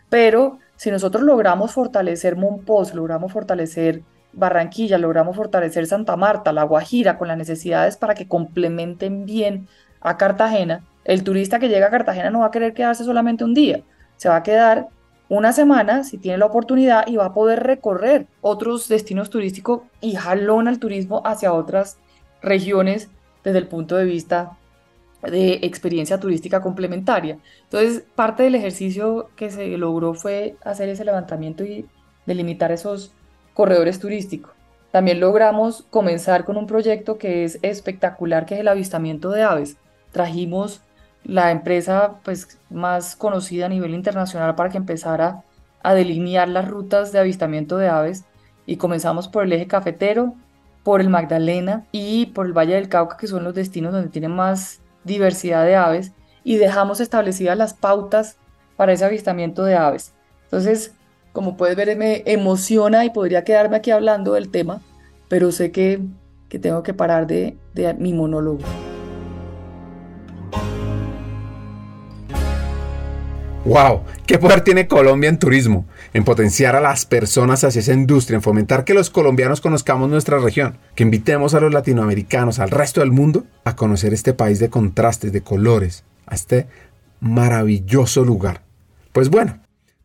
Pero 0.08 0.58
si 0.74 0.90
nosotros 0.90 1.22
logramos 1.22 1.72
fortalecer 1.72 2.36
Monpós, 2.36 2.94
logramos 2.94 3.32
fortalecer 3.32 4.02
Barranquilla, 4.32 4.98
logramos 4.98 5.36
fortalecer 5.36 5.86
Santa 5.86 6.16
Marta, 6.16 6.52
La 6.52 6.62
Guajira, 6.64 7.18
con 7.18 7.28
las 7.28 7.38
necesidades 7.38 7.96
para 7.96 8.14
que 8.14 8.28
complementen 8.28 9.26
bien 9.26 9.68
a 10.00 10.16
Cartagena, 10.16 10.84
el 11.04 11.24
turista 11.24 11.58
que 11.58 11.68
llega 11.68 11.86
a 11.86 11.90
Cartagena 11.90 12.30
no 12.30 12.40
va 12.40 12.46
a 12.46 12.50
querer 12.50 12.74
quedarse 12.74 13.04
solamente 13.04 13.44
un 13.44 13.54
día, 13.54 13.82
se 14.16 14.28
va 14.28 14.36
a 14.36 14.42
quedar 14.42 14.88
una 15.28 15.52
semana 15.52 16.04
si 16.04 16.18
tiene 16.18 16.38
la 16.38 16.46
oportunidad 16.46 17.06
y 17.06 17.16
va 17.16 17.26
a 17.26 17.34
poder 17.34 17.62
recorrer 17.62 18.26
otros 18.40 18.88
destinos 18.88 19.30
turísticos 19.30 19.82
y 20.00 20.16
jalona 20.16 20.70
el 20.70 20.80
turismo 20.80 21.22
hacia 21.24 21.52
otras 21.52 21.98
regiones 22.42 23.08
desde 23.44 23.58
el 23.58 23.68
punto 23.68 23.96
de 23.96 24.04
vista 24.04 24.56
de 25.22 25.60
experiencia 25.62 26.18
turística 26.18 26.60
complementaria. 26.60 27.38
Entonces, 27.64 28.02
parte 28.14 28.42
del 28.42 28.54
ejercicio 28.54 29.30
que 29.36 29.50
se 29.50 29.68
logró 29.76 30.14
fue 30.14 30.56
hacer 30.64 30.88
ese 30.88 31.04
levantamiento 31.04 31.64
y 31.64 31.86
delimitar 32.26 32.72
esos 32.72 33.12
corredores 33.60 34.00
turísticos. 34.00 34.52
También 34.90 35.20
logramos 35.20 35.84
comenzar 35.90 36.46
con 36.46 36.56
un 36.56 36.66
proyecto 36.66 37.18
que 37.18 37.44
es 37.44 37.58
espectacular, 37.60 38.46
que 38.46 38.54
es 38.54 38.60
el 38.60 38.68
avistamiento 38.68 39.28
de 39.28 39.42
aves. 39.42 39.76
Trajimos 40.12 40.80
la 41.24 41.50
empresa 41.50 42.14
pues, 42.24 42.58
más 42.70 43.16
conocida 43.16 43.66
a 43.66 43.68
nivel 43.68 43.92
internacional 43.92 44.54
para 44.54 44.70
que 44.70 44.78
empezara 44.78 45.44
a 45.82 45.92
delinear 45.92 46.48
las 46.48 46.68
rutas 46.68 47.12
de 47.12 47.18
avistamiento 47.18 47.76
de 47.76 47.90
aves 47.90 48.24
y 48.64 48.76
comenzamos 48.76 49.28
por 49.28 49.44
el 49.44 49.52
eje 49.52 49.66
cafetero, 49.66 50.32
por 50.82 51.02
el 51.02 51.10
Magdalena 51.10 51.84
y 51.92 52.26
por 52.32 52.46
el 52.46 52.54
Valle 52.54 52.76
del 52.76 52.88
Cauca, 52.88 53.18
que 53.18 53.26
son 53.26 53.44
los 53.44 53.54
destinos 53.54 53.92
donde 53.92 54.08
tienen 54.08 54.34
más 54.34 54.80
diversidad 55.04 55.66
de 55.66 55.76
aves, 55.76 56.12
y 56.44 56.56
dejamos 56.56 56.98
establecidas 56.98 57.58
las 57.58 57.74
pautas 57.74 58.38
para 58.78 58.94
ese 58.94 59.04
avistamiento 59.04 59.64
de 59.64 59.76
aves. 59.76 60.14
Entonces, 60.44 60.94
como 61.32 61.56
puedes 61.56 61.76
ver, 61.76 61.96
me 61.96 62.22
emociona 62.26 63.04
y 63.04 63.10
podría 63.10 63.44
quedarme 63.44 63.76
aquí 63.76 63.90
hablando 63.90 64.32
del 64.32 64.50
tema, 64.50 64.80
pero 65.28 65.52
sé 65.52 65.70
que, 65.70 66.00
que 66.48 66.58
tengo 66.58 66.82
que 66.82 66.94
parar 66.94 67.26
de, 67.26 67.56
de 67.74 67.94
mi 67.94 68.12
monólogo. 68.12 68.60
¡Wow! 73.64 74.00
¿Qué 74.26 74.38
poder 74.38 74.62
tiene 74.62 74.88
Colombia 74.88 75.28
en 75.28 75.38
turismo? 75.38 75.84
En 76.14 76.24
potenciar 76.24 76.74
a 76.74 76.80
las 76.80 77.04
personas 77.04 77.62
hacia 77.62 77.80
esa 77.80 77.92
industria, 77.92 78.36
en 78.36 78.42
fomentar 78.42 78.84
que 78.84 78.94
los 78.94 79.10
colombianos 79.10 79.60
conozcamos 79.60 80.08
nuestra 80.08 80.38
región, 80.38 80.78
que 80.94 81.02
invitemos 81.02 81.54
a 81.54 81.60
los 81.60 81.72
latinoamericanos, 81.72 82.58
al 82.58 82.70
resto 82.70 83.00
del 83.00 83.12
mundo, 83.12 83.44
a 83.64 83.76
conocer 83.76 84.14
este 84.14 84.32
país 84.32 84.58
de 84.58 84.70
contrastes, 84.70 85.32
de 85.32 85.42
colores, 85.42 86.04
a 86.26 86.34
este 86.34 86.66
maravilloso 87.20 88.24
lugar. 88.24 88.62
Pues 89.12 89.28
bueno, 89.28 89.60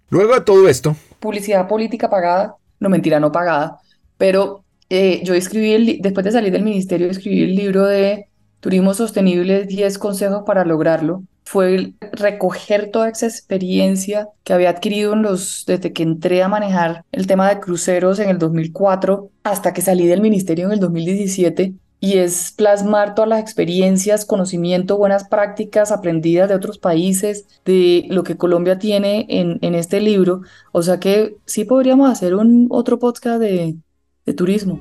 luego 0.09 0.36
de 0.36 0.41
todo 0.41 0.67
esto... 0.67 0.95
Publicidad 1.26 1.67
política 1.67 2.07
pagada, 2.07 2.55
no 2.80 2.88
mentira, 2.88 3.19
no 3.19 3.32
pagada, 3.32 3.80
pero 4.15 4.63
eh, 4.91 5.21
yo 5.23 5.34
escribí, 5.34 5.99
después 5.99 6.23
de 6.23 6.32
salir 6.32 6.51
del 6.51 6.61
ministerio, 6.61 7.09
escribí 7.09 7.41
el 7.41 7.55
libro 7.55 7.88
de 7.88 8.28
Turismo 8.59 8.93
Sostenible, 8.93 9.65
10 9.65 9.97
consejos 9.97 10.43
para 10.45 10.65
lograrlo. 10.65 11.23
Fue 11.43 11.93
recoger 12.11 12.91
toda 12.91 13.09
esa 13.09 13.26
experiencia 13.26 14.30
que 14.43 14.53
había 14.53 14.69
adquirido 14.69 15.13
en 15.13 15.23
los, 15.23 15.63
desde 15.65 15.93
que 15.93 16.03
entré 16.03 16.43
a 16.43 16.47
manejar 16.47 17.03
el 17.11 17.26
tema 17.26 17.49
de 17.49 17.59
cruceros 17.59 18.19
en 18.19 18.30
el 18.30 18.38
2004 18.38 19.32
hasta 19.43 19.73
que 19.73 19.82
salí 19.82 20.05
del 20.05 20.21
ministerio 20.21 20.67
en 20.67 20.73
el 20.73 20.80
2017 20.80 21.73
y 22.06 22.20
es 22.20 22.53
plasmar 22.56 23.16
todas 23.16 23.28
las 23.28 23.39
experiencias, 23.39 24.26
conocimiento, 24.26 24.95
buenas 24.95 25.28
prácticas 25.28 25.91
aprendidas 25.91 26.47
de 26.47 26.53
otros 26.53 26.78
países, 26.78 27.47
de 27.66 28.06
lo 28.10 28.24
que 28.24 28.38
Colombia 28.38 28.78
tiene 28.78 29.26
en, 29.28 29.58
en 29.64 29.74
este 29.74 29.99
libro. 29.99 30.41
O 30.72 30.84
sea 30.84 30.99
que 30.99 31.38
sí 31.47 31.66
podríamos 31.66 32.08
hacer 32.12 32.36
un 32.36 32.68
otro 32.70 32.99
podcast 32.99 33.39
de, 33.39 33.78
de 34.24 34.34
turismo. 34.36 34.80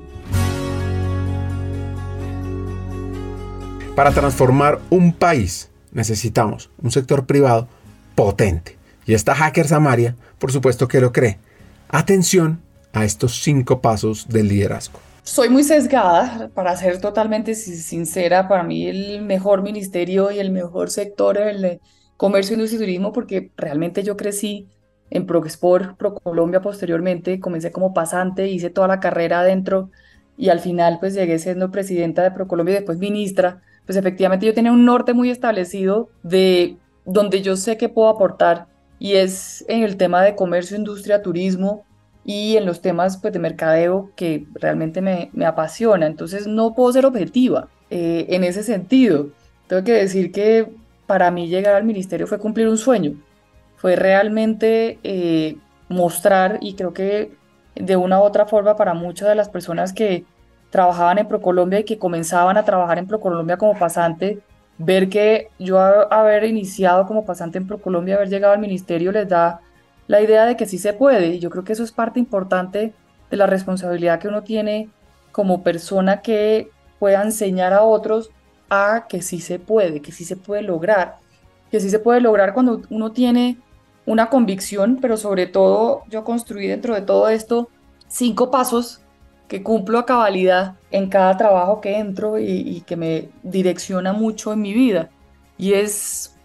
Para 3.95 4.11
transformar 4.11 4.79
un 4.91 5.11
país 5.11 5.71
necesitamos 5.93 6.69
un 6.83 6.91
sector 6.91 7.25
privado 7.25 7.67
potente. 8.13 8.77
Y 9.07 9.15
esta 9.15 9.33
hacker 9.33 9.67
Samaria, 9.67 10.15
por 10.37 10.51
supuesto 10.51 10.87
que 10.87 11.01
lo 11.01 11.11
cree. 11.11 11.39
Atención 11.89 12.61
a 12.93 13.03
estos 13.03 13.41
cinco 13.41 13.81
pasos 13.81 14.27
del 14.29 14.47
liderazgo. 14.47 14.99
Soy 15.25 15.49
muy 15.49 15.63
sesgada, 15.63 16.51
para 16.53 16.75
ser 16.77 17.01
totalmente 17.01 17.55
sincera, 17.55 18.47
para 18.47 18.61
mí 18.61 18.85
el 18.85 19.23
mejor 19.23 19.63
ministerio 19.63 20.29
y 20.29 20.37
el 20.37 20.51
mejor 20.51 20.91
sector 20.91 21.39
es 21.39 21.55
el 21.55 21.61
de 21.63 21.81
comercio, 22.15 22.53
industria 22.53 22.77
y 22.77 22.85
turismo, 22.85 23.11
porque 23.11 23.51
realmente 23.57 24.03
yo 24.03 24.17
crecí 24.17 24.67
en 25.09 25.25
ProExport, 25.25 25.97
ProColombia 25.97 26.61
posteriormente, 26.61 27.39
comencé 27.39 27.71
como 27.71 27.91
pasante, 27.91 28.49
hice 28.49 28.69
toda 28.69 28.87
la 28.87 28.99
carrera 28.99 29.39
adentro 29.39 29.89
y 30.37 30.49
al 30.49 30.59
final 30.59 30.99
pues 30.99 31.15
llegué 31.15 31.39
siendo 31.39 31.71
presidenta 31.71 32.21
de 32.21 32.29
ProColombia 32.29 32.73
y 32.73 32.77
después 32.77 32.99
ministra. 32.99 33.63
Pues 33.87 33.97
efectivamente 33.97 34.45
yo 34.45 34.53
tenía 34.53 34.71
un 34.71 34.85
norte 34.85 35.15
muy 35.15 35.31
establecido 35.31 36.07
de 36.21 36.77
donde 37.03 37.41
yo 37.41 37.55
sé 37.55 37.77
que 37.77 37.89
puedo 37.89 38.09
aportar 38.09 38.67
y 38.99 39.13
es 39.13 39.65
en 39.69 39.81
el 39.81 39.97
tema 39.97 40.21
de 40.21 40.35
comercio, 40.35 40.77
industria, 40.77 41.23
turismo 41.23 41.83
y 42.25 42.57
en 42.57 42.65
los 42.65 42.81
temas 42.81 43.17
pues, 43.17 43.31
de 43.31 43.39
mercadeo 43.39 44.09
que 44.15 44.45
realmente 44.55 44.99
me, 45.01 45.29
me 45.33 45.45
apasiona. 45.45 46.07
Entonces 46.07 46.47
no 46.47 46.73
puedo 46.73 46.91
ser 46.91 47.05
objetiva 47.05 47.67
eh, 47.91 48.25
en 48.29 48.43
ese 48.43 48.63
sentido. 48.63 49.29
Tengo 49.67 49.83
que 49.83 49.93
decir 49.93 50.31
que 50.31 50.67
para 51.05 51.29
mí 51.31 51.47
llegar 51.47 51.75
al 51.75 51.83
ministerio 51.83 52.25
fue 52.25 52.39
cumplir 52.39 52.67
un 52.67 52.77
sueño, 52.77 53.13
fue 53.77 53.95
realmente 53.95 54.99
eh, 55.03 55.57
mostrar 55.87 56.57
y 56.61 56.73
creo 56.73 56.93
que 56.93 57.31
de 57.75 57.95
una 57.95 58.19
u 58.19 58.23
otra 58.23 58.47
forma 58.47 58.75
para 58.75 58.93
muchas 58.95 59.29
de 59.29 59.35
las 59.35 59.49
personas 59.49 59.93
que 59.93 60.25
trabajaban 60.71 61.19
en 61.19 61.27
ProColombia 61.27 61.79
y 61.79 61.83
que 61.83 61.99
comenzaban 61.99 62.57
a 62.57 62.65
trabajar 62.65 62.97
en 62.97 63.07
ProColombia 63.07 63.57
como 63.57 63.77
pasante, 63.77 64.39
ver 64.77 65.09
que 65.09 65.49
yo 65.59 65.79
haber 65.79 66.43
iniciado 66.45 67.05
como 67.05 67.25
pasante 67.25 67.59
en 67.59 67.67
ProColombia, 67.67 68.15
haber 68.15 68.29
llegado 68.29 68.53
al 68.53 68.59
ministerio, 68.59 69.11
les 69.11 69.29
da 69.29 69.61
la 70.07 70.21
idea 70.21 70.45
de 70.45 70.55
que 70.57 70.65
sí 70.65 70.77
se 70.77 70.93
puede. 70.93 71.27
Y 71.27 71.39
yo 71.39 71.49
creo 71.49 71.63
que 71.63 71.73
eso 71.73 71.83
es 71.83 71.91
parte 71.91 72.19
importante 72.19 72.93
de 73.29 73.37
la 73.37 73.47
responsabilidad 73.47 74.19
que 74.19 74.27
uno 74.27 74.43
tiene 74.43 74.89
como 75.31 75.63
persona 75.63 76.21
que 76.21 76.69
pueda 76.99 77.23
enseñar 77.23 77.73
a 77.73 77.83
otros 77.83 78.31
a 78.69 79.05
que 79.07 79.21
sí 79.21 79.39
se 79.39 79.59
puede, 79.59 80.01
que 80.01 80.11
sí 80.11 80.25
se 80.25 80.37
puede 80.37 80.61
lograr, 80.61 81.17
que 81.69 81.79
sí 81.79 81.89
se 81.89 81.99
puede 81.99 82.21
lograr 82.21 82.53
cuando 82.53 82.81
uno 82.89 83.11
tiene 83.11 83.57
una 84.05 84.29
convicción, 84.29 84.99
pero 85.01 85.17
sobre 85.17 85.47
todo 85.47 86.03
yo 86.09 86.23
construí 86.23 86.67
dentro 86.67 86.93
de 86.95 87.01
todo 87.01 87.29
esto 87.29 87.69
cinco 88.07 88.51
pasos 88.51 89.01
que 89.47 89.61
cumplo 89.61 89.99
a 89.99 90.05
cabalidad 90.05 90.75
en 90.91 91.09
cada 91.09 91.37
trabajo 91.37 91.81
que 91.81 91.97
entro 91.97 92.39
y, 92.39 92.81
que 92.81 92.95
me 92.95 93.29
direcciona 93.43 94.13
mucho 94.13 94.53
en 94.53 94.61
mi 94.61 94.73
vida. 94.73 95.09
Y 95.57 95.73
es 95.73 96.35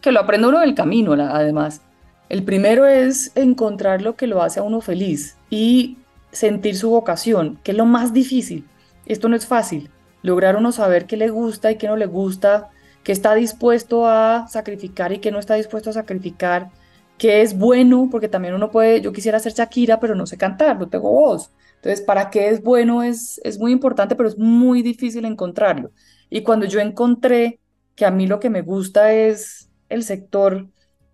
que 0.00 0.12
lo 0.12 0.20
aprendo 0.20 0.48
uno 0.48 0.62
en 0.62 0.68
el 0.68 0.74
camino, 0.74 1.12
además. 1.12 1.82
El 2.28 2.44
primero 2.44 2.84
es 2.86 3.32
encontrar 3.36 4.02
lo 4.02 4.14
que 4.16 4.26
lo 4.26 4.42
hace 4.42 4.60
a 4.60 4.62
uno 4.62 4.80
feliz 4.82 5.38
y 5.48 5.96
sentir 6.30 6.76
su 6.76 6.90
vocación, 6.90 7.58
que 7.62 7.70
es 7.70 7.76
lo 7.76 7.86
más 7.86 8.12
difícil. 8.12 8.66
Esto 9.06 9.28
no 9.28 9.36
es 9.36 9.46
fácil. 9.46 9.90
Lograr 10.22 10.56
uno 10.56 10.72
saber 10.72 11.06
qué 11.06 11.16
le 11.16 11.30
gusta 11.30 11.70
y 11.70 11.76
qué 11.76 11.86
no 11.86 11.96
le 11.96 12.04
gusta, 12.04 12.68
qué 13.02 13.12
está 13.12 13.34
dispuesto 13.34 14.06
a 14.06 14.46
sacrificar 14.48 15.12
y 15.12 15.18
qué 15.20 15.30
no 15.30 15.38
está 15.38 15.54
dispuesto 15.54 15.88
a 15.88 15.94
sacrificar, 15.94 16.70
qué 17.16 17.40
es 17.40 17.56
bueno, 17.56 18.08
porque 18.10 18.28
también 18.28 18.54
uno 18.54 18.70
puede, 18.70 19.00
yo 19.00 19.12
quisiera 19.12 19.38
ser 19.38 19.54
Shakira, 19.54 19.98
pero 19.98 20.14
no 20.14 20.26
sé 20.26 20.36
cantar, 20.36 20.78
no 20.78 20.88
tengo 20.88 21.10
voz. 21.10 21.50
Entonces, 21.76 22.02
¿para 22.02 22.28
qué 22.28 22.50
es 22.50 22.62
bueno? 22.62 23.02
Es, 23.02 23.40
es 23.42 23.58
muy 23.58 23.72
importante, 23.72 24.16
pero 24.16 24.28
es 24.28 24.36
muy 24.36 24.82
difícil 24.82 25.24
encontrarlo. 25.24 25.92
Y 26.28 26.42
cuando 26.42 26.66
yo 26.66 26.80
encontré 26.80 27.60
que 27.94 28.04
a 28.04 28.10
mí 28.10 28.26
lo 28.26 28.38
que 28.38 28.50
me 28.50 28.60
gusta 28.60 29.14
es 29.14 29.70
el 29.88 30.02
sector 30.02 30.68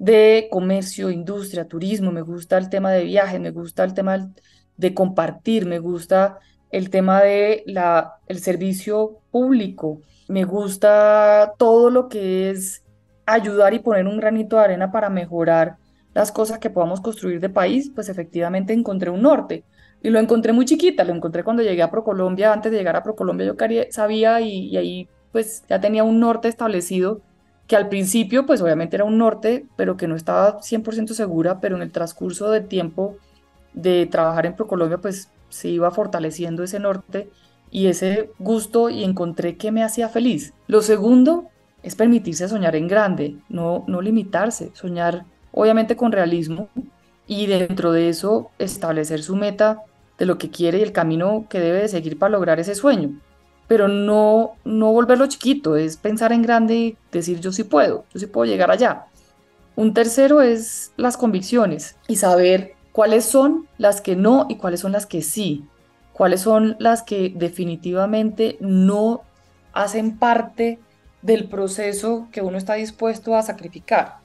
de 0.04 0.48
comercio, 0.50 1.10
industria, 1.10 1.66
turismo, 1.66 2.12
me 2.12 2.20
gusta 2.20 2.58
el 2.58 2.68
tema 2.68 2.92
de 2.92 3.04
viajes, 3.04 3.40
me 3.40 3.50
gusta 3.50 3.84
el 3.84 3.94
tema 3.94 4.30
de 4.76 4.92
compartir, 4.92 5.64
me 5.64 5.78
gusta 5.78 6.38
el 6.70 6.90
tema 6.90 7.22
de 7.22 7.62
la, 7.66 8.18
el 8.26 8.38
servicio 8.40 9.20
público, 9.30 10.02
me 10.28 10.44
gusta 10.44 11.54
todo 11.56 11.88
lo 11.88 12.10
que 12.10 12.50
es 12.50 12.82
ayudar 13.24 13.72
y 13.72 13.78
poner 13.78 14.06
un 14.06 14.18
granito 14.18 14.56
de 14.56 14.64
arena 14.64 14.92
para 14.92 15.08
mejorar 15.08 15.76
las 16.12 16.30
cosas 16.30 16.58
que 16.58 16.68
podamos 16.68 17.00
construir 17.00 17.40
de 17.40 17.48
país, 17.48 17.90
pues 17.94 18.10
efectivamente 18.10 18.74
encontré 18.74 19.08
un 19.08 19.22
norte. 19.22 19.64
Y 20.02 20.10
lo 20.10 20.18
encontré 20.20 20.52
muy 20.52 20.66
chiquita, 20.66 21.02
lo 21.04 21.14
encontré 21.14 21.42
cuando 21.42 21.62
llegué 21.62 21.80
a 21.80 21.90
ProColombia, 21.90 22.52
antes 22.52 22.70
de 22.70 22.76
llegar 22.76 22.94
a 22.94 23.02
ProColombia 23.02 23.46
yo 23.46 23.54
sabía 23.90 24.42
y, 24.42 24.68
y 24.68 24.76
ahí 24.76 25.08
pues 25.32 25.64
ya 25.66 25.80
tenía 25.80 26.04
un 26.04 26.20
norte 26.20 26.48
establecido 26.48 27.22
que 27.66 27.76
al 27.76 27.88
principio 27.88 28.46
pues 28.46 28.60
obviamente 28.60 28.96
era 28.96 29.04
un 29.04 29.18
norte, 29.18 29.66
pero 29.76 29.96
que 29.96 30.08
no 30.08 30.16
estaba 30.16 30.60
100% 30.60 31.08
segura, 31.14 31.60
pero 31.60 31.76
en 31.76 31.82
el 31.82 31.92
transcurso 31.92 32.50
del 32.50 32.66
tiempo 32.66 33.16
de 33.72 34.06
trabajar 34.06 34.46
en 34.46 34.54
ProColombia 34.54 34.98
pues 34.98 35.30
se 35.48 35.68
iba 35.68 35.90
fortaleciendo 35.90 36.62
ese 36.62 36.78
norte 36.78 37.30
y 37.70 37.86
ese 37.86 38.30
gusto 38.38 38.90
y 38.90 39.04
encontré 39.04 39.56
que 39.56 39.72
me 39.72 39.82
hacía 39.82 40.08
feliz. 40.08 40.52
Lo 40.66 40.82
segundo 40.82 41.48
es 41.82 41.96
permitirse 41.96 42.48
soñar 42.48 42.76
en 42.76 42.88
grande, 42.88 43.36
no, 43.48 43.84
no 43.86 44.00
limitarse, 44.00 44.70
soñar 44.74 45.24
obviamente 45.52 45.96
con 45.96 46.12
realismo 46.12 46.68
y 47.26 47.46
dentro 47.46 47.92
de 47.92 48.08
eso 48.08 48.50
establecer 48.58 49.22
su 49.22 49.36
meta 49.36 49.82
de 50.18 50.26
lo 50.26 50.38
que 50.38 50.50
quiere 50.50 50.78
y 50.78 50.82
el 50.82 50.92
camino 50.92 51.46
que 51.48 51.60
debe 51.60 51.80
de 51.80 51.88
seguir 51.88 52.18
para 52.18 52.32
lograr 52.32 52.60
ese 52.60 52.74
sueño. 52.74 53.18
Pero 53.74 53.88
no, 53.88 54.52
no 54.64 54.92
volverlo 54.92 55.26
chiquito, 55.26 55.74
es 55.74 55.96
pensar 55.96 56.32
en 56.32 56.42
grande 56.42 56.74
y 56.76 56.96
decir 57.10 57.40
yo 57.40 57.50
sí 57.50 57.64
puedo, 57.64 58.04
yo 58.14 58.20
sí 58.20 58.28
puedo 58.28 58.44
llegar 58.44 58.70
allá. 58.70 59.06
Un 59.74 59.94
tercero 59.94 60.42
es 60.42 60.92
las 60.96 61.16
convicciones 61.16 61.96
y 62.06 62.14
saber 62.14 62.74
cuáles 62.92 63.24
son 63.24 63.66
las 63.76 64.00
que 64.00 64.14
no 64.14 64.46
y 64.48 64.58
cuáles 64.58 64.78
son 64.78 64.92
las 64.92 65.06
que 65.06 65.22
sí, 65.22 65.64
cuáles 66.12 66.42
son 66.42 66.76
las 66.78 67.02
que 67.02 67.32
definitivamente 67.34 68.58
no 68.60 69.22
hacen 69.72 70.18
parte 70.18 70.78
del 71.22 71.48
proceso 71.48 72.28
que 72.30 72.42
uno 72.42 72.58
está 72.58 72.74
dispuesto 72.74 73.34
a 73.34 73.42
sacrificar. 73.42 74.18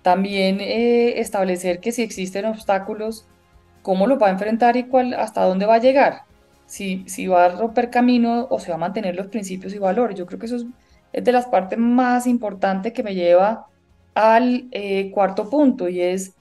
También 0.00 0.62
eh, 0.62 1.20
establecer 1.20 1.80
que 1.80 1.92
si 1.92 2.00
existen 2.00 2.46
obstáculos, 2.46 3.26
cómo 3.82 4.06
los 4.06 4.18
va 4.18 4.28
a 4.28 4.30
enfrentar 4.30 4.78
y 4.78 4.84
cuál, 4.84 5.12
hasta 5.12 5.44
dónde 5.44 5.66
va 5.66 5.74
a 5.74 5.78
llegar. 5.80 6.22
Si, 6.68 7.04
si 7.08 7.26
va 7.26 7.46
a 7.46 7.48
romper 7.48 7.90
camino 7.90 8.46
o 8.50 8.60
se 8.60 8.70
va 8.70 8.76
a 8.76 8.78
mantener 8.78 9.16
los 9.16 9.26
principios 9.26 9.74
y 9.74 9.78
valores. 9.78 10.16
Yo 10.16 10.26
creo 10.26 10.38
que 10.38 10.46
eso 10.46 10.56
es, 11.12 11.24
de 11.24 11.32
las 11.32 11.46
partes 11.46 11.78
más 11.78 12.26
importantes 12.26 12.92
que 12.92 13.02
me 13.02 13.14
lleva 13.14 13.66
al 14.14 14.68
eh, 14.70 15.10
cuarto 15.10 15.48
punto 15.48 15.88
y 15.88 16.00
es 16.00 16.34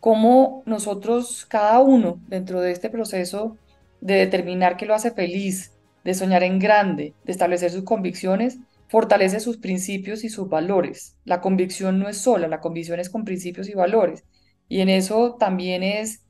cómo 0.00 0.62
nosotros, 0.66 1.46
cada 1.46 1.80
uno, 1.80 2.20
dentro 2.28 2.60
de 2.60 2.72
este 2.72 2.90
proceso 2.90 3.56
de 4.00 4.14
determinar 4.14 4.76
qué 4.76 4.86
lo 4.86 4.94
hace 4.94 5.10
feliz, 5.10 5.72
de 6.04 6.14
soñar 6.14 6.42
en 6.42 6.58
grande, 6.58 7.14
de 7.24 7.32
establecer 7.32 7.70
sus 7.70 7.84
convicciones, 7.84 8.58
fortalece 8.88 9.40
sus 9.40 9.56
principios 9.56 10.24
y 10.24 10.28
sus 10.28 10.48
valores. 10.48 11.16
La 11.24 11.40
convicción 11.40 11.98
no 11.98 12.08
es 12.08 12.18
sola, 12.18 12.48
la 12.48 12.60
convicción 12.60 13.00
es 13.00 13.10
con 13.10 13.24
principios 13.24 13.68
y 13.68 13.74
valores. 13.74 14.24
Y 14.68 14.80
en 14.80 14.88
eso 14.88 15.36
también 15.38 15.82
es 15.82 16.23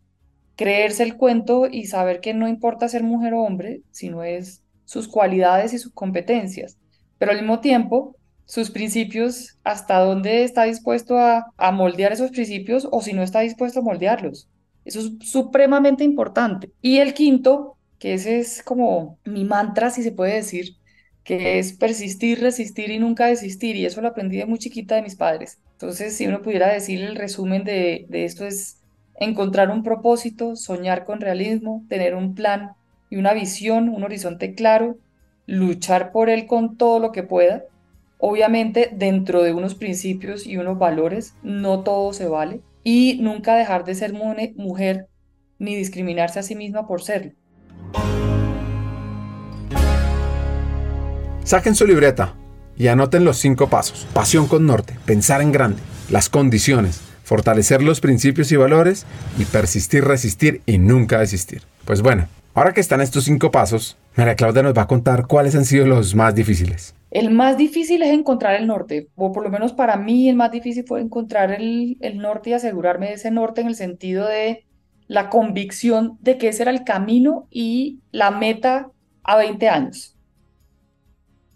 creerse 0.57 1.03
el 1.03 1.17
cuento 1.17 1.67
y 1.71 1.87
saber 1.87 2.21
que 2.21 2.35
no 2.35 2.49
importa 2.49 2.89
ser 2.89 3.03
mujer 3.03 3.35
o 3.35 3.43
hombre, 3.43 3.83
sino 3.91 4.25
es 4.25 4.63
sus 4.85 5.09
cualidades 5.09 5.73
y 5.73 5.79
sus 5.79 5.93
competencias. 5.93 6.79
Pero 7.19 7.33
al 7.33 7.39
mismo 7.39 7.61
tiempo, 7.61 8.17
sus 8.45 8.71
principios, 8.71 9.59
hasta 9.65 9.99
dónde 9.99 10.45
está 10.45 10.65
dispuesto 10.65 11.19
a, 11.19 11.47
a 11.57 11.73
moldear 11.73 12.13
esos 12.13 12.31
principios 12.31 12.87
o 12.91 13.01
si 13.01 13.13
no 13.13 13.23
está 13.23 13.41
dispuesto 13.41 13.81
a 13.81 13.83
moldearlos. 13.83 14.49
Eso 14.85 15.01
es 15.01 15.13
supremamente 15.31 16.05
importante. 16.05 16.71
Y 16.83 16.99
el 16.99 17.15
quinto, 17.15 17.79
que 17.99 18.15
ese 18.15 18.39
es 18.39 18.63
como 18.63 19.19
mi 19.25 19.45
mantra, 19.45 19.91
si 19.91 20.03
se 20.03 20.13
puede 20.13 20.35
decir, 20.35 20.77
que 21.25 21.59
es 21.59 21.73
persistir, 21.73 22.41
resistir 22.41 22.91
y 22.91 22.99
nunca 22.99 23.27
desistir. 23.27 23.77
Y 23.77 23.87
eso 23.87 24.03
lo 24.03 24.09
aprendí 24.09 24.37
de 24.37 24.47
muy 24.47 24.59
chiquita 24.59 24.97
de 24.97 25.03
mis 25.03 25.17
padres. 25.17 25.59
Entonces, 25.73 26.17
si 26.17 26.27
uno 26.27 26.43
pudiera 26.43 26.73
decir 26.73 27.03
el 27.03 27.17
resumen 27.17 27.65
de, 27.65 28.07
de 28.11 28.25
esto 28.27 28.47
es 28.47 28.84
encontrar 29.19 29.71
un 29.71 29.83
propósito, 29.83 30.57
soñar 30.57 31.05
con 31.05 31.21
realismo, 31.21 31.85
tener 31.89 32.15
un 32.15 32.35
plan 32.35 32.73
y 33.11 33.17
una 33.17 33.33
visión, 33.33 33.89
un 33.89 34.03
horizonte 34.05 34.55
claro, 34.55 34.97
luchar 35.47 36.12
por 36.12 36.31
él 36.31 36.47
con 36.47 36.77
todo 36.77 36.99
lo 36.99 37.12
que 37.12 37.23
pueda. 37.23 37.65
Obviamente 38.19 38.91
dentro 38.93 39.43
de 39.43 39.53
unos 39.53 39.75
principios 39.75 40.47
y 40.47 40.57
unos 40.57 40.79
valores, 40.79 41.35
no 41.43 41.81
todo 41.81 42.12
se 42.12 42.27
vale. 42.27 42.61
Y 42.83 43.19
nunca 43.21 43.57
dejar 43.57 43.85
de 43.85 43.95
ser 43.95 44.12
mujer 44.12 45.09
ni 45.59 45.75
discriminarse 45.75 46.39
a 46.39 46.43
sí 46.43 46.55
misma 46.55 46.87
por 46.87 47.03
serlo. 47.03 47.33
Saquen 51.45 51.75
su 51.75 51.87
libreta 51.87 52.35
y 52.77 52.89
anoten 52.89 53.25
los 53.25 53.37
cinco 53.39 53.69
pasos. 53.69 54.07
Pasión 54.12 54.47
con 54.49 54.67
norte, 54.67 54.97
pensar 55.05 55.43
en 55.43 55.53
grande, 55.53 55.81
las 56.11 56.29
condiciones, 56.29 57.01
fortalecer 57.25 57.83
los 57.83 58.01
principios 58.01 58.53
y 58.53 58.57
valores 58.57 59.07
y 59.39 59.45
persistir, 59.47 60.05
resistir 60.05 60.61
y 60.66 60.79
nunca 60.79 61.18
desistir. 61.18 61.62
Pues 61.85 62.03
bueno, 62.03 62.29
ahora 62.55 62.72
que 62.72 62.81
están 62.81 63.01
estos 63.01 63.25
cinco 63.25 63.51
pasos, 63.51 63.97
María 64.14 64.37
Claudia 64.37 64.62
nos 64.62 64.77
va 64.77 64.83
a 64.83 64.87
contar 64.87 65.27
cuáles 65.27 65.57
han 65.57 65.64
sido 65.64 65.87
los 65.87 66.14
más 66.14 66.35
difíciles. 66.35 66.95
El 67.11 67.31
más 67.31 67.57
difícil 67.57 68.03
es 68.03 68.12
encontrar 68.12 68.55
el 68.55 68.66
norte, 68.66 69.09
o 69.16 69.33
por 69.33 69.43
lo 69.43 69.51
menos 69.51 69.72
para 69.72 69.97
mí 69.97 70.29
el 70.29 70.37
más 70.37 70.51
difícil 70.53 70.85
fue 70.87 71.01
encontrar 71.01 71.53
el, 71.53 71.97
el 72.01 72.18
norte 72.18 72.51
y 72.51 72.53
asegurarme 72.53 73.09
de 73.09 73.14
ese 73.14 73.31
norte 73.31 73.61
en 73.61 73.68
el 73.68 73.77
sentido 73.77 74.29
de 74.29 74.64
la 75.07 75.31
convicción 75.31 76.18
de 76.20 76.39
que 76.39 76.49
ese 76.49 76.62
era 76.62 76.70
el 76.70 76.85
camino 76.85 77.47
y 77.51 78.01
la 78.11 78.31
meta 78.31 78.91
a 79.22 79.37
20 79.37 79.68
años 79.68 80.14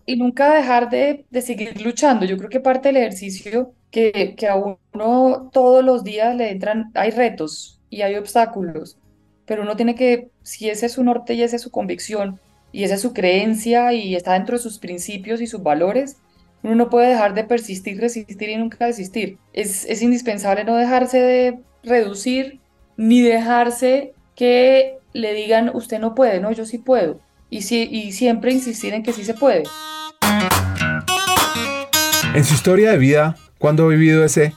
y 0.08 0.16
nunca 0.16 0.54
dejar 0.54 0.88
de, 0.88 1.26
de, 1.28 1.42
seguir 1.42 1.78
luchando. 1.82 2.24
Yo 2.24 2.38
creo 2.38 2.48
que 2.48 2.60
parte 2.60 2.88
del 2.88 2.96
ejercicio 2.96 3.74
que, 3.90 4.34
que 4.38 4.48
a 4.48 4.56
uno 4.56 5.50
todos 5.52 5.84
los 5.84 6.02
días 6.02 6.34
le 6.34 6.50
entran, 6.50 6.90
hay 6.94 7.10
retos 7.10 7.78
y 7.90 8.00
hay 8.00 8.14
obstáculos, 8.14 8.96
pero 9.44 9.64
uno 9.64 9.76
tiene 9.76 9.94
que, 9.94 10.30
si 10.42 10.70
ese 10.70 10.86
es 10.86 10.92
su 10.92 11.04
norte 11.04 11.34
y 11.34 11.42
esa 11.42 11.56
es 11.56 11.62
su 11.62 11.70
convicción 11.70 12.40
y 12.72 12.84
esa 12.84 12.94
es 12.94 13.02
su 13.02 13.12
creencia 13.12 13.92
y 13.92 14.16
está 14.16 14.32
dentro 14.32 14.56
de 14.56 14.62
sus 14.62 14.78
principios 14.78 15.42
y 15.42 15.46
sus 15.46 15.62
valores, 15.62 16.16
uno 16.62 16.74
no 16.74 16.88
puede 16.88 17.10
dejar 17.10 17.34
de 17.34 17.44
persistir, 17.44 18.00
resistir 18.00 18.48
y 18.48 18.56
nunca 18.56 18.86
desistir. 18.86 19.36
Es, 19.52 19.84
es 19.84 20.00
indispensable 20.00 20.64
no 20.64 20.76
dejarse 20.76 21.20
de 21.20 21.58
reducir 21.82 22.60
ni 22.96 23.20
dejarse 23.20 24.14
que 24.34 25.00
le 25.12 25.34
digan 25.34 25.70
usted 25.74 25.98
no 25.98 26.14
puede, 26.14 26.40
no, 26.40 26.50
yo 26.50 26.64
sí 26.64 26.78
puedo. 26.78 27.20
Y, 27.50 27.62
si, 27.62 27.82
y 27.82 28.12
siempre 28.12 28.52
insistir 28.52 28.94
en 28.94 29.02
que 29.02 29.12
sí 29.12 29.24
se 29.24 29.34
puede. 29.34 29.64
En 32.34 32.44
su 32.44 32.54
historia 32.54 32.92
de 32.92 32.98
vida, 32.98 33.36
¿cuándo 33.58 33.84
ha 33.84 33.88
vivido 33.88 34.24
ese 34.24 34.52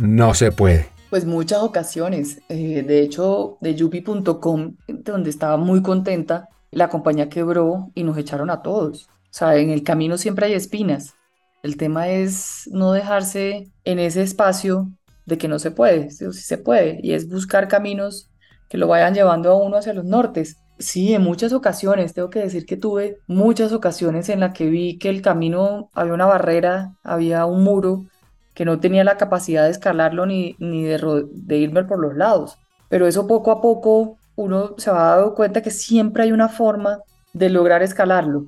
no 0.00 0.34
se 0.34 0.50
puede? 0.52 0.86
Pues 1.10 1.24
muchas 1.24 1.60
ocasiones. 1.60 2.40
Eh, 2.48 2.82
de 2.82 3.00
hecho, 3.02 3.56
de 3.60 3.74
yupi.com, 3.74 4.76
donde 4.88 5.30
estaba 5.30 5.56
muy 5.56 5.82
contenta, 5.82 6.48
la 6.72 6.88
compañía 6.88 7.28
quebró 7.28 7.90
y 7.94 8.02
nos 8.02 8.18
echaron 8.18 8.50
a 8.50 8.62
todos. 8.62 9.04
O 9.04 9.36
sea, 9.36 9.56
en 9.56 9.70
el 9.70 9.84
camino 9.84 10.18
siempre 10.18 10.46
hay 10.46 10.54
espinas. 10.54 11.14
El 11.62 11.76
tema 11.76 12.08
es 12.08 12.68
no 12.72 12.92
dejarse 12.92 13.70
en 13.84 13.98
ese 13.98 14.22
espacio 14.22 14.90
de 15.24 15.38
que 15.38 15.48
no 15.48 15.58
se 15.58 15.70
puede, 15.70 16.10
sí, 16.10 16.26
sí 16.32 16.42
se 16.42 16.58
puede, 16.58 16.98
y 17.02 17.12
es 17.12 17.28
buscar 17.28 17.68
caminos 17.68 18.30
que 18.68 18.76
lo 18.76 18.88
vayan 18.88 19.14
llevando 19.14 19.50
a 19.50 19.56
uno 19.56 19.76
hacia 19.76 19.94
los 19.94 20.04
nortes. 20.04 20.58
Sí, 20.78 21.14
en 21.14 21.22
muchas 21.22 21.52
ocasiones, 21.52 22.14
tengo 22.14 22.30
que 22.30 22.40
decir 22.40 22.66
que 22.66 22.76
tuve 22.76 23.18
muchas 23.28 23.72
ocasiones 23.72 24.28
en 24.28 24.40
las 24.40 24.52
que 24.54 24.66
vi 24.66 24.98
que 24.98 25.08
el 25.08 25.22
camino 25.22 25.88
había 25.94 26.14
una 26.14 26.26
barrera, 26.26 26.94
había 27.04 27.46
un 27.46 27.62
muro, 27.62 28.06
que 28.54 28.64
no 28.64 28.80
tenía 28.80 29.04
la 29.04 29.16
capacidad 29.16 29.64
de 29.64 29.70
escalarlo 29.70 30.26
ni, 30.26 30.56
ni 30.58 30.84
de, 30.84 31.56
irme 31.56 31.84
por 31.84 31.98
los 31.98 32.16
lados. 32.16 32.58
Pero 32.88 33.06
eso 33.06 33.26
poco 33.26 33.50
a 33.50 33.60
poco 33.60 34.18
uno 34.36 34.74
se 34.78 34.90
va 34.90 35.16
dando 35.16 35.34
cuenta 35.34 35.62
que 35.62 35.70
siempre 35.70 36.24
hay 36.24 36.32
una 36.32 36.48
forma 36.48 37.00
de 37.32 37.50
lograr 37.50 37.82
escalarlo. 37.82 38.46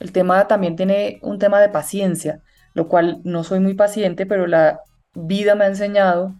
El 0.00 0.12
tema 0.12 0.46
también 0.48 0.76
tiene 0.76 1.20
un 1.22 1.38
tema 1.38 1.60
de 1.60 1.68
paciencia, 1.68 2.40
lo 2.74 2.88
cual 2.88 3.20
no 3.24 3.44
soy 3.44 3.60
muy 3.60 3.74
paciente, 3.74 4.26
pero 4.26 4.46
la 4.46 4.80
vida 5.14 5.54
me 5.54 5.64
ha 5.64 5.68
enseñado 5.68 6.34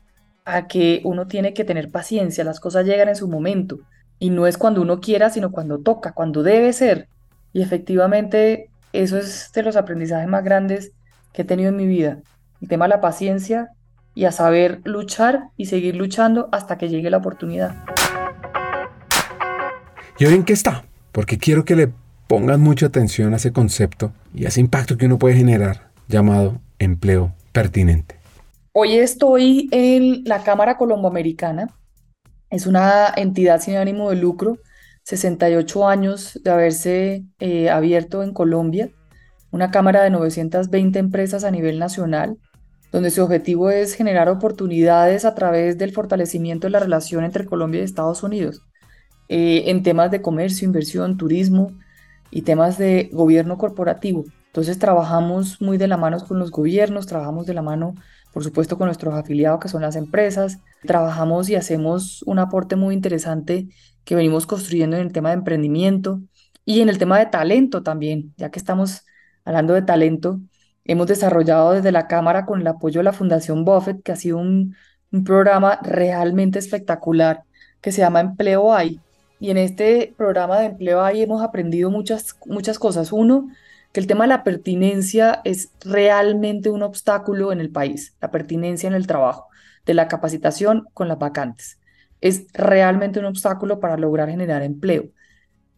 a 0.44 0.66
que 0.66 1.00
uno 1.04 1.26
tiene 1.26 1.54
que 1.54 1.64
tener 1.64 1.90
paciencia, 1.90 2.44
las 2.44 2.60
cosas 2.60 2.86
llegan 2.86 3.08
en 3.08 3.16
su 3.16 3.28
momento. 3.28 3.78
Y 4.18 4.30
no 4.30 4.46
es 4.46 4.56
cuando 4.56 4.80
uno 4.80 5.00
quiera, 5.00 5.30
sino 5.30 5.50
cuando 5.50 5.78
toca, 5.78 6.12
cuando 6.12 6.42
debe 6.42 6.72
ser. 6.72 7.08
Y 7.52 7.62
efectivamente 7.62 8.70
eso 8.92 9.18
es 9.18 9.50
de 9.52 9.62
los 9.62 9.76
aprendizajes 9.76 10.28
más 10.28 10.42
grandes 10.42 10.92
que 11.32 11.42
he 11.42 11.44
tenido 11.44 11.68
en 11.68 11.76
mi 11.76 11.86
vida. 11.86 12.18
El 12.60 12.68
tema 12.68 12.86
de 12.86 12.90
la 12.90 13.00
paciencia 13.00 13.70
y 14.14 14.24
a 14.24 14.32
saber 14.32 14.80
luchar 14.84 15.48
y 15.56 15.66
seguir 15.66 15.96
luchando 15.96 16.48
hasta 16.50 16.78
que 16.78 16.88
llegue 16.88 17.10
la 17.10 17.18
oportunidad. 17.18 17.76
¿Y 20.18 20.24
hoy 20.24 20.34
en 20.34 20.44
qué 20.44 20.54
está? 20.54 20.84
Porque 21.12 21.36
quiero 21.36 21.66
que 21.66 21.76
le 21.76 21.92
pongan 22.26 22.60
mucha 22.60 22.86
atención 22.86 23.34
a 23.34 23.36
ese 23.36 23.52
concepto 23.52 24.12
y 24.34 24.46
a 24.46 24.48
ese 24.48 24.60
impacto 24.60 24.96
que 24.96 25.06
uno 25.06 25.18
puede 25.18 25.36
generar 25.36 25.90
llamado 26.08 26.58
empleo 26.78 27.34
pertinente. 27.52 28.16
Hoy 28.72 28.94
estoy 28.96 29.68
en 29.72 30.24
la 30.24 30.42
Cámara 30.42 30.76
Colomboamericana 30.76 31.68
es 32.50 32.66
una 32.66 33.12
entidad 33.16 33.60
sin 33.60 33.76
ánimo 33.76 34.10
de 34.10 34.16
lucro, 34.16 34.58
68 35.02 35.88
años 35.88 36.40
de 36.42 36.50
haberse 36.50 37.24
eh, 37.38 37.70
abierto 37.70 38.22
en 38.22 38.32
Colombia, 38.32 38.90
una 39.50 39.70
cámara 39.70 40.02
de 40.02 40.10
920 40.10 40.98
empresas 40.98 41.44
a 41.44 41.50
nivel 41.50 41.78
nacional, 41.78 42.38
donde 42.92 43.10
su 43.10 43.22
objetivo 43.22 43.70
es 43.70 43.94
generar 43.94 44.28
oportunidades 44.28 45.24
a 45.24 45.34
través 45.34 45.78
del 45.78 45.92
fortalecimiento 45.92 46.66
de 46.66 46.72
la 46.72 46.80
relación 46.80 47.24
entre 47.24 47.46
Colombia 47.46 47.80
y 47.80 47.84
Estados 47.84 48.22
Unidos, 48.22 48.62
eh, 49.28 49.64
en 49.66 49.82
temas 49.82 50.10
de 50.10 50.22
comercio, 50.22 50.66
inversión, 50.66 51.16
turismo 51.16 51.72
y 52.30 52.42
temas 52.42 52.78
de 52.78 53.10
gobierno 53.12 53.58
corporativo. 53.58 54.24
Entonces 54.46 54.78
trabajamos 54.78 55.60
muy 55.60 55.78
de 55.78 55.88
la 55.88 55.96
mano 55.96 56.18
con 56.26 56.38
los 56.38 56.50
gobiernos, 56.50 57.06
trabajamos 57.06 57.46
de 57.46 57.54
la 57.54 57.62
mano, 57.62 57.94
por 58.36 58.44
supuesto, 58.44 58.76
con 58.76 58.88
nuestros 58.88 59.14
afiliados 59.14 59.60
que 59.60 59.68
son 59.68 59.80
las 59.80 59.96
empresas, 59.96 60.58
trabajamos 60.82 61.48
y 61.48 61.54
hacemos 61.54 62.22
un 62.24 62.38
aporte 62.38 62.76
muy 62.76 62.94
interesante 62.94 63.66
que 64.04 64.14
venimos 64.14 64.46
construyendo 64.46 64.94
en 64.94 65.06
el 65.06 65.12
tema 65.14 65.30
de 65.30 65.36
emprendimiento 65.36 66.20
y 66.62 66.82
en 66.82 66.90
el 66.90 66.98
tema 66.98 67.18
de 67.18 67.24
talento 67.24 67.82
también, 67.82 68.34
ya 68.36 68.50
que 68.50 68.58
estamos 68.58 69.06
hablando 69.46 69.72
de 69.72 69.80
talento, 69.80 70.38
hemos 70.84 71.06
desarrollado 71.06 71.72
desde 71.72 71.92
la 71.92 72.08
Cámara 72.08 72.44
con 72.44 72.60
el 72.60 72.66
apoyo 72.66 73.00
de 73.00 73.04
la 73.04 73.14
Fundación 73.14 73.64
Buffett, 73.64 74.02
que 74.02 74.12
ha 74.12 74.16
sido 74.16 74.36
un, 74.36 74.76
programa 75.24 75.80
realmente 75.82 76.58
espectacular 76.58 77.44
que 77.80 77.90
se 77.90 78.02
llama 78.02 78.20
Empleo 78.20 78.70
AI. 78.70 79.00
Y 79.40 79.48
en 79.48 79.56
este 79.56 80.12
programa 80.14 80.58
de 80.58 80.66
Empleo 80.66 81.00
AI 81.00 81.22
hemos 81.22 81.42
aprendido 81.42 81.90
muchas, 81.90 82.36
muchas 82.44 82.78
cosas. 82.78 83.12
Uno, 83.12 83.48
que 83.96 84.00
el 84.00 84.06
tema 84.06 84.24
de 84.24 84.28
la 84.28 84.44
pertinencia 84.44 85.40
es 85.44 85.70
realmente 85.80 86.68
un 86.68 86.82
obstáculo 86.82 87.50
en 87.50 87.60
el 87.60 87.70
país, 87.70 88.14
la 88.20 88.30
pertinencia 88.30 88.86
en 88.86 88.92
el 88.92 89.06
trabajo, 89.06 89.48
de 89.86 89.94
la 89.94 90.06
capacitación 90.06 90.86
con 90.92 91.08
las 91.08 91.18
vacantes 91.18 91.78
es 92.20 92.46
realmente 92.52 93.18
un 93.18 93.26
obstáculo 93.26 93.80
para 93.80 93.96
lograr 93.96 94.28
generar 94.28 94.62
empleo. 94.62 95.04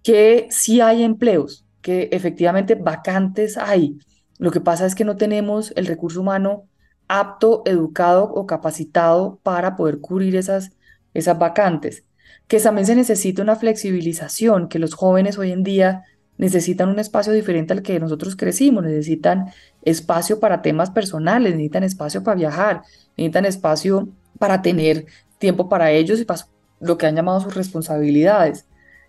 Que 0.03 0.49
sí 0.51 0.81
hay 0.81 1.03
empleos, 1.03 1.67
que 1.83 2.09
efectivamente 2.13 2.75
vacantes 2.75 3.57
hay. 3.57 3.99
Lo 4.39 4.51
que 4.51 4.61
pasa 4.61 4.87
es 4.87 4.95
que 4.95 5.05
no 5.05 5.17
tenemos 5.17 5.73
el 5.77 5.87
recurso 5.87 6.21
humano 6.21 6.65
apto, 7.09 7.63
educado 7.67 8.25
o 8.25 8.47
capacitado 8.47 9.39
para 9.43 9.77
poder 9.77 10.01
cubrir 10.01 10.37
esas, 10.37 10.73
esas 11.15 11.39
vacantes. 11.39 12.05
Que 12.47 12.61
también 12.61 12.87
se 12.87 12.95
necesita 12.95 13.43
una 13.43 13.57
flexibilización, 13.57 14.69
que 14.69 14.79
los 14.79 14.95
jóvenes 14.95 15.39
hoy 15.39 15.53
en 15.53 15.63
día 15.63 16.05
necesitan 16.39 16.89
un 16.89 16.99
espacio 16.99 17.33
diferente 17.33 17.73
al 17.73 17.83
que 17.83 18.01
nosotros 18.01 18.37
crecimos, 18.37 18.85
necesitan 18.85 19.53
espacio 19.83 20.41
para 20.41 20.63
temas 20.63 20.91
personales, 20.91 21.53
necesitan 21.53 21.83
espacio 21.83 22.23
para 22.23 22.37
viajar, 22.37 22.83
necesitan 23.17 23.45
espacio 23.45 24.09
para 24.39 24.63
tener 24.63 25.07
tiempo 25.39 25.69
para 25.69 25.91
ellos 25.91 26.21
y 26.21 26.25
para 26.25 26.47
lo 26.81 26.97
que 26.97 27.07
han 27.07 27.17
llamado 27.17 27.41
sus 27.41 27.55
responsabilidades, 27.55 28.67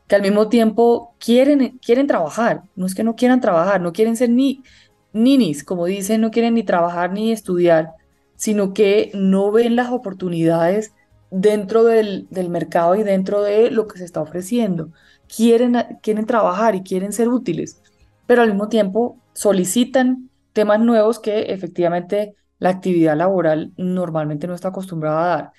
que 0.07 0.15
al 0.15 0.23
mismo 0.23 0.49
tiempo 0.49 1.15
quieren, 1.19 1.79
quieren 1.85 2.07
trabajar, 2.07 2.63
no 2.75 2.87
es 2.87 2.95
que 2.95 3.03
no 3.03 3.15
quieran 3.15 3.41
trabajar, 3.41 3.79
no 3.79 3.93
quieren 3.93 4.17
ser 4.17 4.31
ni 4.31 4.63
ninis, 5.13 5.63
como 5.63 5.85
dicen, 5.85 6.21
no 6.21 6.31
quieren 6.31 6.55
ni 6.55 6.63
trabajar 6.63 7.13
ni 7.13 7.31
estudiar, 7.31 7.93
sino 8.35 8.73
que 8.73 9.11
no 9.13 9.51
ven 9.51 9.75
las 9.75 9.91
oportunidades 9.91 10.93
dentro 11.31 11.83
del, 11.83 12.27
del 12.29 12.49
mercado 12.49 12.95
y 12.95 13.03
dentro 13.03 13.41
de 13.41 13.71
lo 13.71 13.87
que 13.87 13.97
se 13.99 14.05
está 14.05 14.21
ofreciendo. 14.21 14.91
Quieren, 15.27 15.75
quieren 16.01 16.25
trabajar 16.25 16.75
y 16.75 16.83
quieren 16.83 17.13
ser 17.13 17.29
útiles, 17.29 17.81
pero 18.25 18.41
al 18.41 18.49
mismo 18.49 18.69
tiempo 18.69 19.17
solicitan 19.33 20.29
temas 20.53 20.79
nuevos 20.79 21.19
que 21.19 21.53
efectivamente 21.53 22.35
la 22.59 22.69
actividad 22.69 23.15
laboral 23.15 23.71
normalmente 23.77 24.47
no 24.47 24.53
está 24.53 24.69
acostumbrada 24.69 25.23
a 25.23 25.37
dar. 25.37 25.51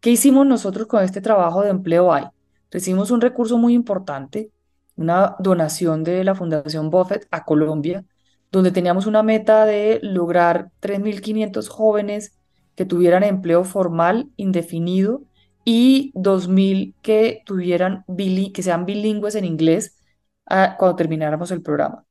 ¿Qué 0.00 0.10
hicimos 0.10 0.46
nosotros 0.46 0.86
con 0.86 1.02
este 1.02 1.20
trabajo 1.20 1.62
de 1.62 1.70
empleo 1.70 2.12
hay? 2.12 2.24
Recibimos 2.70 3.10
un 3.10 3.20
recurso 3.20 3.58
muy 3.58 3.74
importante, 3.74 4.50
una 4.96 5.36
donación 5.38 6.04
de 6.04 6.24
la 6.24 6.34
Fundación 6.34 6.90
Buffett 6.90 7.26
a 7.30 7.44
Colombia, 7.44 8.04
donde 8.50 8.70
teníamos 8.70 9.06
una 9.06 9.22
meta 9.22 9.66
de 9.66 10.00
lograr 10.02 10.70
3.500 10.80 11.68
jóvenes 11.68 12.34
que 12.76 12.84
tuvieran 12.84 13.24
empleo 13.24 13.64
formal 13.64 14.30
indefinido 14.36 15.24
y 15.64 16.12
2.000 16.14 16.94
que 17.02 17.42
tuvieran 17.44 18.04
que 18.06 18.62
sean 18.62 18.86
bilingües 18.86 19.34
en 19.34 19.44
inglés 19.44 19.98
ah, 20.46 20.76
cuando 20.78 20.96
termináramos 20.96 21.50
el 21.50 21.62
programa. 21.62 22.04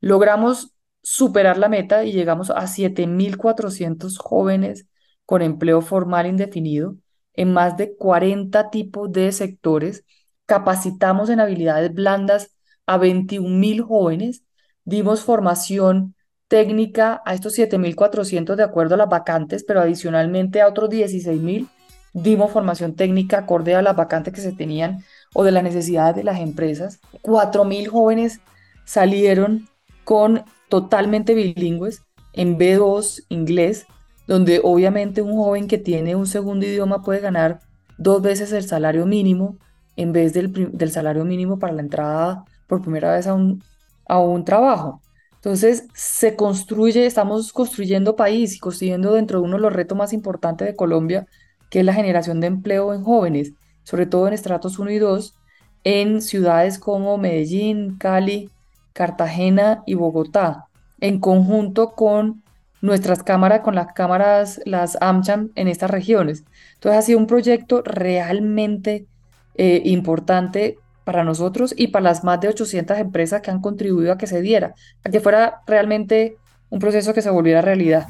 Logramos 0.00 0.74
superar 1.02 1.58
la 1.58 1.68
meta 1.68 2.04
y 2.04 2.12
llegamos 2.12 2.50
a 2.50 2.66
7.400 2.66 4.18
jóvenes 4.18 4.86
con 5.26 5.42
empleo 5.42 5.80
formal 5.80 6.26
indefinido 6.26 6.96
en 7.34 7.52
más 7.52 7.76
de 7.76 7.96
40 7.96 8.70
tipos 8.70 9.10
de 9.12 9.32
sectores, 9.32 10.04
capacitamos 10.46 11.30
en 11.30 11.40
habilidades 11.40 11.92
blandas 11.94 12.56
a 12.86 12.98
21 12.98 13.48
mil 13.48 13.82
jóvenes, 13.82 14.44
dimos 14.84 15.22
formación 15.22 16.14
técnica 16.50 17.22
a 17.24 17.32
estos 17.32 17.56
7.400 17.56 18.56
de 18.56 18.64
acuerdo 18.64 18.96
a 18.96 18.98
las 18.98 19.08
vacantes, 19.08 19.62
pero 19.62 19.80
adicionalmente 19.80 20.60
a 20.60 20.66
otros 20.66 20.90
16.000 20.90 21.68
dimos 22.12 22.50
formación 22.50 22.96
técnica 22.96 23.38
acorde 23.38 23.76
a 23.76 23.82
las 23.82 23.94
vacantes 23.94 24.34
que 24.34 24.40
se 24.40 24.50
tenían 24.50 25.04
o 25.32 25.44
de 25.44 25.52
las 25.52 25.62
necesidades 25.62 26.16
de 26.16 26.24
las 26.24 26.40
empresas. 26.40 26.98
4.000 27.22 27.86
jóvenes 27.86 28.40
salieron 28.84 29.68
con 30.02 30.42
totalmente 30.68 31.34
bilingües 31.34 32.02
en 32.32 32.58
B2 32.58 33.22
inglés 33.28 33.86
donde 34.26 34.60
obviamente 34.64 35.22
un 35.22 35.36
joven 35.36 35.68
que 35.68 35.78
tiene 35.78 36.16
un 36.16 36.26
segundo 36.26 36.66
idioma 36.66 37.02
puede 37.04 37.20
ganar 37.20 37.60
dos 37.96 38.22
veces 38.22 38.52
el 38.52 38.64
salario 38.64 39.06
mínimo 39.06 39.56
en 39.94 40.12
vez 40.12 40.32
del, 40.32 40.90
salario 40.90 41.24
mínimo 41.24 41.60
para 41.60 41.74
la 41.74 41.82
entrada 41.82 42.44
por 42.66 42.82
primera 42.82 43.12
vez 43.12 43.28
a 43.28 43.34
un, 43.34 43.62
a 44.06 44.18
un 44.18 44.44
trabajo. 44.44 45.00
Entonces, 45.40 45.88
se 45.94 46.36
construye, 46.36 47.06
estamos 47.06 47.52
construyendo 47.54 48.14
país 48.14 48.54
y 48.54 48.58
construyendo 48.58 49.14
dentro 49.14 49.40
de 49.40 49.46
uno 49.46 49.56
de 49.56 49.62
los 49.62 49.72
retos 49.72 49.96
más 49.96 50.12
importantes 50.12 50.66
de 50.66 50.76
Colombia, 50.76 51.26
que 51.70 51.80
es 51.80 51.84
la 51.84 51.94
generación 51.94 52.40
de 52.40 52.48
empleo 52.48 52.92
en 52.92 53.02
jóvenes, 53.02 53.54
sobre 53.82 54.04
todo 54.04 54.28
en 54.28 54.34
estratos 54.34 54.78
1 54.78 54.90
y 54.90 54.98
2, 54.98 55.34
en 55.84 56.20
ciudades 56.20 56.78
como 56.78 57.16
Medellín, 57.16 57.96
Cali, 57.96 58.50
Cartagena 58.92 59.82
y 59.86 59.94
Bogotá, 59.94 60.66
en 61.00 61.20
conjunto 61.20 61.92
con 61.92 62.42
nuestras 62.82 63.22
cámaras 63.22 63.60
con 63.60 63.74
las 63.74 63.92
cámaras, 63.94 64.60
las 64.64 64.98
AmCham 65.00 65.50
en 65.54 65.68
estas 65.68 65.90
regiones. 65.90 66.44
Entonces 66.74 66.98
ha 66.98 67.02
sido 67.02 67.18
un 67.18 67.26
proyecto 67.26 67.82
realmente 67.82 69.06
eh, 69.54 69.82
importante 69.84 70.78
para 71.04 71.24
nosotros 71.24 71.74
y 71.76 71.88
para 71.88 72.04
las 72.04 72.24
más 72.24 72.40
de 72.40 72.48
800 72.48 72.98
empresas 72.98 73.40
que 73.40 73.50
han 73.50 73.60
contribuido 73.60 74.12
a 74.12 74.18
que 74.18 74.26
se 74.26 74.42
diera, 74.42 74.74
a 75.04 75.10
que 75.10 75.20
fuera 75.20 75.62
realmente 75.66 76.36
un 76.68 76.78
proceso 76.78 77.14
que 77.14 77.22
se 77.22 77.30
volviera 77.30 77.60
realidad. 77.60 78.08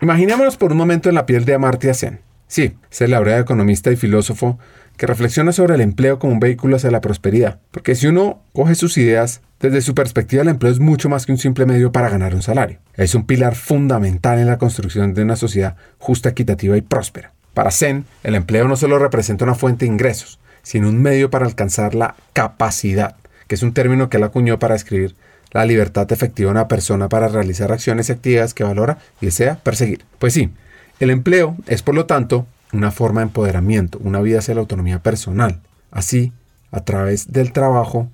Imaginémonos 0.00 0.56
por 0.56 0.72
un 0.72 0.78
momento 0.78 1.08
en 1.08 1.14
la 1.14 1.26
piel 1.26 1.44
de 1.44 1.54
Amartya 1.54 1.94
Sen. 1.94 2.20
Sí, 2.46 2.76
es 2.90 3.00
el 3.00 3.12
laureado 3.12 3.40
economista 3.40 3.90
y 3.90 3.96
filósofo 3.96 4.58
que 4.96 5.06
reflexiona 5.06 5.52
sobre 5.52 5.74
el 5.74 5.80
empleo 5.80 6.18
como 6.18 6.34
un 6.34 6.40
vehículo 6.40 6.76
hacia 6.76 6.90
la 6.90 7.00
prosperidad. 7.00 7.60
Porque 7.70 7.94
si 7.94 8.06
uno 8.06 8.42
coge 8.52 8.74
sus 8.74 8.96
ideas, 8.96 9.40
desde 9.60 9.80
su 9.80 9.94
perspectiva 9.94 10.42
el 10.42 10.48
empleo 10.48 10.70
es 10.70 10.78
mucho 10.78 11.08
más 11.08 11.26
que 11.26 11.32
un 11.32 11.38
simple 11.38 11.66
medio 11.66 11.90
para 11.90 12.10
ganar 12.10 12.34
un 12.34 12.42
salario. 12.42 12.78
Es 12.94 13.14
un 13.14 13.26
pilar 13.26 13.54
fundamental 13.54 14.38
en 14.38 14.46
la 14.46 14.58
construcción 14.58 15.14
de 15.14 15.22
una 15.22 15.36
sociedad 15.36 15.76
justa, 15.98 16.28
equitativa 16.28 16.76
y 16.76 16.82
próspera. 16.82 17.32
Para 17.54 17.70
Zen, 17.70 18.04
el 18.22 18.34
empleo 18.34 18.68
no 18.68 18.76
solo 18.76 18.98
representa 18.98 19.44
una 19.44 19.54
fuente 19.54 19.84
de 19.84 19.92
ingresos, 19.92 20.38
sino 20.64 20.88
un 20.88 21.00
medio 21.00 21.30
para 21.30 21.46
alcanzar 21.46 21.94
la 21.94 22.16
capacidad, 22.32 23.14
que 23.46 23.54
es 23.54 23.62
un 23.62 23.72
término 23.72 24.08
que 24.08 24.16
él 24.16 24.24
acuñó 24.24 24.58
para 24.58 24.74
describir 24.74 25.14
la 25.52 25.64
libertad 25.64 26.10
efectiva 26.10 26.48
de 26.48 26.52
una 26.52 26.66
persona 26.66 27.08
para 27.08 27.28
realizar 27.28 27.70
acciones 27.70 28.08
y 28.08 28.12
actividades 28.12 28.54
que 28.54 28.64
valora 28.64 28.98
y 29.20 29.26
desea 29.26 29.60
perseguir. 29.62 30.04
Pues 30.18 30.32
sí, 30.34 30.50
el 30.98 31.10
empleo 31.10 31.56
es 31.68 31.82
por 31.82 31.94
lo 31.94 32.06
tanto 32.06 32.46
una 32.72 32.90
forma 32.90 33.20
de 33.20 33.26
empoderamiento, 33.26 34.00
una 34.02 34.20
vida 34.20 34.40
hacia 34.40 34.54
la 34.54 34.62
autonomía 34.62 34.98
personal. 34.98 35.60
Así, 35.92 36.32
a 36.72 36.80
través 36.80 37.32
del 37.32 37.52
trabajo, 37.52 38.10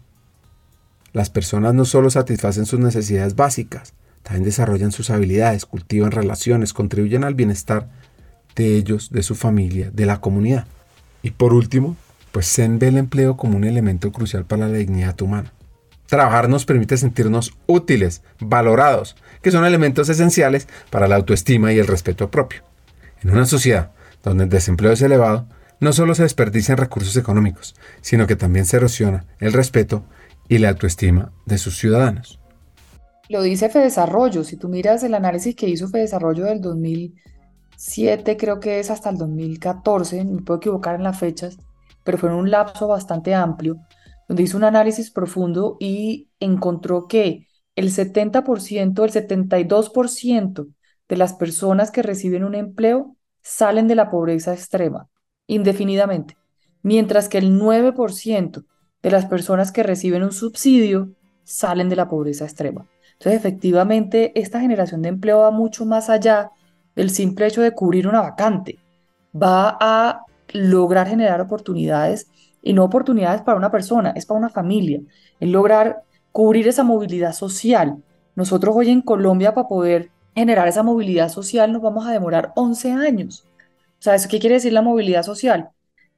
las 1.15 1.31
personas 1.31 1.73
no 1.73 1.87
solo 1.87 2.11
satisfacen 2.11 2.67
sus 2.67 2.79
necesidades 2.79 3.37
básicas, 3.37 3.95
también 4.23 4.45
desarrollan 4.45 4.93
sus 4.93 5.09
habilidades, 5.09 5.65
cultivan 5.65 6.11
relaciones, 6.11 6.75
contribuyen 6.75 7.25
al 7.25 7.35
bienestar 7.35 7.89
de 8.55 8.77
ellos, 8.77 9.11
de 9.11 9.23
su 9.23 9.35
familia, 9.35 9.91
de 9.93 10.05
la 10.05 10.21
comunidad. 10.21 10.67
Y 11.23 11.31
por 11.31 11.55
último, 11.55 11.97
pues 12.33 12.53
Zen 12.53 12.79
ve 12.79 12.89
el 12.89 12.97
empleo 12.97 13.37
como 13.37 13.57
un 13.57 13.65
elemento 13.65 14.13
crucial 14.13 14.45
para 14.45 14.69
la 14.69 14.77
dignidad 14.77 15.21
humana. 15.23 15.53
Trabajar 16.07 16.49
nos 16.49 16.65
permite 16.65 16.97
sentirnos 16.97 17.57
útiles, 17.67 18.23
valorados, 18.41 19.17
que 19.43 19.51
son 19.51 19.65
elementos 19.65 20.09
esenciales 20.09 20.69
para 20.91 21.09
la 21.09 21.17
autoestima 21.17 21.73
y 21.73 21.79
el 21.79 21.87
respeto 21.87 22.31
propio. 22.31 22.63
En 23.23 23.31
una 23.31 23.47
sociedad 23.47 23.93
donde 24.23 24.45
el 24.45 24.51
desempleo 24.51 24.93
es 24.93 25.03
elevado, 25.03 25.47
no 25.79 25.93
solo 25.93 26.15
se 26.15 26.25
desperdician 26.25 26.79
recursos 26.79 27.17
económicos, 27.17 27.75
sino 28.01 28.27
que 28.27 28.37
también 28.37 28.67
se 28.67 28.77
erosiona 28.77 29.25
el 29.39 29.53
respeto 29.53 30.05
y 30.49 30.59
la 30.59 30.71
autoestima 30.71 31.33
de 31.47 31.59
sus 31.59 31.79
ciudadanos. 31.79 32.41
Lo 33.29 33.43
dice 33.43 33.71
Fedesarrollo, 33.71 34.43
si 34.43 34.57
tú 34.57 34.69
miras 34.69 35.05
el 35.05 35.15
análisis 35.15 35.55
que 35.55 35.69
hizo 35.69 35.89
Fedesarrollo 35.89 36.45
del 36.45 36.61
2000 36.61 37.15
2007, 37.81 38.37
creo 38.37 38.61
que 38.61 38.79
es 38.79 38.91
hasta 38.91 39.09
el 39.09 39.17
2014, 39.17 40.25
me 40.27 40.43
puedo 40.43 40.59
equivocar 40.59 40.97
en 40.97 41.03
las 41.03 41.19
fechas, 41.19 41.57
pero 42.05 42.19
fue 42.19 42.31
en 42.31 42.37
un 42.37 42.51
lapso 42.51 42.89
bastante 42.89 43.35
amplio, 43.35 43.77
donde 44.29 44.43
hizo 44.43 44.57
un 44.57 44.65
análisis 44.65 45.11
profundo 45.11 45.77
y 45.81 46.29
encontró 46.39 47.09
que 47.09 47.47
el 47.77 47.91
70%, 47.91 49.05
el 49.05 49.11
72% 49.11 50.69
de 51.09 51.17
las 51.17 51.33
personas 51.35 51.91
que 51.91 52.03
reciben 52.03 52.45
un 52.45 52.55
empleo 52.55 53.17
salen 53.43 53.89
de 53.89 53.95
la 53.95 54.11
pobreza 54.11 54.53
extrema, 54.53 55.09
indefinidamente, 55.47 56.37
mientras 56.83 57.29
que 57.29 57.39
el 57.39 57.59
9% 57.59 58.65
de 59.03 59.11
las 59.11 59.27
personas 59.27 59.73
que 59.73 59.83
reciben 59.83 60.23
un 60.23 60.33
subsidio 60.33 61.11
salen 61.43 61.89
de 61.89 61.97
la 61.97 62.09
pobreza 62.09 62.45
extrema. 62.45 62.87
Entonces, 63.15 63.41
efectivamente, 63.41 64.33
esta 64.39 64.61
generación 64.61 65.03
de 65.03 65.09
empleo 65.09 65.41
va 65.41 65.51
mucho 65.51 65.85
más 65.85 66.09
allá 66.09 66.51
del 66.95 67.11
simple 67.11 67.47
hecho 67.47 67.63
de 67.63 67.73
cubrir 67.73 68.09
una 68.09 68.21
vacante. 68.21 68.79
Va 69.35 69.77
a 69.81 70.25
lograr 70.53 71.09
generar 71.09 71.41
oportunidades 71.41 72.29
y 72.63 72.73
no 72.73 72.85
oportunidades 72.85 73.43
para 73.43 73.59
una 73.59 73.71
persona, 73.71 74.13
es 74.17 74.27
para 74.27 74.39
una 74.39 74.49
familia. 74.51 75.01
Es 75.39 75.49
lograr 75.49 76.03
cubrir 76.33 76.69
esa 76.69 76.85
movilidad 76.85 77.33
social. 77.33 78.03
Nosotros 78.35 78.75
hoy 78.77 78.91
en 78.91 79.03
Colombia, 79.03 79.55
para 79.55 79.69
poder 79.69 80.11
generar 80.35 80.69
esa 80.69 80.83
movilidad 80.83 81.29
social, 81.29 81.73
nos 81.73 81.83
vamos 81.83 82.07
a 82.07 82.13
demorar 82.13 82.53
11 82.57 82.93
años. 82.93 83.45
O 83.99 84.03
sea, 84.03 84.17
¿qué 84.29 84.39
quiere 84.39 84.55
decir 84.57 84.73
la 84.73 84.83
movilidad 84.83 85.23
social? 85.23 85.71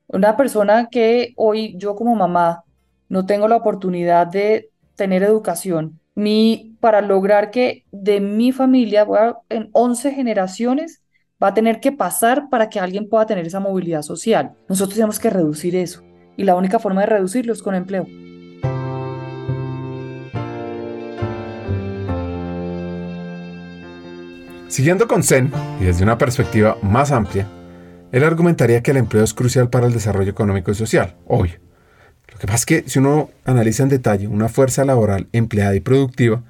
Una 0.08 0.36
persona 0.36 0.88
que 0.90 1.32
hoy 1.36 1.74
yo 1.78 1.96
como 1.96 2.14
mamá 2.14 2.64
no 3.08 3.26
tengo 3.26 3.48
la 3.48 3.56
oportunidad 3.56 4.26
de 4.26 4.70
tener 4.94 5.22
educación, 5.22 6.00
ni 6.14 6.76
para 6.80 7.00
lograr 7.00 7.50
que 7.50 7.84
de 7.90 8.20
mi 8.20 8.52
familia, 8.52 9.06
en 9.48 9.70
11 9.72 10.12
generaciones, 10.12 11.01
va 11.42 11.48
a 11.48 11.54
tener 11.54 11.80
que 11.80 11.90
pasar 11.90 12.48
para 12.50 12.68
que 12.68 12.78
alguien 12.78 13.08
pueda 13.08 13.26
tener 13.26 13.46
esa 13.46 13.58
movilidad 13.58 14.02
social. 14.02 14.52
Nosotros 14.68 14.94
tenemos 14.94 15.18
que 15.18 15.30
reducir 15.30 15.74
eso. 15.74 16.02
Y 16.36 16.44
la 16.44 16.54
única 16.54 16.78
forma 16.78 17.00
de 17.00 17.08
reducirlo 17.08 17.52
es 17.52 17.62
con 17.62 17.74
empleo. 17.74 18.06
Siguiendo 24.68 25.06
con 25.06 25.22
Zen, 25.22 25.52
y 25.80 25.84
desde 25.84 26.02
una 26.02 26.16
perspectiva 26.16 26.78
más 26.80 27.12
amplia, 27.12 27.46
él 28.10 28.24
argumentaría 28.24 28.82
que 28.82 28.92
el 28.92 28.96
empleo 28.96 29.22
es 29.22 29.34
crucial 29.34 29.68
para 29.68 29.86
el 29.86 29.92
desarrollo 29.92 30.30
económico 30.30 30.70
y 30.70 30.74
social, 30.74 31.16
obvio. 31.26 31.54
Lo 32.32 32.38
que 32.38 32.46
pasa 32.46 32.56
es 32.56 32.66
que 32.66 32.84
si 32.88 32.98
uno 32.98 33.28
analiza 33.44 33.82
en 33.82 33.90
detalle 33.90 34.28
una 34.28 34.48
fuerza 34.48 34.86
laboral 34.86 35.28
empleada 35.32 35.74
y 35.74 35.80
productiva, 35.80 36.42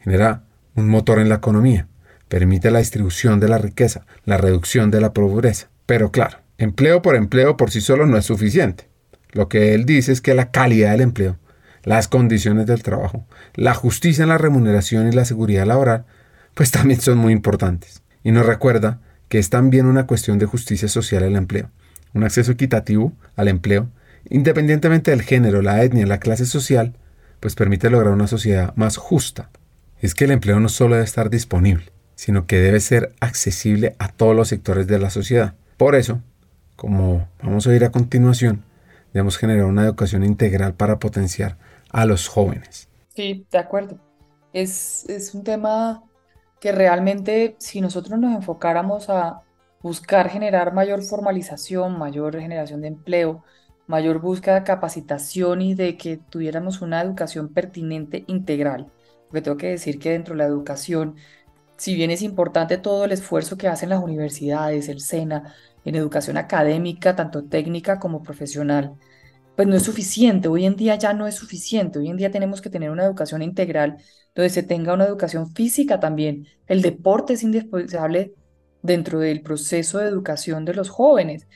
genera 0.00 0.42
un 0.74 0.88
motor 0.88 1.20
en 1.20 1.28
la 1.28 1.36
economía, 1.36 1.86
permite 2.30 2.70
la 2.70 2.78
distribución 2.78 3.40
de 3.40 3.48
la 3.48 3.58
riqueza, 3.58 4.06
la 4.24 4.38
reducción 4.38 4.90
de 4.90 5.00
la 5.00 5.12
pobreza. 5.12 5.68
Pero 5.84 6.12
claro, 6.12 6.38
empleo 6.56 7.02
por 7.02 7.16
empleo 7.16 7.56
por 7.56 7.72
sí 7.72 7.80
solo 7.80 8.06
no 8.06 8.16
es 8.16 8.24
suficiente. 8.24 8.88
Lo 9.32 9.48
que 9.48 9.74
él 9.74 9.84
dice 9.84 10.12
es 10.12 10.20
que 10.20 10.32
la 10.32 10.52
calidad 10.52 10.92
del 10.92 11.00
empleo, 11.02 11.36
las 11.82 12.06
condiciones 12.06 12.66
del 12.66 12.84
trabajo, 12.84 13.26
la 13.54 13.74
justicia 13.74 14.22
en 14.22 14.28
la 14.28 14.38
remuneración 14.38 15.08
y 15.08 15.12
la 15.12 15.24
seguridad 15.24 15.66
laboral 15.66 16.06
pues 16.54 16.70
también 16.70 17.00
son 17.00 17.18
muy 17.18 17.32
importantes. 17.32 18.02
Y 18.22 18.30
nos 18.30 18.46
recuerda 18.46 19.00
que 19.28 19.38
es 19.38 19.50
también 19.50 19.86
una 19.86 20.06
cuestión 20.06 20.38
de 20.38 20.46
justicia 20.46 20.88
social 20.88 21.24
el 21.24 21.34
empleo, 21.36 21.68
un 22.14 22.22
acceso 22.22 22.52
equitativo 22.52 23.12
al 23.34 23.48
empleo, 23.48 23.88
independientemente 24.28 25.10
del 25.10 25.22
género, 25.22 25.62
la 25.62 25.82
etnia, 25.82 26.06
la 26.06 26.20
clase 26.20 26.46
social, 26.46 26.94
pues 27.40 27.56
permite 27.56 27.90
lograr 27.90 28.12
una 28.12 28.28
sociedad 28.28 28.72
más 28.76 28.98
justa. 28.98 29.50
Es 30.00 30.14
que 30.14 30.26
el 30.26 30.30
empleo 30.30 30.60
no 30.60 30.68
solo 30.68 30.94
debe 30.94 31.04
estar 31.04 31.28
disponible, 31.28 31.90
sino 32.20 32.46
que 32.46 32.58
debe 32.58 32.80
ser 32.80 33.14
accesible 33.20 33.96
a 33.98 34.08
todos 34.08 34.36
los 34.36 34.48
sectores 34.48 34.86
de 34.86 34.98
la 34.98 35.08
sociedad. 35.08 35.54
Por 35.78 35.94
eso, 35.94 36.20
como 36.76 37.26
vamos 37.42 37.66
a 37.66 37.70
oír 37.70 37.82
a 37.82 37.90
continuación, 37.90 38.62
debemos 39.14 39.38
generar 39.38 39.64
una 39.64 39.84
educación 39.84 40.22
integral 40.22 40.74
para 40.74 40.98
potenciar 40.98 41.56
a 41.90 42.04
los 42.04 42.28
jóvenes. 42.28 42.90
Sí, 43.16 43.46
de 43.50 43.56
acuerdo. 43.56 43.98
Es, 44.52 45.08
es 45.08 45.34
un 45.34 45.44
tema 45.44 46.04
que 46.60 46.72
realmente 46.72 47.56
si 47.58 47.80
nosotros 47.80 48.20
nos 48.20 48.36
enfocáramos 48.36 49.08
a 49.08 49.40
buscar 49.80 50.28
generar 50.28 50.74
mayor 50.74 51.02
formalización, 51.02 51.98
mayor 51.98 52.38
generación 52.38 52.82
de 52.82 52.88
empleo, 52.88 53.44
mayor 53.86 54.20
búsqueda 54.20 54.56
de 54.56 54.64
capacitación 54.64 55.62
y 55.62 55.72
de 55.72 55.96
que 55.96 56.18
tuviéramos 56.18 56.82
una 56.82 57.00
educación 57.00 57.48
pertinente 57.48 58.24
integral. 58.26 58.92
Porque 59.30 59.40
tengo 59.40 59.56
que 59.56 59.68
decir 59.68 59.98
que 59.98 60.10
dentro 60.10 60.34
de 60.34 60.38
la 60.38 60.44
educación, 60.44 61.14
si 61.80 61.94
bien 61.94 62.10
es 62.10 62.20
importante 62.20 62.76
todo 62.76 63.06
el 63.06 63.12
esfuerzo 63.12 63.56
que 63.56 63.66
hacen 63.66 63.88
las 63.88 64.02
universidades, 64.02 64.90
el 64.90 65.00
SENA, 65.00 65.54
en 65.86 65.94
educación 65.94 66.36
académica, 66.36 67.16
tanto 67.16 67.44
técnica 67.44 67.98
como 67.98 68.22
profesional, 68.22 68.96
pues 69.56 69.66
no 69.66 69.76
es 69.76 69.82
suficiente. 69.84 70.48
Hoy 70.48 70.66
en 70.66 70.76
día 70.76 70.96
ya 70.96 71.14
no 71.14 71.26
es 71.26 71.36
suficiente. 71.36 71.98
Hoy 71.98 72.10
en 72.10 72.18
día 72.18 72.30
tenemos 72.30 72.60
que 72.60 72.68
tener 72.68 72.90
una 72.90 73.06
educación 73.06 73.40
integral 73.40 73.96
donde 74.34 74.50
se 74.50 74.62
tenga 74.62 74.92
una 74.92 75.06
educación 75.06 75.54
física 75.54 75.98
también. 75.98 76.46
El 76.66 76.82
deporte 76.82 77.32
es 77.32 77.42
indispensable 77.42 78.34
dentro 78.82 79.18
del 79.18 79.40
proceso 79.40 80.00
de 80.00 80.08
educación 80.08 80.66
de 80.66 80.74
los 80.74 80.90
jóvenes. 80.90 81.48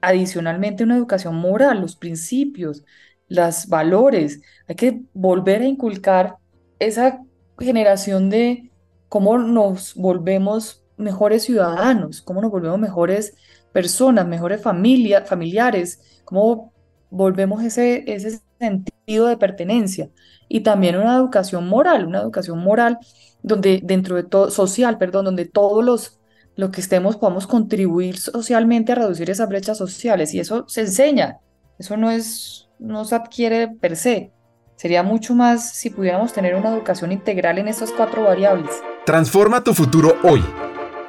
Adicionalmente, 0.00 0.82
una 0.82 0.96
educación 0.96 1.36
moral, 1.36 1.80
los 1.80 1.94
principios, 1.94 2.84
los 3.28 3.68
valores. 3.68 4.40
Hay 4.66 4.74
que 4.74 5.02
volver 5.12 5.62
a 5.62 5.66
inculcar 5.66 6.38
esa 6.80 7.20
generación 7.60 8.30
de 8.30 8.72
cómo 9.14 9.38
nos 9.38 9.94
volvemos 9.94 10.82
mejores 10.96 11.44
ciudadanos, 11.44 12.20
cómo 12.20 12.42
nos 12.42 12.50
volvemos 12.50 12.80
mejores 12.80 13.36
personas, 13.72 14.26
mejores 14.26 14.60
familia, 14.60 15.24
familiares, 15.24 16.20
cómo 16.24 16.72
volvemos 17.10 17.62
ese, 17.62 18.02
ese 18.12 18.40
sentido 18.58 19.28
de 19.28 19.36
pertenencia 19.36 20.10
y 20.48 20.62
también 20.62 20.96
una 20.96 21.14
educación 21.14 21.68
moral, 21.68 22.06
una 22.08 22.22
educación 22.22 22.58
moral 22.58 22.98
donde 23.40 23.80
dentro 23.84 24.16
de 24.16 24.24
todo, 24.24 24.50
social, 24.50 24.98
perdón, 24.98 25.26
donde 25.26 25.44
todos 25.44 25.84
los, 25.84 26.18
lo 26.56 26.72
que 26.72 26.80
estemos 26.80 27.16
podamos 27.16 27.46
contribuir 27.46 28.18
socialmente 28.18 28.90
a 28.90 28.96
reducir 28.96 29.30
esas 29.30 29.48
brechas 29.48 29.78
sociales 29.78 30.34
y 30.34 30.40
eso 30.40 30.64
se 30.66 30.80
enseña, 30.80 31.38
eso 31.78 31.96
no 31.96 32.10
es, 32.10 32.68
no 32.80 33.04
se 33.04 33.14
adquiere 33.14 33.68
per 33.68 33.94
se. 33.94 34.33
Sería 34.76 35.02
mucho 35.02 35.34
más 35.34 35.72
si 35.74 35.90
pudiéramos 35.90 36.32
tener 36.32 36.54
una 36.54 36.70
educación 36.70 37.12
integral 37.12 37.58
en 37.58 37.68
estas 37.68 37.92
cuatro 37.92 38.24
variables. 38.24 38.70
Transforma 39.06 39.62
tu 39.62 39.74
futuro 39.74 40.16
hoy. 40.22 40.44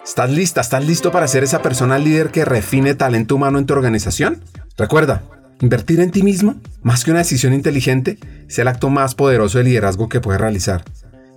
¿Estás 0.03 0.30
lista? 0.30 0.61
¿Estás 0.61 0.86
listo 0.86 1.11
para 1.11 1.28
ser 1.28 1.43
esa 1.43 1.61
persona 1.61 1.97
líder 1.97 2.30
que 2.30 2.45
refine 2.45 2.93
talento 2.93 3.36
humano 3.36 3.57
en 3.57 3.66
tu 3.66 3.74
organización? 3.74 4.41
Recuerda, 4.78 5.24
Invertir 5.61 6.01
en 6.01 6.11
ti 6.11 6.22
mismo, 6.22 6.55
más 6.82 7.05
que 7.05 7.11
una 7.11 7.22
decisión 7.22 7.53
inteligente, 7.53 8.18
es 8.47 8.59
el 8.59 8.68
acto 8.68 8.89
más 8.89 9.16
poderoso 9.16 9.57
de 9.57 9.63
liderazgo 9.63 10.09
que 10.09 10.20
puedes 10.20 10.41
realizar. 10.41 10.84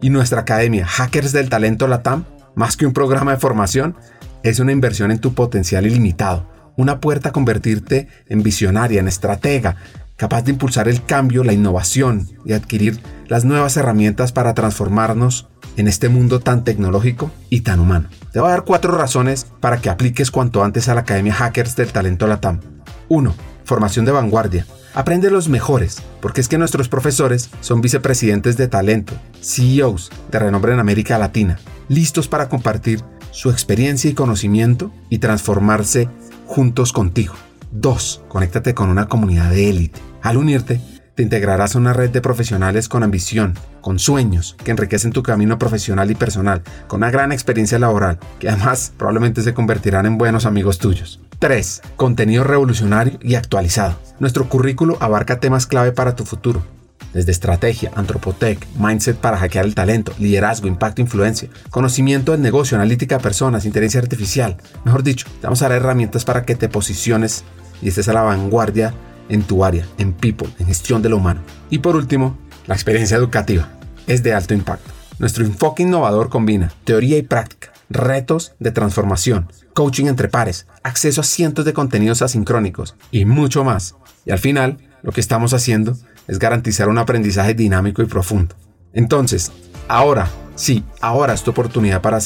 Y 0.03 0.11
nuestra 0.11 0.41
academia 0.41 0.87
Hackers 0.87 1.33
del 1.33 1.49
Talento 1.49 1.87
Latam, 1.87 2.25
más 2.57 2.77
que 2.77 2.85
un 2.85 2.93
programa 2.93 3.31
de 3.31 3.39
formación, 3.39 3.95
es 4.43 4.59
una 4.59 4.73
inversión 4.73 5.13
en 5.13 5.21
tu 5.21 5.35
potencial 5.35 5.87
ilimitado, 5.87 6.51
una 6.77 7.01
puerta 7.01 7.29
a 7.29 7.33
convertirte 7.33 8.09
en 8.29 8.43
visionaria, 8.43 8.99
en 8.99 9.07
estratega, 9.07 9.77
capaz 10.19 10.43
de 10.43 10.51
impulsar 10.51 10.89
el 10.89 11.03
cambio, 11.03 11.43
la 11.43 11.55
innovación 11.55 12.29
y 12.45 12.53
adquirir 12.53 13.01
las 13.29 13.47
nuevas 13.47 13.79
herramientas 13.79 14.33
para 14.33 14.53
transformarnos 14.53 15.49
en 15.79 15.89
este 15.89 16.11
mundo 16.11 16.41
tan 16.41 16.65
tecnológico 16.65 17.31
y 17.49 17.63
tan 17.63 17.81
humano. 17.81 18.11
Te 18.33 18.41
voy 18.41 18.49
a 18.49 18.53
dar 18.53 18.65
cuatro 18.65 18.95
razones 18.99 19.47
para 19.61 19.79
que 19.79 19.89
apliques 19.89 20.31
cuanto 20.31 20.63
antes 20.63 20.91
a 20.91 20.95
la 20.95 21.01
Academia 21.01 21.33
Hackers 21.33 21.75
del 21.77 21.93
Talento 21.93 22.27
Latam. 22.27 22.61
1 23.09 23.49
formación 23.69 24.07
de 24.07 24.13
vanguardia. 24.13 24.67
Aprende 24.95 25.31
los 25.31 25.49
mejores, 25.51 26.03
porque 26.23 26.41
es 26.41 26.49
que 26.49 26.57
nuestros 26.57 26.89
profesores 26.89 27.51
son 27.61 27.83
vicepresidentes 27.83 28.57
de 28.57 28.67
talento, 28.67 29.13
CEOs 29.43 30.11
de 30.33 30.39
renombre 30.39 30.73
en 30.73 30.81
América 30.81 31.19
Latina, 31.19 31.59
listos 31.89 32.27
para 32.27 32.49
compartir 32.49 33.05
su 33.31 33.51
experiencia 33.51 34.11
y 34.11 34.15
conocimiento 34.15 34.91
y 35.11 35.19
transformarse 35.19 36.09
juntos 36.47 36.95
contigo. 36.95 37.35
2. 37.73 38.23
Conéctate 38.29 38.73
con 38.73 38.89
una 38.89 39.07
comunidad 39.07 39.51
de 39.51 39.69
élite. 39.69 40.01
Al 40.23 40.37
unirte, 40.37 40.81
te 41.15 41.23
integrarás 41.23 41.75
a 41.75 41.79
una 41.79 41.93
red 41.93 42.11
de 42.11 42.21
profesionales 42.21 42.89
con 42.89 43.03
ambición, 43.03 43.55
con 43.81 43.99
sueños, 43.99 44.57
que 44.63 44.71
enriquecen 44.71 45.13
tu 45.13 45.23
camino 45.23 45.59
profesional 45.59 46.11
y 46.11 46.15
personal, 46.15 46.63
con 46.87 46.99
una 46.99 47.11
gran 47.11 47.33
experiencia 47.33 47.79
laboral, 47.79 48.19
que 48.39 48.49
además 48.49 48.93
probablemente 48.97 49.43
se 49.43 49.55
convertirán 49.55 50.07
en 50.07 50.19
buenos 50.19 50.47
amigos 50.47 50.79
tuyos. 50.79 51.21
3. 51.39 51.83
Contenido 51.97 52.45
revolucionario 52.45 53.19
y 53.23 53.37
actualizado. 53.37 53.99
Nuestro 54.21 54.49
currículo 54.49 54.97
abarca 55.01 55.41
temas 55.41 55.67
clave 55.67 55.93
para 55.93 56.15
tu 56.15 56.25
futuro, 56.25 56.65
desde 57.13 57.33
estrategia, 57.33 57.91
antropotec, 57.95 58.65
mindset 58.77 59.17
para 59.17 59.39
hackear 59.39 59.65
el 59.65 59.75
talento, 59.75 60.13
liderazgo, 60.19 60.69
impacto, 60.69 61.01
influencia, 61.01 61.49
conocimiento 61.71 62.33
del 62.33 62.43
negocio, 62.43 62.77
analítica 62.77 63.17
de 63.17 63.23
personas, 63.23 63.65
inteligencia 63.65 64.01
artificial. 64.01 64.57
Mejor 64.85 65.03
dicho, 65.03 65.27
te 65.41 65.47
vamos 65.47 65.63
a 65.63 65.69
dar 65.69 65.79
herramientas 65.79 66.25
para 66.25 66.45
que 66.45 66.55
te 66.55 66.69
posiciones 66.69 67.45
y 67.83 67.89
estés 67.89 68.09
a 68.09 68.13
la 68.13 68.23
vanguardia 68.23 68.95
en 69.29 69.43
tu 69.43 69.65
área, 69.65 69.87
en 69.99 70.13
people, 70.13 70.49
en 70.59 70.67
gestión 70.67 71.03
de 71.03 71.09
lo 71.09 71.17
humano. 71.17 71.43
Y 71.71 71.79
por 71.79 71.97
último, 71.97 72.37
la 72.67 72.75
experiencia 72.75 73.17
educativa 73.17 73.69
es 74.07 74.23
de 74.23 74.35
alto 74.35 74.55
impacto. 74.55 74.91
Nuestro 75.19 75.45
enfoque 75.45 75.83
innovador 75.83 76.29
combina 76.29 76.73
teoría 76.85 77.19
y 77.19 77.23
práctica 77.23 77.73
retos 77.91 78.53
de 78.59 78.71
transformación, 78.71 79.51
coaching 79.75 80.07
entre 80.07 80.29
pares, 80.29 80.67
acceso 80.83 81.21
a 81.21 81.25
cientos 81.25 81.65
de 81.65 81.73
contenidos 81.73 82.23
asincrónicos 82.23 82.95
y 83.11 83.25
mucho 83.25 83.65
más. 83.65 83.95
Y 84.25 84.31
al 84.31 84.39
final, 84.39 84.79
lo 85.03 85.13
que 85.13 85.21
estamos 85.21 85.55
haciendo 85.55 85.97
es 86.27 86.39
garantizar 86.39 86.89
un 86.89 86.99
aprendizaje 86.99 87.55
dinámico 87.55 88.03
y 88.03 88.07
profundo. 88.07 88.55
Entonces, 88.93 89.53
ahora, 89.89 90.29
sí, 90.55 90.85
ahora 91.01 91.35
es 91.35 91.43
tu 91.43 91.51
oportunidad 91.51 92.03
para 92.03 92.19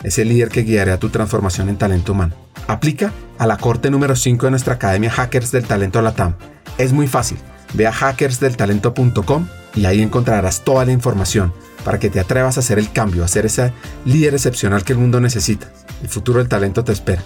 ser 0.00 0.08
ese 0.08 0.24
líder 0.24 0.48
que 0.48 0.62
guiará 0.62 0.98
tu 0.98 1.10
transformación 1.10 1.68
en 1.68 1.76
talento 1.76 2.12
humano. 2.12 2.34
Aplica 2.68 3.12
a 3.38 3.46
la 3.46 3.56
corte 3.56 3.90
número 3.90 4.16
5 4.16 4.46
de 4.46 4.50
nuestra 4.50 4.74
Academia 4.74 5.10
Hackers 5.10 5.52
del 5.52 5.66
Talento 5.66 6.02
Latam. 6.02 6.34
Es 6.78 6.92
muy 6.92 7.06
fácil. 7.06 7.38
Ve 7.74 7.86
a 7.86 7.92
hackersdeltalento.com 7.92 9.46
y 9.74 9.86
ahí 9.86 10.02
encontrarás 10.02 10.64
toda 10.64 10.84
la 10.84 10.92
información 10.92 11.52
para 11.84 11.98
que 11.98 12.10
te 12.10 12.20
atrevas 12.20 12.56
a 12.56 12.60
hacer 12.60 12.78
el 12.78 12.90
cambio, 12.90 13.24
a 13.24 13.28
ser 13.28 13.46
ese 13.46 13.72
líder 14.04 14.34
excepcional 14.34 14.84
que 14.84 14.92
el 14.92 14.98
mundo 14.98 15.20
necesita. 15.20 15.68
El 16.02 16.08
futuro 16.08 16.38
del 16.38 16.48
talento 16.48 16.82
te 16.82 16.92
espera. 16.92 17.22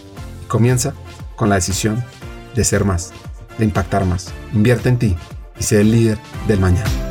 Comienza 0.49 0.95
con 1.37 1.49
la 1.49 1.55
decisión 1.55 2.05
de 2.55 2.65
ser 2.65 2.85
más, 2.85 3.13
de 3.59 3.65
impactar 3.65 4.05
más. 4.05 4.33
Invierte 4.53 4.89
en 4.89 4.99
ti 4.99 5.17
y 5.59 5.63
sé 5.63 5.81
el 5.81 5.91
líder 5.91 6.19
del 6.47 6.61
mañana. 6.61 7.10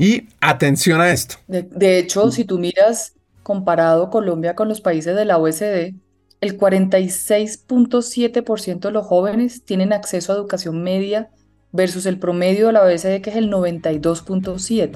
Y 0.00 0.28
atención 0.40 1.00
a 1.02 1.10
esto. 1.10 1.36
De, 1.46 1.62
de 1.62 1.98
hecho, 1.98 2.30
si 2.30 2.46
tú 2.46 2.58
miras 2.58 3.12
comparado 3.42 4.08
Colombia 4.08 4.54
con 4.54 4.66
los 4.66 4.80
países 4.80 5.14
de 5.14 5.26
la 5.26 5.36
OECD, 5.36 5.92
el 6.40 6.58
46.7% 6.58 8.80
de 8.80 8.92
los 8.92 9.06
jóvenes 9.06 9.62
tienen 9.62 9.92
acceso 9.92 10.32
a 10.32 10.36
educación 10.36 10.82
media 10.82 11.28
versus 11.70 12.06
el 12.06 12.18
promedio 12.18 12.68
de 12.68 12.72
la 12.72 12.80
OECD 12.80 13.20
que 13.20 13.28
es 13.28 13.36
el 13.36 13.52
92.7. 13.52 14.56
O 14.56 14.58
sea, 14.58 14.88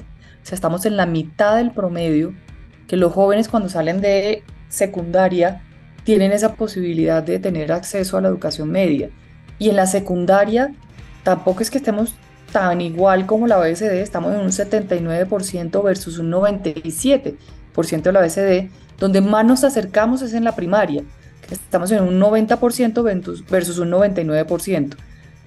estamos 0.55 0.87
en 0.87 0.97
la 0.97 1.05
mitad 1.05 1.57
del 1.57 1.69
promedio 1.69 2.33
que 2.87 2.97
los 2.97 3.13
jóvenes 3.13 3.47
cuando 3.47 3.69
salen 3.69 4.01
de 4.01 4.41
secundaria 4.69 5.61
tienen 6.03 6.31
esa 6.31 6.55
posibilidad 6.55 7.21
de 7.21 7.37
tener 7.37 7.71
acceso 7.71 8.17
a 8.17 8.21
la 8.21 8.29
educación 8.29 8.71
media. 8.71 9.11
Y 9.59 9.69
en 9.69 9.75
la 9.75 9.85
secundaria 9.85 10.73
tampoco 11.21 11.61
es 11.61 11.69
que 11.69 11.77
estemos 11.77 12.15
tan 12.55 12.79
igual 12.79 13.25
como 13.25 13.47
la 13.47 13.57
OECD, 13.57 13.99
estamos 13.99 14.33
en 14.33 14.39
un 14.39 14.47
79% 14.47 15.83
versus 15.83 16.19
un 16.19 16.31
97% 16.31 18.01
de 18.01 18.11
la 18.13 18.21
OECD, 18.21 18.69
donde 18.97 19.19
más 19.19 19.43
nos 19.43 19.65
acercamos 19.65 20.21
es 20.21 20.33
en 20.33 20.45
la 20.45 20.55
primaria, 20.55 21.03
estamos 21.51 21.91
en 21.91 22.03
un 22.03 22.17
90% 22.17 23.43
versus 23.49 23.77
un 23.77 23.91
99%. 23.91 24.95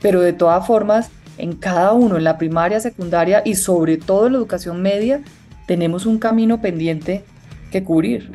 Pero 0.03 0.21
de 0.21 0.35
todas 0.35 0.67
formas, 0.67 1.09
en 1.39 1.55
cada 1.55 1.95
uno, 1.95 2.19
en 2.19 2.25
la 2.25 2.37
primaria, 2.37 2.79
secundaria 2.79 3.41
y 3.43 3.55
sobre 3.55 3.97
todo 3.97 4.27
en 4.27 4.35
la 4.35 4.39
educación 4.41 4.83
media, 4.83 5.23
tenemos 5.67 6.05
un 6.05 6.19
camino 6.19 6.61
pendiente 6.61 7.25
que 7.71 7.85
cubrir. 7.85 8.31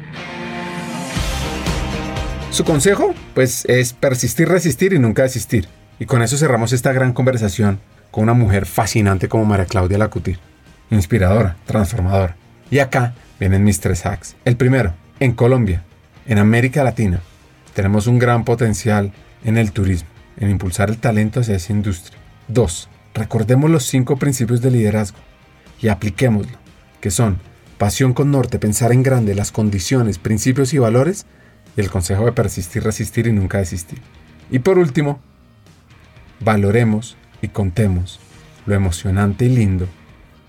Su 2.50 2.64
consejo, 2.64 3.14
pues, 3.36 3.66
es 3.66 3.94
persistir, 3.94 4.48
resistir 4.48 4.94
y 4.94 5.00
nunca 5.00 5.22
desistir. 5.22 5.68
Y 6.00 6.08
con 6.08 6.24
eso 6.24 6.38
cerramos 6.38 6.74
esta 6.74 6.92
gran 6.92 7.14
conversación 7.14 7.80
con 8.14 8.26
una 8.26 8.36
mujer 8.36 8.68
fascinante 8.68 9.28
como 9.28 9.44
María 9.44 9.66
Claudia 9.66 9.98
Lacutir. 9.98 10.38
Inspiradora, 10.92 11.58
transformadora. 11.66 12.36
Y 12.70 12.78
acá 12.78 13.16
vienen 13.40 13.64
mis 13.64 13.80
tres 13.80 14.06
hacks. 14.06 14.36
El 14.46 14.56
primero, 14.56 14.94
en 15.20 15.32
Colombia, 15.32 15.84
en 16.28 16.38
América 16.38 16.84
Latina, 16.84 17.22
tenemos 17.74 18.06
un 18.06 18.20
gran 18.20 18.46
potencial 18.46 19.12
en 19.44 19.58
el 19.58 19.72
turismo, 19.72 20.10
en 20.38 20.52
impulsar 20.52 20.92
el 20.92 21.00
talento 21.00 21.40
hacia 21.40 21.56
esa 21.56 21.74
industria. 21.74 22.20
2. 22.50 22.88
Recordemos 23.16 23.72
los 23.72 23.86
cinco 23.86 24.18
principios 24.18 24.62
de 24.62 24.70
liderazgo 24.70 25.18
y 25.82 25.88
apliquémoslo, 25.88 26.60
que 27.02 27.10
son 27.10 27.40
pasión 27.80 28.14
con 28.14 28.30
norte, 28.30 28.60
pensar 28.60 28.92
en 28.92 29.02
grande, 29.02 29.34
las 29.34 29.52
condiciones, 29.52 30.20
principios 30.20 30.72
y 30.76 30.78
valores, 30.78 31.26
y 31.76 31.82
el 31.82 31.90
consejo 31.90 32.26
de 32.26 32.34
persistir, 32.34 32.84
resistir 32.84 33.26
y 33.26 33.32
nunca 33.32 33.58
desistir. 33.58 34.00
Y 34.52 34.60
por 34.60 34.78
último, 34.78 35.20
valoremos 36.42 37.18
y 37.44 37.50
contemos 37.50 38.20
lo 38.66 38.74
emocionante 38.74 39.46
y 39.46 39.50
lindo 39.50 39.88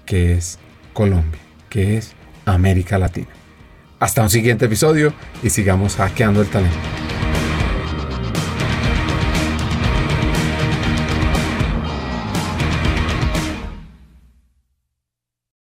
que 0.07 0.32
es 0.32 0.59
Colombia, 0.92 1.40
que 1.68 1.99
es 1.99 2.14
América 2.47 2.99
Latina. 2.99 3.28
Hasta 3.99 4.22
un 4.22 4.30
siguiente 4.30 4.66
episodio 4.66 5.12
y 5.42 5.51
sigamos 5.51 5.97
hackeando 5.97 6.40
el 6.40 6.49
talento. 6.49 7.03